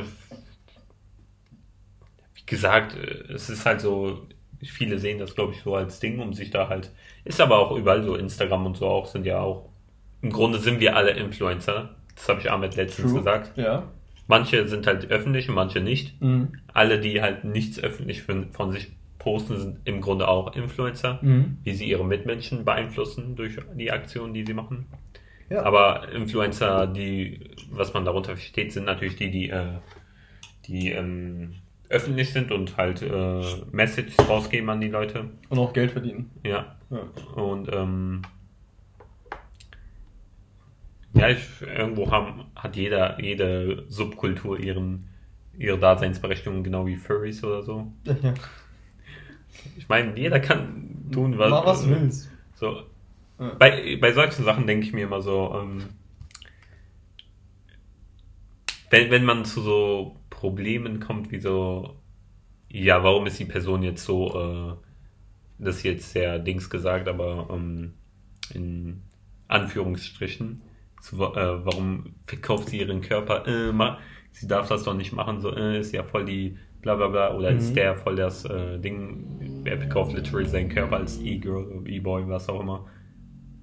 wie 2.35 2.45
gesagt, 2.45 2.95
äh, 2.95 3.33
es 3.33 3.49
ist 3.49 3.65
halt 3.65 3.81
so, 3.81 4.27
viele 4.71 4.99
sehen 4.99 5.19
das, 5.19 5.36
glaube 5.36 5.54
ich, 5.54 5.62
so 5.62 5.75
als 5.75 5.99
Ding, 5.99 6.19
um 6.19 6.34
sich 6.34 6.49
da 6.51 6.69
halt, 6.69 6.91
ist 7.23 7.39
aber 7.41 7.60
auch 7.60 7.75
überall 7.75 8.04
so, 8.04 8.15
Instagram 8.15 8.65
und 8.65 8.78
so 8.78 8.88
auch, 8.88 9.06
sind 9.08 9.25
ja 9.25 9.39
auch, 9.39 9.69
im 10.21 10.32
Grunde 10.32 10.60
sind 10.60 10.80
wir 10.80 10.95
alle 10.95 11.12
Influencer. 11.12 11.95
Das 12.15 12.30
habe 12.30 12.39
ich 12.41 12.49
Ahmed 12.51 12.75
letztens 12.75 13.10
True. 13.12 13.19
gesagt. 13.19 13.58
Ja. 13.58 13.84
Manche 14.28 14.67
sind 14.67 14.88
halt 14.88 15.12
öffentlich 15.12 15.49
und 15.49 15.56
manche 15.56 15.82
nicht. 15.82 16.19
Mhm. 16.21 16.54
Alle, 16.73 16.99
die 16.99 17.21
halt 17.21 17.43
nichts 17.43 17.80
öffentlich 17.80 18.23
von, 18.23 18.51
von 18.51 18.71
sich 18.71 18.91
posten, 19.19 19.58
sind 19.60 19.78
im 19.86 20.01
Grunde 20.01 20.28
auch 20.28 20.56
Influencer, 20.56 21.19
Mhm. 21.21 21.58
wie 21.63 21.73
sie 21.73 21.86
ihre 21.86 22.06
Mitmenschen 22.06 22.65
beeinflussen 22.65 23.36
durch 23.36 23.58
die 23.75 23.91
Aktionen, 23.91 24.34
die 24.34 24.45
sie 24.45 24.54
machen. 24.54 24.86
Ja. 25.49 25.62
Aber 25.63 26.10
Influencer, 26.12 26.88
die, 26.88 27.51
was 27.69 27.93
man 27.93 28.04
darunter 28.06 28.36
versteht, 28.36 28.73
sind 28.73 28.86
natürlich 28.86 29.15
die, 29.15 29.30
die, 29.30 29.49
äh, 29.49 29.65
die 30.65 30.89
ähm, 30.91 31.56
öffentlich 31.95 32.31
sind 32.34 32.51
und 32.51 32.75
halt 32.77 33.01
äh, 33.01 33.41
Messages 33.71 34.17
rausgeben 34.27 34.69
an 34.69 34.81
die 34.81 34.89
Leute. 34.89 35.29
Und 35.49 35.58
auch 35.60 35.71
Geld 35.73 35.91
verdienen. 35.91 36.29
Ja. 36.43 36.75
Ja. 36.89 36.99
Und 37.41 37.69
ähm, 37.73 38.21
ja, 41.13 41.29
ich, 41.29 41.47
irgendwo 41.62 42.12
haben, 42.12 42.43
hat 42.55 42.75
jeder, 42.75 43.21
jede 43.21 43.86
Subkultur 43.88 44.60
ihren, 44.60 45.08
ihre 45.58 45.79
Daseinsberechtigung, 45.79 46.63
genau 46.63 46.86
wie 46.86 46.97
Furries 46.97 47.43
oder 47.43 47.63
so. 47.63 47.91
ja. 48.03 48.34
Ich 49.77 49.88
meine, 49.88 50.17
jeder 50.19 50.41
kann 50.41 51.10
tun, 51.13 51.38
was, 51.38 51.49
Mach 51.49 51.65
was 51.65 51.88
willst. 51.88 52.29
So, 52.55 52.84
Ja. 53.39 53.53
bei, 53.58 53.97
bei 54.01 54.12
solchen 54.12 54.43
Sachen 54.43 54.67
denke 54.67 54.86
ich 54.86 54.91
mir 54.93 55.05
immer 55.05 55.21
so, 55.21 55.55
ähm, 55.62 55.84
wenn, 58.89 59.10
wenn 59.12 59.23
man 59.23 59.45
zu 59.45 59.62
so 59.62 60.17
Problemen 60.45 60.99
kommt, 60.99 61.31
wie 61.31 61.39
so, 61.39 61.95
ja, 62.69 63.03
warum 63.03 63.27
ist 63.27 63.39
die 63.39 63.45
Person 63.45 63.84
jetzt 63.84 64.05
so, 64.05 64.36
äh, 64.79 65.63
das 65.63 65.77
ist 65.77 65.84
jetzt 65.84 66.12
sehr 66.13 66.39
Dings 66.39 66.69
gesagt, 66.69 67.08
aber 67.08 67.47
ähm, 67.51 67.93
in 68.53 69.03
Anführungsstrichen, 69.47 70.62
so, 71.01 71.17
äh, 71.36 71.65
warum 71.65 72.15
verkauft 72.25 72.69
sie 72.69 72.79
ihren 72.79 73.01
Körper 73.01 73.45
immer? 73.45 73.99
Sie 74.31 74.47
darf 74.47 74.67
das 74.69 74.84
doch 74.84 74.95
nicht 74.95 75.13
machen, 75.13 75.41
so 75.41 75.55
äh, 75.55 75.79
ist 75.79 75.93
ja 75.93 76.03
voll 76.03 76.25
die 76.25 76.58
bla 76.81 76.95
bla 76.95 77.08
bla, 77.10 77.36
oder 77.36 77.51
Mhm. 77.51 77.58
ist 77.58 77.75
der 77.75 77.95
voll 77.95 78.15
das 78.17 78.45
äh, 78.45 78.79
Ding, 78.79 79.63
er 79.65 79.77
verkauft 79.79 80.13
literally 80.13 80.47
seinen 80.47 80.69
Körper 80.69 80.97
als 80.97 81.19
E-Girl, 81.19 81.84
E-Boy, 81.88 82.27
was 82.29 82.49
auch 82.49 82.62
immer. 82.62 82.88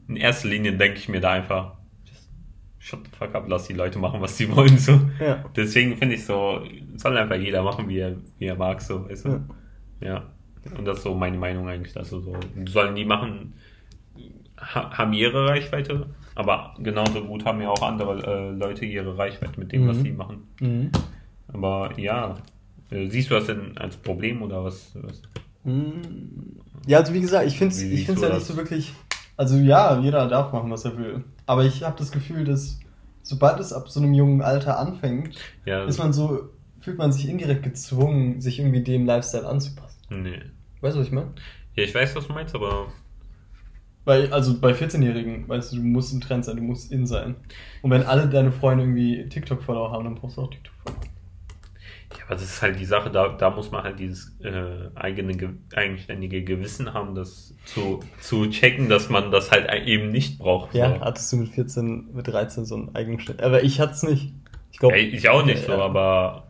In 0.09 0.17
erster 0.17 0.49
Linie 0.49 0.77
denke 0.77 0.99
ich 0.99 1.09
mir 1.09 1.21
da 1.21 1.33
einfach, 1.33 1.82
shut 2.85 3.01
the 3.05 3.11
fuck 3.17 3.35
up, 3.35 3.45
lass 3.49 3.69
die 3.69 3.75
Leute 3.75 3.99
machen, 4.01 4.21
was 4.21 4.37
sie 4.37 4.49
wollen, 4.57 4.77
so. 4.77 5.01
Ja. 5.21 5.45
Deswegen 5.55 5.97
finde 5.97 6.17
ich 6.17 6.25
so, 6.25 6.61
soll 6.97 7.17
einfach 7.17 7.37
jeder 7.37 7.63
machen, 7.63 7.89
wie 7.89 7.99
er, 7.99 8.17
wie 8.39 8.47
er 8.47 8.57
mag, 8.57 8.81
so, 8.83 9.09
weißt 9.09 9.25
du. 9.27 9.29
Ja. 9.31 9.43
Ja. 10.09 10.23
Und 10.77 10.85
das 10.85 10.99
ist 10.99 11.05
so 11.05 11.15
meine 11.15 11.39
Meinung 11.39 11.69
eigentlich, 11.69 11.93
dass 11.95 12.11
so, 12.11 12.37
sollen 12.69 12.95
die 12.97 13.05
machen, 13.05 13.55
ha, 14.59 14.91
haben 14.99 15.13
ihre 15.13 15.47
Reichweite, 15.49 16.07
aber 16.35 16.75
genauso 16.79 17.25
gut 17.25 17.45
haben 17.45 17.61
ja 17.61 17.69
auch 17.71 17.83
andere 17.83 18.19
äh, 18.27 18.51
Leute 18.51 18.85
ihre 18.85 19.17
Reichweite 19.17 19.59
mit 19.61 19.71
dem, 19.73 19.87
was 19.89 19.99
Mhm. 19.99 20.03
sie 20.03 20.13
machen. 20.13 20.43
Mhm. 20.61 20.91
Aber 21.53 21.91
ja, 21.99 22.37
äh, 22.91 23.07
siehst 23.09 23.31
du 23.31 23.35
das 23.35 23.47
denn 23.47 23.77
als 23.79 23.97
Problem 23.97 24.43
oder 24.43 24.65
was? 24.65 24.93
was? 25.03 25.23
Mhm. 25.65 26.01
Ja, 26.87 26.99
also 26.99 27.13
wie 27.15 27.21
gesagt, 27.21 27.47
ich 27.47 27.59
finde 27.59 27.75
es 27.75 27.83
ich 27.83 28.07
find's 28.07 28.23
ja 28.23 28.29
das? 28.29 28.39
nicht 28.39 28.47
so 28.49 28.57
wirklich. 28.57 28.93
Also 29.37 29.57
ja, 29.59 29.99
jeder 30.01 30.29
darf 30.29 30.53
machen, 30.53 30.71
was 30.71 30.85
er 30.85 30.97
will. 30.97 31.25
Aber 31.47 31.65
ich 31.65 31.83
habe 31.83 31.97
das 31.99 32.13
Gefühl, 32.13 32.45
dass 32.45 32.79
sobald 33.23 33.61
es 33.61 33.73
ab 33.73 33.89
so 33.89 34.01
einem 34.01 34.15
jungen 34.15 34.43
Alter 34.43 34.79
anfängt, 34.79 35.39
Ja, 35.65 35.85
ist 35.85 35.99
man 35.99 36.13
so, 36.13 36.51
fühlt 36.81 36.99
man 36.99 37.13
sich 37.13 37.29
indirekt 37.29 37.63
gezwungen, 37.63 38.41
sich 38.41 38.59
irgendwie 38.59 38.83
dem 38.83 39.07
Lifestyle 39.07 39.47
anzupassen. 39.47 40.01
nee. 40.11 40.41
Weißt 40.81 40.97
du, 40.97 41.01
was 41.01 41.07
ich 41.07 41.13
meine? 41.13 41.33
Ja, 41.77 41.85
ich 41.85 41.95
weiß, 41.95 42.17
was 42.17 42.27
du 42.27 42.33
meinst, 42.33 42.55
aber 42.57 42.89
Weil, 44.05 44.33
also 44.33 44.59
bei 44.61 44.73
14-Jährigen, 44.73 45.49
weißt 45.49 45.73
du, 45.73 45.77
du 45.77 45.83
musst 45.83 46.13
ein 46.13 46.21
Trend 46.21 46.45
sein, 46.45 46.57
du 46.57 46.63
musst 46.63 46.91
in 46.91 47.07
sein. 47.07 47.37
Und 47.83 47.91
wenn 47.93 48.03
alle 48.03 48.29
deine 48.29 48.51
Freunde 48.51 48.83
irgendwie 48.85 49.29
TikTok-Follower 49.29 49.93
haben, 49.93 50.05
dann 50.05 50.17
brauchst 50.17 50.37
du 50.39 50.43
auch 50.43 50.51
TikTok-Follower. 50.51 51.12
Ja, 52.19 52.25
aber 52.27 52.35
das 52.35 52.43
ist 52.45 52.63
halt 52.63 52.79
die 52.79 52.85
Sache, 52.85 53.11
da, 53.11 53.29
da 53.29 53.51
muss 53.51 53.71
man 53.71 53.83
halt 53.85 53.99
dieses 53.99 54.39
äh, 54.41 54.91
eigene, 54.95 55.35
ge 55.37 55.51
eigenständige 55.75 56.45
Gewissen 56.45 56.93
haben, 56.95 57.15
das 57.15 57.55
zu, 57.65 58.01
zu 58.21 58.49
checken, 58.49 58.89
dass 58.89 59.09
man 59.09 59.31
das 59.31 59.51
halt 59.51 59.71
eben 59.87 60.11
nicht 60.11 60.39
braucht. 60.39 60.75
Ja, 60.75 60.95
so. 60.97 61.01
hattest 61.01 61.33
du 61.33 61.37
mit 61.37 61.49
14, 61.51 62.13
mit 62.15 62.29
13 62.29 62.65
so 62.65 62.75
einen 62.77 62.95
Eigenschnitt. 62.95 63.43
Aber 63.43 63.63
ich 63.63 63.81
hatte 63.81 63.93
es 63.93 64.03
nicht. 64.03 64.35
Ich 64.71 64.79
glaube. 64.79 64.99
ja, 64.99 65.03
ich 65.07 65.29
auch 65.29 65.45
nicht 65.45 65.65
so, 65.65 65.73
Ja, 65.73 65.79
ja. 65.79 65.85
aber 65.85 66.49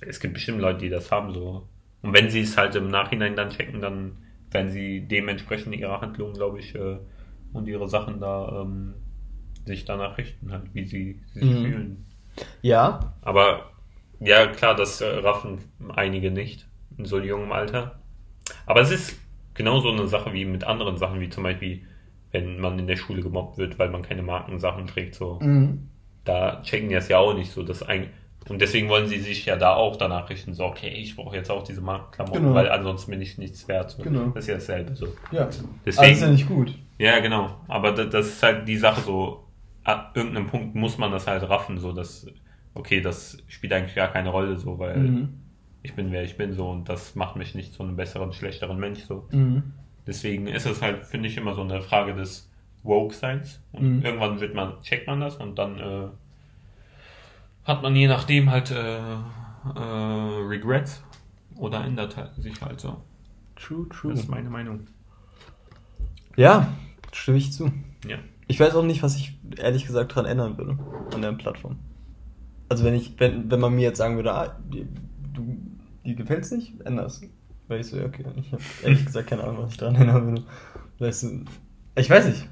es 0.00 0.20
gibt 0.20 0.34
bestimmt 0.34 0.60
Leute, 0.60 0.78
die 0.80 0.88
das 0.90 1.10
haben 1.10 1.32
so. 1.32 1.68
Und 2.02 2.12
wenn 2.12 2.30
sie 2.30 2.40
es 2.42 2.56
halt 2.56 2.74
im 2.76 2.88
Nachhinein 2.88 3.34
dann 3.36 3.50
checken, 3.50 3.80
dann 3.80 4.18
werden 4.50 4.70
sie 4.70 5.00
dementsprechend 5.06 5.74
ihre 5.76 6.00
Handlungen, 6.00 6.34
glaube 6.34 6.60
ich, 6.60 6.74
äh, 6.74 6.98
und 7.52 7.66
ihre 7.66 7.88
Sachen 7.88 8.20
da 8.20 8.62
ähm, 8.62 8.94
sich 9.66 9.84
danach 9.84 10.16
richten, 10.16 10.52
halt, 10.52 10.64
wie 10.74 10.84
sie 10.84 11.20
sich 11.34 11.44
Mhm. 11.44 11.64
fühlen. 11.64 12.06
Ja, 12.62 13.14
Aber 13.22 13.70
ja, 14.20 14.46
klar, 14.48 14.74
das 14.74 15.00
äh, 15.00 15.06
raffen 15.18 15.58
einige 15.94 16.30
nicht 16.30 16.66
in 16.96 17.04
so 17.04 17.20
jungem 17.20 17.52
Alter. 17.52 18.00
Aber 18.66 18.80
es 18.80 18.90
ist 18.90 19.18
genauso 19.54 19.90
eine 19.90 20.06
Sache 20.08 20.32
wie 20.32 20.44
mit 20.44 20.64
anderen 20.64 20.96
Sachen, 20.96 21.20
wie 21.20 21.28
zum 21.28 21.42
Beispiel, 21.44 21.82
wenn 22.32 22.58
man 22.60 22.78
in 22.78 22.86
der 22.86 22.96
Schule 22.96 23.22
gemobbt 23.22 23.58
wird, 23.58 23.78
weil 23.78 23.90
man 23.90 24.02
keine 24.02 24.22
Markensachen 24.22 24.86
trägt, 24.86 25.14
so. 25.14 25.38
Mhm. 25.40 25.88
Da 26.24 26.60
checken 26.62 26.88
die 26.88 26.94
das 26.94 27.08
ja 27.08 27.18
auch 27.18 27.34
nicht 27.34 27.50
so. 27.50 27.62
Das 27.62 27.82
ein 27.82 28.08
und 28.48 28.62
deswegen 28.62 28.88
wollen 28.88 29.08
sie 29.08 29.18
sich 29.18 29.44
ja 29.44 29.56
da 29.56 29.74
auch 29.74 29.96
danach 29.96 30.30
richten, 30.30 30.54
so, 30.54 30.64
okay, 30.64 30.88
ich 30.88 31.16
brauche 31.16 31.36
jetzt 31.36 31.50
auch 31.50 31.64
diese 31.64 31.82
Markenklamotten, 31.82 32.42
Genau. 32.42 32.54
weil 32.54 32.70
ansonsten 32.70 33.10
bin 33.10 33.20
ich 33.20 33.36
nichts 33.36 33.68
wert. 33.68 33.90
So. 33.90 34.02
Genau. 34.02 34.26
Das 34.28 34.44
ist 34.44 34.48
ja 34.48 34.54
dasselbe 34.54 34.94
so. 34.96 35.08
Ja. 35.32 35.48
Deswegen- 35.84 35.98
Aber 36.04 36.08
ist 36.12 36.22
ja 36.22 36.28
nicht 36.28 36.48
gut. 36.48 36.74
Ja, 36.96 37.18
genau. 37.20 37.60
Aber 37.68 37.92
das, 37.92 38.08
das 38.08 38.26
ist 38.28 38.42
halt 38.42 38.66
die 38.66 38.78
Sache 38.78 39.02
so, 39.02 39.44
ab 39.84 40.12
irgendeinem 40.14 40.46
Punkt 40.46 40.74
muss 40.74 40.96
man 40.96 41.10
das 41.12 41.26
halt 41.26 41.42
raffen, 41.48 41.78
so 41.78 41.92
dass, 41.92 42.26
okay, 42.78 43.00
das 43.00 43.36
spielt 43.48 43.72
eigentlich 43.72 43.94
gar 43.94 44.08
keine 44.08 44.30
Rolle, 44.30 44.56
so, 44.58 44.78
weil 44.78 44.96
Mhm. 44.98 45.28
ich 45.82 45.94
bin 45.94 46.10
wer 46.12 46.22
ich 46.22 46.36
bin, 46.36 46.52
so, 46.52 46.70
und 46.70 46.88
das 46.88 47.14
macht 47.14 47.36
mich 47.36 47.54
nicht 47.54 47.72
zu 47.74 47.82
einem 47.82 47.96
besseren, 47.96 48.32
schlechteren 48.32 48.78
Mensch, 48.78 49.00
so. 49.04 49.28
Mhm. 49.30 49.62
Deswegen 50.06 50.46
ist 50.46 50.64
es 50.66 50.80
halt, 50.80 51.04
finde 51.04 51.28
ich, 51.28 51.36
immer 51.36 51.54
so 51.54 51.60
eine 51.62 51.82
Frage 51.82 52.14
des 52.14 52.48
Woke-Seins. 52.82 53.60
Und 53.72 53.98
Mhm. 53.98 54.04
irgendwann 54.04 54.40
wird 54.40 54.54
man, 54.54 54.80
checkt 54.82 55.06
man 55.06 55.20
das 55.20 55.36
und 55.36 55.58
dann 55.58 55.78
äh, 55.78 56.06
hat 57.64 57.82
man 57.82 57.94
je 57.94 58.06
nachdem 58.08 58.50
halt 58.50 58.70
äh, 58.70 58.98
äh, 58.98 59.18
Regrets 59.76 61.02
oder 61.56 61.84
ändert 61.84 62.16
halt 62.16 62.34
sich 62.36 62.60
halt 62.62 62.80
so. 62.80 63.02
True, 63.56 63.86
true. 63.90 64.12
Das 64.12 64.20
ist 64.20 64.28
meine 64.30 64.48
Meinung. 64.48 64.86
Ja, 66.36 66.72
stimme 67.12 67.36
ich 67.38 67.52
zu. 67.52 67.70
Ja. 68.06 68.18
Ich 68.46 68.58
weiß 68.60 68.74
auch 68.76 68.84
nicht, 68.84 69.02
was 69.02 69.16
ich 69.16 69.36
ehrlich 69.58 69.84
gesagt 69.86 70.14
dran 70.14 70.24
ändern 70.24 70.56
würde 70.56 70.78
an 71.12 71.20
der 71.20 71.32
Plattform. 71.32 71.76
Also 72.68 72.84
wenn 72.84 72.94
ich, 72.94 73.18
wenn, 73.18 73.50
wenn 73.50 73.60
man 73.60 73.74
mir 73.74 73.82
jetzt 73.82 73.98
sagen 73.98 74.16
würde, 74.16 74.32
ah, 74.32 74.58
die, 74.72 74.86
du, 75.32 75.56
die 76.04 76.14
gefällt's 76.14 76.50
nicht, 76.50 76.80
änder's. 76.82 77.20
Weil 77.66 77.80
ich 77.80 77.86
so, 77.86 77.98
ja, 77.98 78.06
okay, 78.06 78.24
ich 78.36 78.52
habe 78.52 78.62
ehrlich 78.82 79.04
gesagt 79.04 79.28
keine 79.28 79.44
Ahnung, 79.44 79.58
was 79.64 79.72
ich 79.72 79.76
dran 79.78 79.94
ändern 79.94 80.26
würde. 80.26 80.44
Weißt 80.98 81.22
du, 81.24 81.44
ich 81.96 82.08
weiß 82.08 82.26
nicht. 82.26 82.48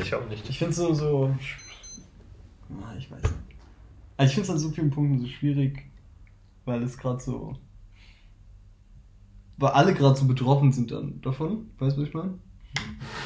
Ich 0.00 0.14
auch 0.14 0.28
nicht. 0.28 0.48
Ich 0.48 0.58
finde 0.58 0.70
es 0.70 0.76
so, 0.76 0.94
so. 0.94 1.36
Ah, 2.82 2.94
Ich 2.98 3.10
weiß 3.10 3.22
nicht. 3.22 3.34
Also 4.16 4.30
ich 4.30 4.34
finde 4.34 4.48
es 4.48 4.50
an 4.50 4.58
so 4.58 4.70
vielen 4.70 4.90
Punkten 4.90 5.18
so 5.18 5.26
schwierig, 5.26 5.84
weil 6.64 6.82
es 6.82 6.96
gerade 6.96 7.20
so. 7.20 7.56
Weil 9.58 9.70
alle 9.70 9.94
gerade 9.94 10.18
so 10.18 10.26
betroffen 10.26 10.72
sind 10.72 10.90
dann 10.90 11.20
davon. 11.20 11.70
Weißt 11.78 11.96
du, 11.96 12.02
was 12.02 12.08
ich 12.08 12.14
meine? 12.14 12.38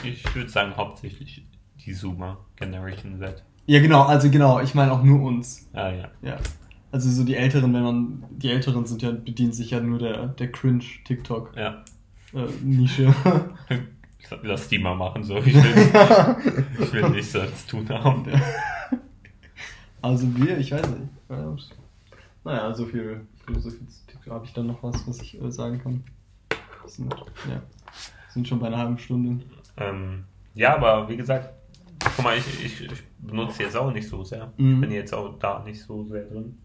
Ich 0.04 0.34
würde 0.34 0.48
sagen, 0.50 0.76
hauptsächlich 0.76 1.46
die 1.84 1.92
Zoomer 1.92 2.44
Generation 2.56 3.18
Z. 3.18 3.44
Ja, 3.70 3.78
genau, 3.78 4.02
also 4.02 4.28
genau, 4.32 4.58
ich 4.58 4.74
meine 4.74 4.90
auch 4.90 5.04
nur 5.04 5.22
uns. 5.22 5.68
Ah 5.72 5.90
ja. 5.90 6.10
Ja. 6.22 6.38
Also 6.90 7.08
so 7.08 7.22
die 7.22 7.36
Älteren, 7.36 7.72
wenn 7.72 7.84
man. 7.84 8.24
Die 8.30 8.50
Älteren 8.50 8.84
sind 8.84 9.00
ja, 9.00 9.12
bedienen 9.12 9.52
sich 9.52 9.70
ja 9.70 9.78
nur 9.78 10.00
der, 10.00 10.26
der 10.26 10.50
Cringe-TikTok-Nische. 10.50 11.54
Ja. 11.60 11.84
Äh, 12.34 12.48
Nische. 12.64 13.14
Lass 14.42 14.68
die 14.68 14.80
mal 14.80 14.96
machen, 14.96 15.22
so. 15.22 15.36
Ich 15.36 15.54
will, 15.54 15.62
ich 16.80 16.92
will 16.92 17.10
nichts 17.10 17.30
zu 17.30 17.46
tun 17.68 17.88
haben. 17.90 18.24
also 20.02 20.26
wir, 20.34 20.58
ich 20.58 20.72
weiß 20.72 20.88
nicht. 20.88 21.02
Ja, 21.28 21.56
Naja, 22.42 22.74
so 22.74 22.86
viel, 22.86 23.20
so 23.56 23.70
viel 23.70 23.86
zu 23.86 24.04
TikTok 24.08 24.32
habe 24.32 24.46
ich 24.46 24.52
dann 24.52 24.66
noch 24.66 24.82
was, 24.82 25.06
was 25.06 25.22
ich 25.22 25.40
äh, 25.40 25.52
sagen 25.52 25.80
kann. 25.80 26.02
Sind, 26.86 27.14
ja, 27.48 27.62
sind 28.30 28.48
schon 28.48 28.58
bei 28.58 28.66
einer 28.66 28.78
halben 28.78 28.98
Stunde. 28.98 29.44
Ähm, 29.76 30.24
ja, 30.56 30.74
aber 30.74 31.08
wie 31.08 31.16
gesagt, 31.16 31.59
guck 32.00 32.24
mal, 32.24 32.36
ich, 32.36 32.64
ich, 32.64 32.80
ich 32.80 33.02
benutze 33.18 33.62
jetzt 33.62 33.76
auch 33.76 33.92
nicht 33.92 34.08
so 34.08 34.24
sehr. 34.24 34.52
Mhm. 34.56 34.74
Ich 34.74 34.80
bin 34.80 34.90
jetzt 34.92 35.14
auch 35.14 35.38
da 35.38 35.62
nicht 35.62 35.82
so 35.82 36.04
sehr 36.04 36.24
drin. 36.24 36.58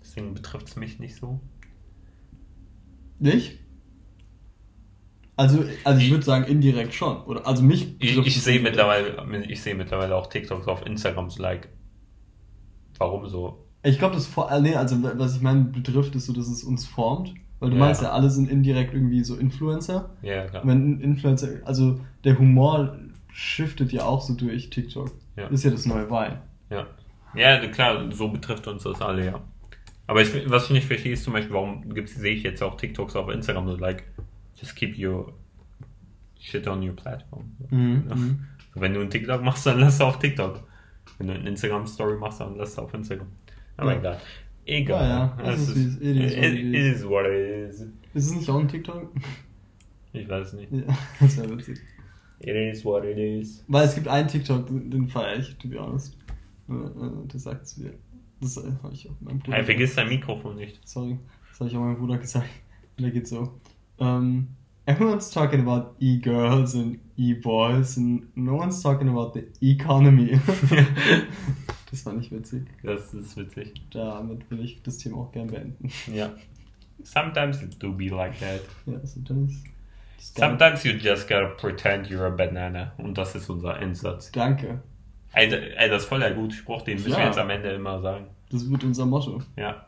Deswegen 0.00 0.34
betrifft 0.34 0.68
es 0.68 0.76
mich 0.76 0.98
nicht 0.98 1.16
so. 1.16 1.40
Nicht? 3.18 3.58
Also, 5.36 5.64
also 5.84 6.00
ich 6.00 6.10
würde 6.10 6.24
sagen, 6.24 6.44
indirekt 6.46 6.94
schon. 6.94 7.22
Oder, 7.24 7.46
also 7.46 7.62
mich 7.62 7.94
Ich, 8.00 8.16
ich 8.18 8.42
sehe 8.42 8.60
mittlerweile, 8.60 9.24
ich 9.48 9.62
sehe 9.62 9.74
mittlerweile 9.74 10.16
auch 10.16 10.26
TikToks 10.26 10.66
auf 10.66 10.84
Instagram 10.84 11.30
so 11.30 11.40
like, 11.42 11.68
warum 12.98 13.26
so? 13.28 13.64
Ich 13.84 13.98
glaube, 13.98 14.16
das 14.16 14.26
vor, 14.26 14.50
nee, 14.60 14.74
also 14.74 14.96
was 15.00 15.36
ich 15.36 15.42
meine 15.42 15.64
betrifft, 15.64 16.16
ist 16.16 16.26
so, 16.26 16.32
dass 16.32 16.48
es 16.48 16.64
uns 16.64 16.86
formt. 16.86 17.34
Weil 17.60 17.70
du 17.70 17.76
Ja. 17.76 17.84
meinst 17.84 18.02
ja, 18.02 18.10
alle 18.10 18.30
sind 18.30 18.48
indirekt 18.50 18.94
irgendwie 18.94 19.22
so 19.22 19.36
Influencer. 19.36 20.10
Ja, 20.22 20.46
klar. 20.46 20.66
Wenn 20.66 21.00
Influencer, 21.00 21.48
also 21.64 22.00
der 22.24 22.38
Humor 22.38 22.96
shiftet 23.38 23.92
ja 23.92 24.04
auch 24.04 24.20
so 24.20 24.34
durch 24.34 24.68
TikTok. 24.68 25.12
Ja. 25.36 25.46
Ist 25.46 25.62
ja 25.64 25.70
das 25.70 25.86
neue 25.86 26.10
Wein. 26.10 26.38
Ja. 26.70 26.88
Ja, 27.36 27.64
klar, 27.68 28.10
so 28.12 28.28
betrifft 28.28 28.66
uns 28.66 28.82
das 28.82 29.00
alle, 29.00 29.26
ja. 29.26 29.40
Aber 30.08 30.22
ich, 30.22 30.50
was 30.50 30.64
ich 30.64 30.70
nicht 30.70 30.86
verstehe, 30.86 31.12
ist 31.12 31.22
zum 31.22 31.34
Beispiel, 31.34 31.54
warum 31.54 31.94
gibt's, 31.94 32.16
sehe 32.16 32.34
ich 32.34 32.42
jetzt 32.42 32.62
auch 32.62 32.76
TikToks 32.76 33.14
auf 33.14 33.28
Instagram 33.28 33.68
so 33.68 33.76
like, 33.76 34.04
just 34.56 34.74
keep 34.74 34.98
your 34.98 35.32
shit 36.40 36.66
on 36.66 36.82
your 36.82 36.96
platform. 36.96 37.52
Mhm, 37.70 38.04
Ja. 38.08 38.16
mhm. 38.16 38.44
Wenn 38.74 38.94
du 38.94 39.00
einen 39.00 39.10
TikTok 39.10 39.42
machst, 39.42 39.66
dann 39.66 39.78
lass 39.78 39.94
es 39.94 40.00
auf 40.00 40.18
TikTok. 40.18 40.64
Wenn 41.18 41.28
du 41.28 41.34
eine 41.34 41.48
Instagram-Story 41.48 42.16
machst, 42.18 42.40
dann 42.40 42.56
lass 42.56 42.70
es 42.72 42.78
auf 42.78 42.92
Instagram. 42.94 43.28
Aber 43.76 43.92
Ja. 43.92 43.98
egal. 44.00 44.20
Egal. 44.64 45.08
Ja, 45.08 45.38
ja, 45.44 45.50
Es 45.52 45.68
ist 45.68 45.76
es- 45.76 45.96
it 46.00 46.16
is 46.16 46.34
what 46.34 46.44
it, 46.44 46.54
it 46.54 46.74
it 46.74 46.74
is 46.96 47.04
what 47.08 47.26
it 47.26 47.70
is. 47.70 47.80
Ist 48.14 48.26
es 48.26 48.34
nicht 48.34 48.50
auch 48.50 48.58
ein 48.58 48.68
TikTok? 48.68 49.12
Ich 50.12 50.28
weiß 50.28 50.54
nicht. 50.54 50.72
ja, 50.72 50.82
das 51.20 51.36
wäre 51.36 51.56
witzig. 51.56 51.78
It 52.40 52.54
is 52.54 52.84
what 52.84 53.04
it 53.04 53.18
is. 53.18 53.64
Weil 53.68 53.86
es 53.86 53.94
gibt 53.94 54.08
einen 54.08 54.28
TikTok, 54.28 54.66
den, 54.66 54.90
den 54.90 55.08
feiere 55.08 55.38
ich, 55.38 55.56
to 55.56 55.68
be 55.68 55.78
honest. 55.80 56.16
Äh, 56.68 56.72
äh, 56.74 57.10
Das 57.28 57.42
sagt 57.42 57.64
es 57.64 57.76
mir. 57.76 57.92
Das 58.40 58.56
äh, 58.56 58.70
habe 58.82 58.94
ich 58.94 59.08
auch 59.10 59.20
meinem 59.20 59.40
Bruder 59.40 59.56
Hey, 59.56 59.64
vergiss 59.64 59.94
dein 59.96 60.08
Mikrofon 60.08 60.56
nicht. 60.56 60.80
Sorry, 60.86 61.18
das 61.50 61.60
habe 61.60 61.70
ich 61.70 61.76
auch 61.76 61.80
meinem 61.80 61.98
Bruder 61.98 62.18
gesagt. 62.18 62.48
Und 62.96 63.02
der 63.02 63.10
geht 63.10 63.26
so. 63.26 63.58
Um, 63.96 64.48
everyone's 64.86 65.30
talking 65.30 65.60
about 65.66 65.96
e-girls 65.98 66.76
and 66.76 67.00
e-boys 67.16 67.96
and 67.96 68.24
no 68.36 68.54
one's 68.56 68.80
talking 68.80 69.08
about 69.08 69.32
the 69.34 69.48
economy. 69.60 70.38
das 71.90 72.02
fand 72.02 72.22
ich 72.22 72.30
witzig. 72.30 72.62
Das 72.84 73.12
ist 73.12 73.36
witzig. 73.36 73.74
Damit 73.90 74.48
will 74.50 74.60
ich 74.60 74.80
das 74.82 74.98
Thema 74.98 75.18
auch 75.18 75.32
gern 75.32 75.48
beenden. 75.48 75.88
Ja. 76.14 76.32
Sometimes 77.02 77.60
it 77.62 77.82
do 77.82 77.92
be 77.92 78.08
like 78.08 78.38
that. 78.38 78.60
Ja, 78.86 79.04
sometimes. 79.04 79.64
Sometimes 80.20 80.84
you 80.84 80.92
just 80.92 81.28
gotta 81.28 81.48
pretend 81.56 82.08
you're 82.08 82.26
a 82.26 82.30
banana. 82.30 82.92
Und 82.98 83.16
das 83.16 83.34
ist 83.34 83.48
unser 83.48 83.80
Endsatz. 83.80 84.30
Danke. 84.32 84.82
Ey, 85.32 85.52
ey 85.52 85.88
das 85.88 86.02
ist 86.02 86.08
voll 86.08 86.20
der 86.20 86.32
gute 86.32 86.54
Spruch, 86.54 86.82
den 86.82 86.96
müssen 86.96 87.10
Ja. 87.12 87.18
wir 87.18 87.26
jetzt 87.26 87.38
am 87.38 87.50
Ende 87.50 87.70
immer 87.70 88.00
sagen. 88.00 88.26
Das 88.50 88.68
wird 88.70 88.82
unser 88.84 89.06
Motto. 89.06 89.42
Ja. 89.56 89.86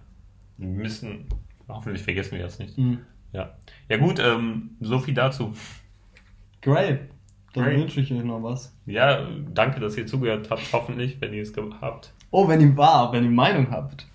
Wir 0.56 0.68
müssen, 0.68 1.26
hoffentlich 1.68 2.02
vergessen 2.02 2.32
wir 2.36 2.42
das 2.42 2.58
nicht. 2.58 2.76
Mhm. 2.76 3.00
Ja. 3.32 3.54
Ja 3.88 3.96
gut, 3.96 4.18
ähm, 4.20 4.76
so 4.80 4.98
viel 4.98 5.14
dazu. 5.14 5.54
Great. 6.62 7.10
Dann 7.54 7.64
Great. 7.64 7.78
wünsche 7.78 8.00
ich 8.00 8.12
euch 8.12 8.22
noch 8.22 8.42
was. 8.42 8.76
Ja, 8.86 9.26
danke, 9.52 9.80
dass 9.80 9.96
ihr 9.96 10.06
zugehört 10.06 10.50
habt, 10.50 10.62
hoffentlich, 10.72 11.20
wenn 11.20 11.32
ihr 11.32 11.42
es 11.42 11.52
gehabt. 11.52 12.12
Oh, 12.30 12.46
wenn 12.48 12.60
ihr 12.60 12.76
war, 12.76 13.12
wenn 13.12 13.24
ihr 13.24 13.30
Meinung 13.30 13.70
habt. 13.70 14.06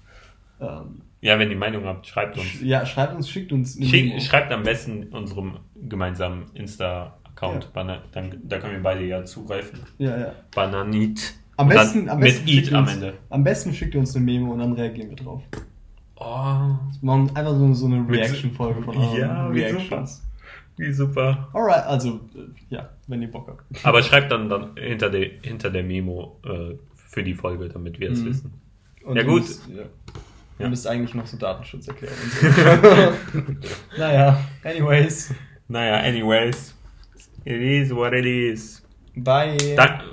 Ähm, 0.62 1.02
Ja, 1.22 1.40
wenn 1.40 1.50
ihr 1.50 1.58
Meinung 1.58 1.86
habt, 1.86 2.06
schreibt 2.08 2.38
uns. 2.38 2.62
ja, 2.62 2.86
schreibt 2.86 3.16
uns, 3.16 3.30
schickt 3.30 3.52
uns 3.52 3.78
eine 3.78 3.86
Schick, 3.88 4.22
schreibt 4.22 4.52
am 4.52 4.64
besten 4.64 5.04
unserem 5.12 5.58
gemeinsamen 5.76 6.46
Insta-Account. 6.54 7.70
Ja. 7.76 8.02
Dann, 8.12 8.42
da 8.44 8.60
können 8.60 8.74
wir 8.74 8.84
beide 8.84 9.06
ja 9.06 9.24
zugreifen. 9.26 9.80
Ja, 9.98 10.18
ja. 10.18 10.32
Bananit. 10.54 11.34
Am 11.58 11.70
besten, 11.70 12.10
am 12.10 12.20
mit 12.20 12.28
besten 12.28 12.48
Eat 12.48 12.56
schickt 12.66 12.74
am 12.74 12.84
uns, 12.84 12.94
Ende. 12.94 13.14
Am 13.30 13.44
besten 13.44 13.74
schickt 13.74 13.94
ihr 13.94 14.00
uns 14.02 14.16
eine 14.16 14.26
Memo 14.26 14.52
und 14.54 14.60
dann 14.60 14.74
reagieren 14.74 15.10
wir 15.10 15.16
drauf. 15.16 15.42
Oh, 16.18 16.24
Wir 16.26 16.78
machen 17.02 17.32
einfach 17.36 17.56
so, 17.56 17.74
so 17.74 17.86
eine 17.88 17.98
Mit- 18.02 18.20
Reaction-Folge 18.20 18.82
von 18.84 18.96
euren 18.98 19.18
Ja, 19.20 19.48
Reactions. 19.48 20.22
wie 20.78 20.92
super. 20.92 21.48
Alright, 21.54 21.86
also, 21.86 22.20
äh, 22.36 22.74
ja, 22.76 22.90
wenn 23.08 23.22
ihr 23.22 23.32
Bock 23.32 23.48
habt. 23.48 23.86
Aber 23.86 24.04
schreibt 24.04 24.32
dann, 24.32 24.48
dann 24.50 24.76
hinter, 24.78 25.10
der, 25.10 25.30
hinter 25.42 25.70
der 25.70 25.84
Memo 25.84 26.40
äh, 26.46 26.76
für 26.96 27.24
die 27.24 27.34
Folge, 27.34 27.70
damit 27.70 28.00
wir 28.00 28.12
es 28.12 28.20
Mhm. 28.22 28.26
wissen. 28.28 28.54
Und 29.06 29.16
Ja, 29.16 29.24
gut. 29.24 29.42
Müsst, 29.42 29.68
ja. 29.70 29.84
Ja. 30.58 30.66
Ihr 30.66 30.70
müsst 30.70 30.88
eigentlich 30.88 31.14
noch 31.14 31.28
so 31.28 31.38
Datenschutz 31.38 31.88
erklären. 31.88 32.14
Und 32.22 33.64
so. 33.64 33.98
naja, 33.98 34.40
anyways. 34.64 35.34
Naja, 35.68 35.98
anyways. 35.98 36.76
It 37.44 37.62
is 37.62 37.94
what 37.94 38.14
it 38.14 38.26
is. 38.26 38.82
Bye. 39.16 39.58
Dank, 39.76 40.04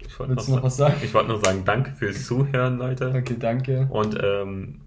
ich 0.00 0.18
wollte 0.18 0.34
du 0.34 0.56
noch 0.56 0.62
was 0.62 0.76
sagen? 0.76 0.96
Ich 1.02 1.14
wollte 1.14 1.30
noch 1.30 1.44
sagen, 1.44 1.64
danke 1.64 1.92
fürs 1.92 2.26
Zuhören, 2.26 2.78
Leute. 2.78 3.14
Okay, 3.14 3.36
danke. 3.38 3.86
Und 3.90 4.18
ähm, 4.22 4.80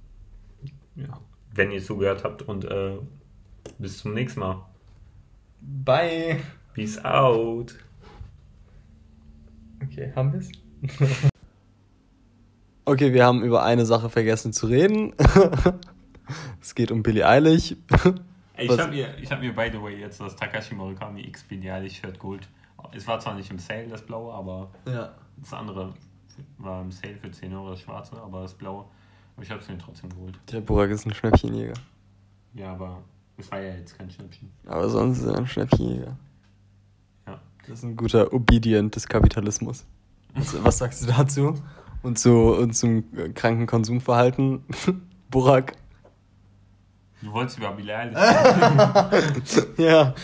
ja, 0.95 1.19
wenn 1.53 1.71
ihr 1.71 1.81
zugehört 1.81 2.23
habt 2.23 2.41
und 2.41 2.65
äh, 2.65 2.97
bis 3.79 3.99
zum 3.99 4.13
nächsten 4.13 4.41
Mal. 4.41 4.65
Bye. 5.61 6.39
Peace 6.73 7.03
out. 7.03 7.75
Okay, 9.83 10.11
haben 10.15 10.33
wir's? 10.33 10.51
okay, 12.91 13.13
wir 13.13 13.25
haben 13.25 13.43
über 13.43 13.63
eine 13.63 13.85
Sache 13.85 14.09
vergessen 14.09 14.53
zu 14.53 14.67
reden. 14.67 15.13
es 16.61 16.75
geht 16.75 16.91
um 16.91 17.03
Billie 17.03 17.27
Eilish. 17.27 17.75
Ey, 18.55 18.65
ich 18.65 18.79
habe 18.79 18.91
mir, 18.91 19.17
ich 19.19 19.31
hab 19.31 19.39
mir, 19.39 19.53
by 19.53 19.69
the 19.71 19.81
way, 19.81 19.97
jetzt 19.97 20.19
das 20.19 20.35
Takashi 20.35 20.75
Murakami 20.75 21.21
X 21.21 21.45
Eilish 21.49 21.99
Shirt 21.99 22.19
geholt. 22.19 22.47
Es 22.93 23.07
war 23.07 23.19
zwar 23.19 23.35
nicht 23.35 23.49
im 23.49 23.59
Sale, 23.59 23.87
das 23.87 24.01
blaue, 24.01 24.33
aber 24.33 24.69
ja. 24.85 25.13
das 25.37 25.53
andere 25.53 25.93
war 26.57 26.81
im 26.81 26.91
Sale 26.91 27.15
für 27.15 27.31
10 27.31 27.53
Euro, 27.53 27.71
das 27.71 27.79
schwarze, 27.79 28.15
aber 28.21 28.41
das 28.41 28.53
blaue. 28.53 28.85
Aber 29.35 29.43
ich 29.43 29.51
habe 29.51 29.61
es 29.61 29.69
mir 29.69 29.77
trotzdem 29.77 30.09
geholt. 30.09 30.39
Der 30.51 30.61
Burak 30.61 30.91
ist 30.91 31.05
ein 31.05 31.13
Schnäppchenjäger. 31.13 31.75
Ja, 32.53 32.73
aber 32.73 33.01
es 33.37 33.49
war 33.51 33.61
ja 33.61 33.75
jetzt 33.75 33.97
kein 33.97 34.09
Schnäppchen. 34.09 34.51
Aber 34.65 34.89
sonst 34.89 35.19
ist 35.19 35.25
er 35.25 35.37
ein 35.37 35.47
Schnäppchenjäger. 35.47 36.17
Ja. 37.27 37.39
Das 37.67 37.79
ist 37.79 37.83
ein 37.83 37.95
guter 37.95 38.33
Obedient 38.33 38.95
des 38.95 39.07
Kapitalismus. 39.07 39.85
Was, 40.33 40.63
was 40.63 40.77
sagst 40.77 41.03
du 41.03 41.07
dazu? 41.07 41.55
Und, 42.03 42.17
so, 42.17 42.55
und 42.55 42.73
zum 42.73 43.03
kranken 43.33 43.67
Konsumverhalten? 43.67 44.63
Burak? 45.29 45.73
Du 47.21 47.31
wolltest 47.31 47.59
über 47.59 47.71
Billie 47.71 47.95
Eilish 47.95 48.17
ja. 49.77 50.15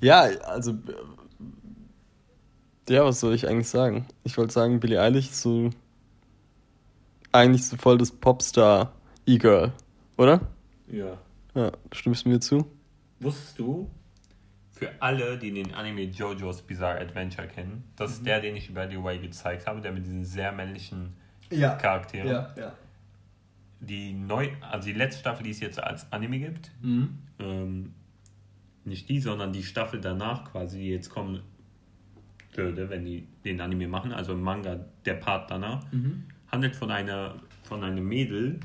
Ja, 0.00 0.20
also. 0.44 0.74
Ja, 2.88 3.04
was 3.04 3.20
soll 3.20 3.34
ich 3.34 3.46
eigentlich 3.48 3.68
sagen? 3.68 4.06
Ich 4.24 4.36
wollte 4.36 4.52
sagen, 4.52 4.80
Billie 4.80 5.00
Eilish 5.00 5.30
ist 5.30 5.42
so. 5.42 5.70
Eigentlich 7.30 7.66
so 7.66 7.76
voll 7.76 7.96
das 7.96 8.10
Popstar-E-Girl, 8.10 9.72
oder? 10.18 10.40
Ja. 10.88 11.16
Ja, 11.54 11.72
stimmst 11.92 12.24
du 12.24 12.28
mir 12.28 12.40
zu? 12.40 12.66
Wusstest 13.20 13.58
du, 13.58 13.88
für 14.86 15.02
alle, 15.02 15.38
die 15.38 15.52
den 15.52 15.74
Anime 15.74 16.02
JoJo's 16.02 16.62
Bizarre 16.62 17.00
Adventure 17.00 17.46
kennen, 17.48 17.84
das 17.96 18.12
ist 18.12 18.26
der, 18.26 18.40
den 18.40 18.56
ich 18.56 18.68
über 18.68 18.88
the 18.88 19.02
Way 19.02 19.18
gezeigt 19.18 19.66
habe, 19.66 19.80
der 19.80 19.92
mit 19.92 20.04
diesen 20.04 20.24
sehr 20.24 20.52
männlichen 20.52 21.14
Ja. 21.50 21.74
Charakteren. 21.76 22.28
ja. 22.28 22.72
Die 23.80 24.12
neu, 24.12 24.48
also 24.60 24.86
die 24.86 24.92
letzte 24.94 25.20
Staffel, 25.20 25.42
die 25.42 25.50
es 25.50 25.60
jetzt 25.60 25.82
als 25.82 26.10
Anime 26.12 26.38
gibt, 26.38 26.70
Mhm. 26.82 27.18
ähm, 27.40 27.94
nicht 28.84 29.08
die, 29.08 29.20
sondern 29.20 29.52
die 29.52 29.62
Staffel 29.64 30.00
danach 30.00 30.44
quasi, 30.50 30.78
die 30.78 30.90
jetzt 30.90 31.10
kommen 31.10 31.40
würde, 32.54 32.88
wenn 32.90 33.04
die 33.04 33.26
den 33.44 33.60
Anime 33.60 33.88
machen, 33.88 34.12
also 34.12 34.32
im 34.34 34.42
Manga 34.42 34.78
der 35.04 35.14
Part 35.14 35.50
danach, 35.50 35.84
Mhm. 35.92 36.24
handelt 36.50 36.76
von 36.76 36.90
einer 36.90 37.36
von 37.64 37.82
einem 37.84 38.06
Mädel, 38.06 38.60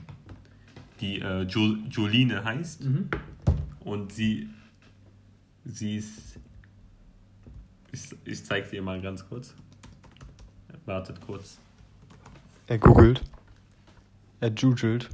die 1.00 1.20
äh, 1.22 1.44
jo 1.44 1.78
Joline 1.90 2.44
heißt 2.44 2.84
Mhm. 2.84 3.10
und 3.82 4.12
sie 4.12 4.50
sie 5.68 5.98
ist 5.98 6.40
ich, 7.92 8.16
ich 8.26 8.46
zeige 8.46 8.70
dir 8.70 8.82
mal 8.82 9.02
ganz 9.02 9.28
kurz. 9.28 9.54
Wartet 10.86 11.20
kurz. 11.22 11.58
Er 12.68 12.78
googelt. 12.78 13.22
Er 14.40 14.50
jujelt. 14.50 15.10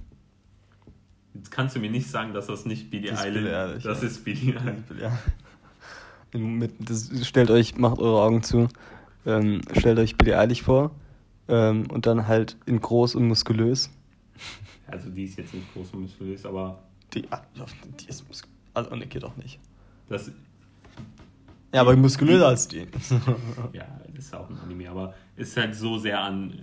Jetzt 1.34 1.50
kannst 1.50 1.76
du 1.76 1.80
mir 1.80 1.89
nicht 1.89 2.08
sagen, 2.08 2.34
dass 2.34 2.48
das 2.48 2.66
nicht 2.66 2.92
Billie 2.92 3.12
ist 3.12 3.20
Eilish 3.20 3.51
Eilish, 3.51 3.84
Das 3.84 4.04
ist 4.04 4.24
Billie 4.24 4.56
Eilish. 4.60 5.12
Das, 6.80 7.28
stellt 7.28 7.49
euch, 7.51 7.78
macht 7.78 7.99
eure 7.99 8.22
Augen 8.22 8.43
zu, 8.43 8.68
ähm, 9.26 9.62
stellt 9.76 9.99
euch 9.99 10.16
Billie 10.16 10.38
Eilish 10.38 10.62
vor 10.62 10.91
ähm, 11.47 11.89
und 11.89 12.06
dann 12.06 12.28
halt 12.28 12.58
in 12.66 12.80
groß 12.80 13.16
und 13.16 13.28
muskulös. 13.28 13.89
Also 14.88 15.10
die 15.10 15.24
ist 15.24 15.38
jetzt 15.38 15.54
nicht 15.54 15.72
groß 15.74 15.91
und 15.93 16.01
muskulös, 16.01 16.45
aber 16.45 16.84
Die, 17.14 17.22
die 17.22 18.10
ist 18.10 18.28
muskulös. 18.28 18.54
Also, 18.74 18.95
ne, 18.95 19.06
geht 19.06 19.24
auch 19.24 19.36
nicht. 19.38 19.60
Das 20.14 20.32
Ja, 21.74 21.82
aber 21.82 21.95
muskulöser 21.95 22.47
als 22.47 22.68
die. 22.68 22.80
ja, 23.74 23.86
das 24.16 24.26
ist 24.26 24.36
auch 24.36 24.49
ein 24.49 24.57
Anime, 24.59 24.89
aber 24.89 25.14
ist 25.36 25.55
halt 25.57 25.76
so 25.76 25.97
sehr 25.97 26.20
an 26.22 26.61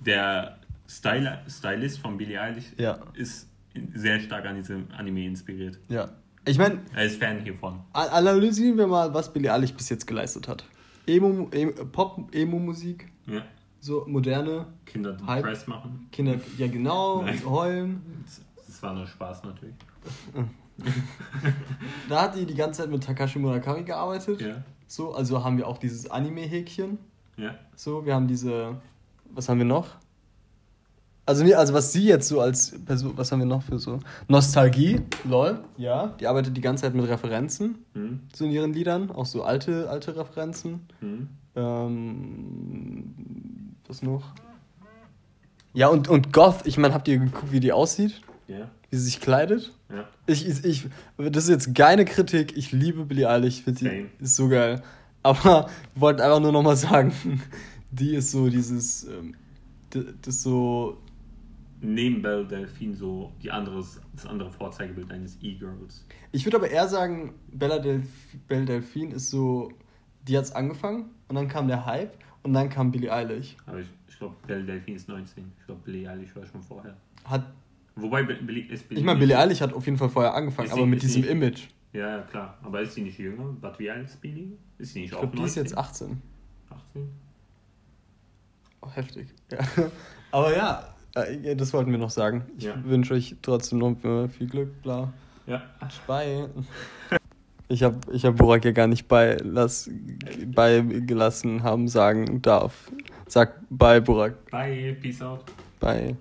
der 0.00 0.58
Style, 0.88 1.38
Stylist 1.48 1.98
von 2.00 2.16
Billie 2.16 2.40
Eilish 2.40 2.72
Ja. 2.76 2.98
ist 3.14 3.48
sehr 3.94 4.18
stark 4.20 4.46
an 4.46 4.56
diesem 4.56 4.86
Anime 4.96 5.24
inspiriert. 5.26 5.78
ja. 5.88 6.08
Ich 6.44 6.56
meine, 6.56 6.80
Er 6.94 7.04
ist 7.04 7.20
Fan 7.22 7.40
hiervon. 7.40 7.80
analysieren 7.92 8.78
wir 8.78 8.86
mal, 8.86 9.12
was 9.12 9.30
Billie 9.30 9.52
Eilish 9.52 9.74
bis 9.74 9.90
jetzt 9.90 10.06
geleistet 10.06 10.48
hat. 10.48 10.64
Emo, 11.06 11.46
Emo, 11.50 11.72
Pop-Emo-Musik, 11.92 13.06
Ja. 13.26 13.42
so 13.80 14.04
moderne 14.06 14.64
Kinder 14.86 15.18
Hype. 15.26 15.42
Press 15.44 15.66
machen. 15.66 16.08
Kinder, 16.10 16.36
ja 16.56 16.66
genau, 16.68 17.22
heulen. 17.44 18.00
Das 18.66 18.82
war 18.82 18.94
nur 18.94 19.06
Spaß 19.06 19.42
natürlich. 19.44 19.74
da 22.08 22.22
hat 22.22 22.36
die 22.36 22.46
die 22.46 22.54
ganze 22.54 22.82
Zeit 22.82 22.90
mit 22.90 23.02
Takashi 23.04 23.38
Murakami 23.38 23.82
gearbeitet. 23.82 24.40
Ja. 24.40 24.62
So, 24.86 25.12
also 25.12 25.44
haben 25.44 25.58
wir 25.58 25.66
auch 25.66 25.78
dieses 25.78 26.10
Anime-Häkchen. 26.10 26.98
Ja. 27.36 27.54
So, 27.76 28.04
wir 28.06 28.14
haben 28.14 28.26
diese. 28.28 28.76
Was 29.34 29.48
haben 29.48 29.58
wir 29.58 29.66
noch? 29.66 29.96
Also, 31.26 31.44
nee, 31.44 31.52
also 31.52 31.74
was 31.74 31.92
sie 31.92 32.06
jetzt 32.06 32.26
so 32.26 32.40
als 32.40 32.74
Person, 32.86 33.12
was 33.16 33.30
haben 33.30 33.40
wir 33.40 33.46
noch 33.46 33.62
für 33.62 33.78
so? 33.78 33.98
Nostalgie, 34.28 35.02
lol, 35.24 35.62
ja. 35.76 36.06
Die 36.18 36.26
arbeitet 36.26 36.56
die 36.56 36.62
ganze 36.62 36.84
Zeit 36.84 36.94
mit 36.94 37.06
Referenzen, 37.06 37.84
Hm. 37.92 38.20
so 38.34 38.46
in 38.46 38.50
ihren 38.50 38.72
Liedern, 38.72 39.10
auch 39.10 39.26
so 39.26 39.42
alte, 39.42 39.90
alte 39.90 40.16
Referenzen. 40.16 40.88
Hm. 41.00 41.28
Ähm, 41.54 43.14
was 43.86 44.00
noch? 44.00 44.22
Ja, 45.74 45.88
und, 45.88 46.08
und 46.08 46.32
Goth, 46.32 46.64
ich 46.64 46.78
meine, 46.78 46.94
habt 46.94 47.08
ihr 47.08 47.18
geguckt, 47.18 47.52
wie 47.52 47.60
die 47.60 47.72
aussieht? 47.72 48.22
Ja. 48.46 48.70
Wie 48.88 48.96
sie 48.96 49.02
sich 49.04 49.20
kleidet? 49.20 49.74
Ja. 49.90 50.08
Ich, 50.26 50.46
ich, 50.46 50.64
ich, 50.64 50.86
das 51.16 51.44
ist 51.44 51.50
jetzt 51.50 51.74
keine 51.74 52.04
Kritik. 52.04 52.56
Ich 52.56 52.72
liebe 52.72 53.04
Billie 53.04 53.28
Eilish. 53.28 53.58
Ich 53.58 53.64
finde 53.64 54.08
die 54.18 54.24
ist 54.24 54.36
so 54.36 54.48
geil. 54.48 54.82
Aber 55.22 55.68
ich 55.94 56.00
wollte 56.00 56.24
einfach 56.24 56.40
nur 56.40 56.52
nochmal 56.52 56.76
sagen, 56.76 57.12
die 57.90 58.14
ist 58.14 58.30
so 58.30 58.48
dieses, 58.48 59.04
ähm, 59.04 59.34
das 59.90 60.04
ist 60.26 60.42
so, 60.42 60.98
Neben 61.80 62.22
Belle 62.22 62.44
Delphine 62.44 62.94
so 62.94 63.32
die 63.40 63.50
anderes, 63.50 64.00
das 64.12 64.26
andere 64.26 64.50
Vorzeigebild 64.50 65.12
eines 65.12 65.38
E-Girls. 65.40 66.04
ich 66.32 66.44
würde 66.44 66.56
aber 66.56 66.68
eher 66.68 66.88
sagen, 66.88 67.34
Bella 67.52 67.78
Delph 67.78 68.08
Belle 68.48 68.64
Delphine 68.64 69.14
ist 69.14 69.30
so, 69.30 69.70
die 70.26 70.36
hat's 70.36 70.50
angefangen 70.50 71.10
und 71.28 71.36
dann 71.36 71.46
kam 71.46 71.68
der 71.68 71.86
Hype 71.86 72.18
und 72.42 72.52
dann 72.52 72.68
kam 72.68 72.90
Billie 72.90 73.12
Eilish. 73.12 73.56
Aber 73.66 73.78
ich, 73.78 73.86
ich 74.08 74.18
glaube, 74.18 74.34
Belle 74.46 74.64
Delphine 74.64 74.96
ist 74.96 75.08
19. 75.08 75.52
Ich 75.58 75.66
glaube, 75.66 75.80
Billie 75.84 76.10
Eilish 76.10 76.34
war 76.34 76.44
schon 76.46 76.62
vorher. 76.62 76.96
Hat, 77.24 77.46
Wobei, 78.00 78.20
ist 78.22 78.46
Billie 78.46 78.66
ich 79.00 79.02
meine, 79.04 79.18
Billie 79.18 79.36
Eilish 79.38 79.60
hat 79.60 79.72
auf 79.72 79.84
jeden 79.84 79.98
Fall 79.98 80.08
vorher 80.08 80.34
angefangen, 80.34 80.70
aber 80.70 80.82
sie- 80.82 80.86
mit 80.86 81.02
diesem 81.02 81.22
sie- 81.22 81.28
Image. 81.28 81.68
Ja, 81.92 82.20
klar. 82.22 82.58
Aber 82.62 82.80
ist 82.80 82.94
sie 82.94 83.02
nicht 83.02 83.18
jünger? 83.18 83.54
But 83.60 83.78
wie 83.78 83.90
alt 83.90 84.04
ist 84.06 84.20
Billie? 84.20 84.52
Ist 84.78 84.92
sie 84.92 85.00
nicht 85.00 85.10
Ich 85.10 85.14
auch 85.16 85.20
glaube, 85.20 85.36
die 85.36 85.42
ist 85.44 85.56
19? 85.56 85.62
jetzt 85.64 85.78
18. 85.78 86.22
18? 86.70 87.08
Oh, 88.82 88.90
heftig. 88.90 89.28
Ja. 89.50 89.58
Aber 90.30 90.54
ja, 90.56 90.94
äh, 91.14 91.56
das 91.56 91.72
wollten 91.72 91.90
wir 91.90 91.98
noch 91.98 92.10
sagen. 92.10 92.44
Ich 92.58 92.64
Ja. 92.64 92.74
wünsche 92.84 93.14
euch 93.14 93.36
trotzdem 93.42 93.78
noch 93.78 93.96
viel 94.28 94.46
Glück, 94.48 94.82
bla. 94.82 95.12
Ja. 95.46 95.62
Bye. 96.06 96.50
Ich 97.68 97.82
habe 97.82 97.98
ich 98.12 98.24
hab 98.24 98.36
Burak 98.36 98.64
ja 98.64 98.70
gar 98.72 98.86
nicht 98.86 99.08
beilass, 99.08 99.90
beigelassen 100.46 101.62
haben 101.62 101.88
sagen 101.88 102.40
darf. 102.42 102.90
Sag 103.26 103.54
bye, 103.70 104.00
Burak. 104.00 104.50
Bye, 104.50 104.96
peace 105.00 105.20
out. 105.22 105.44
Bye. 105.80 106.16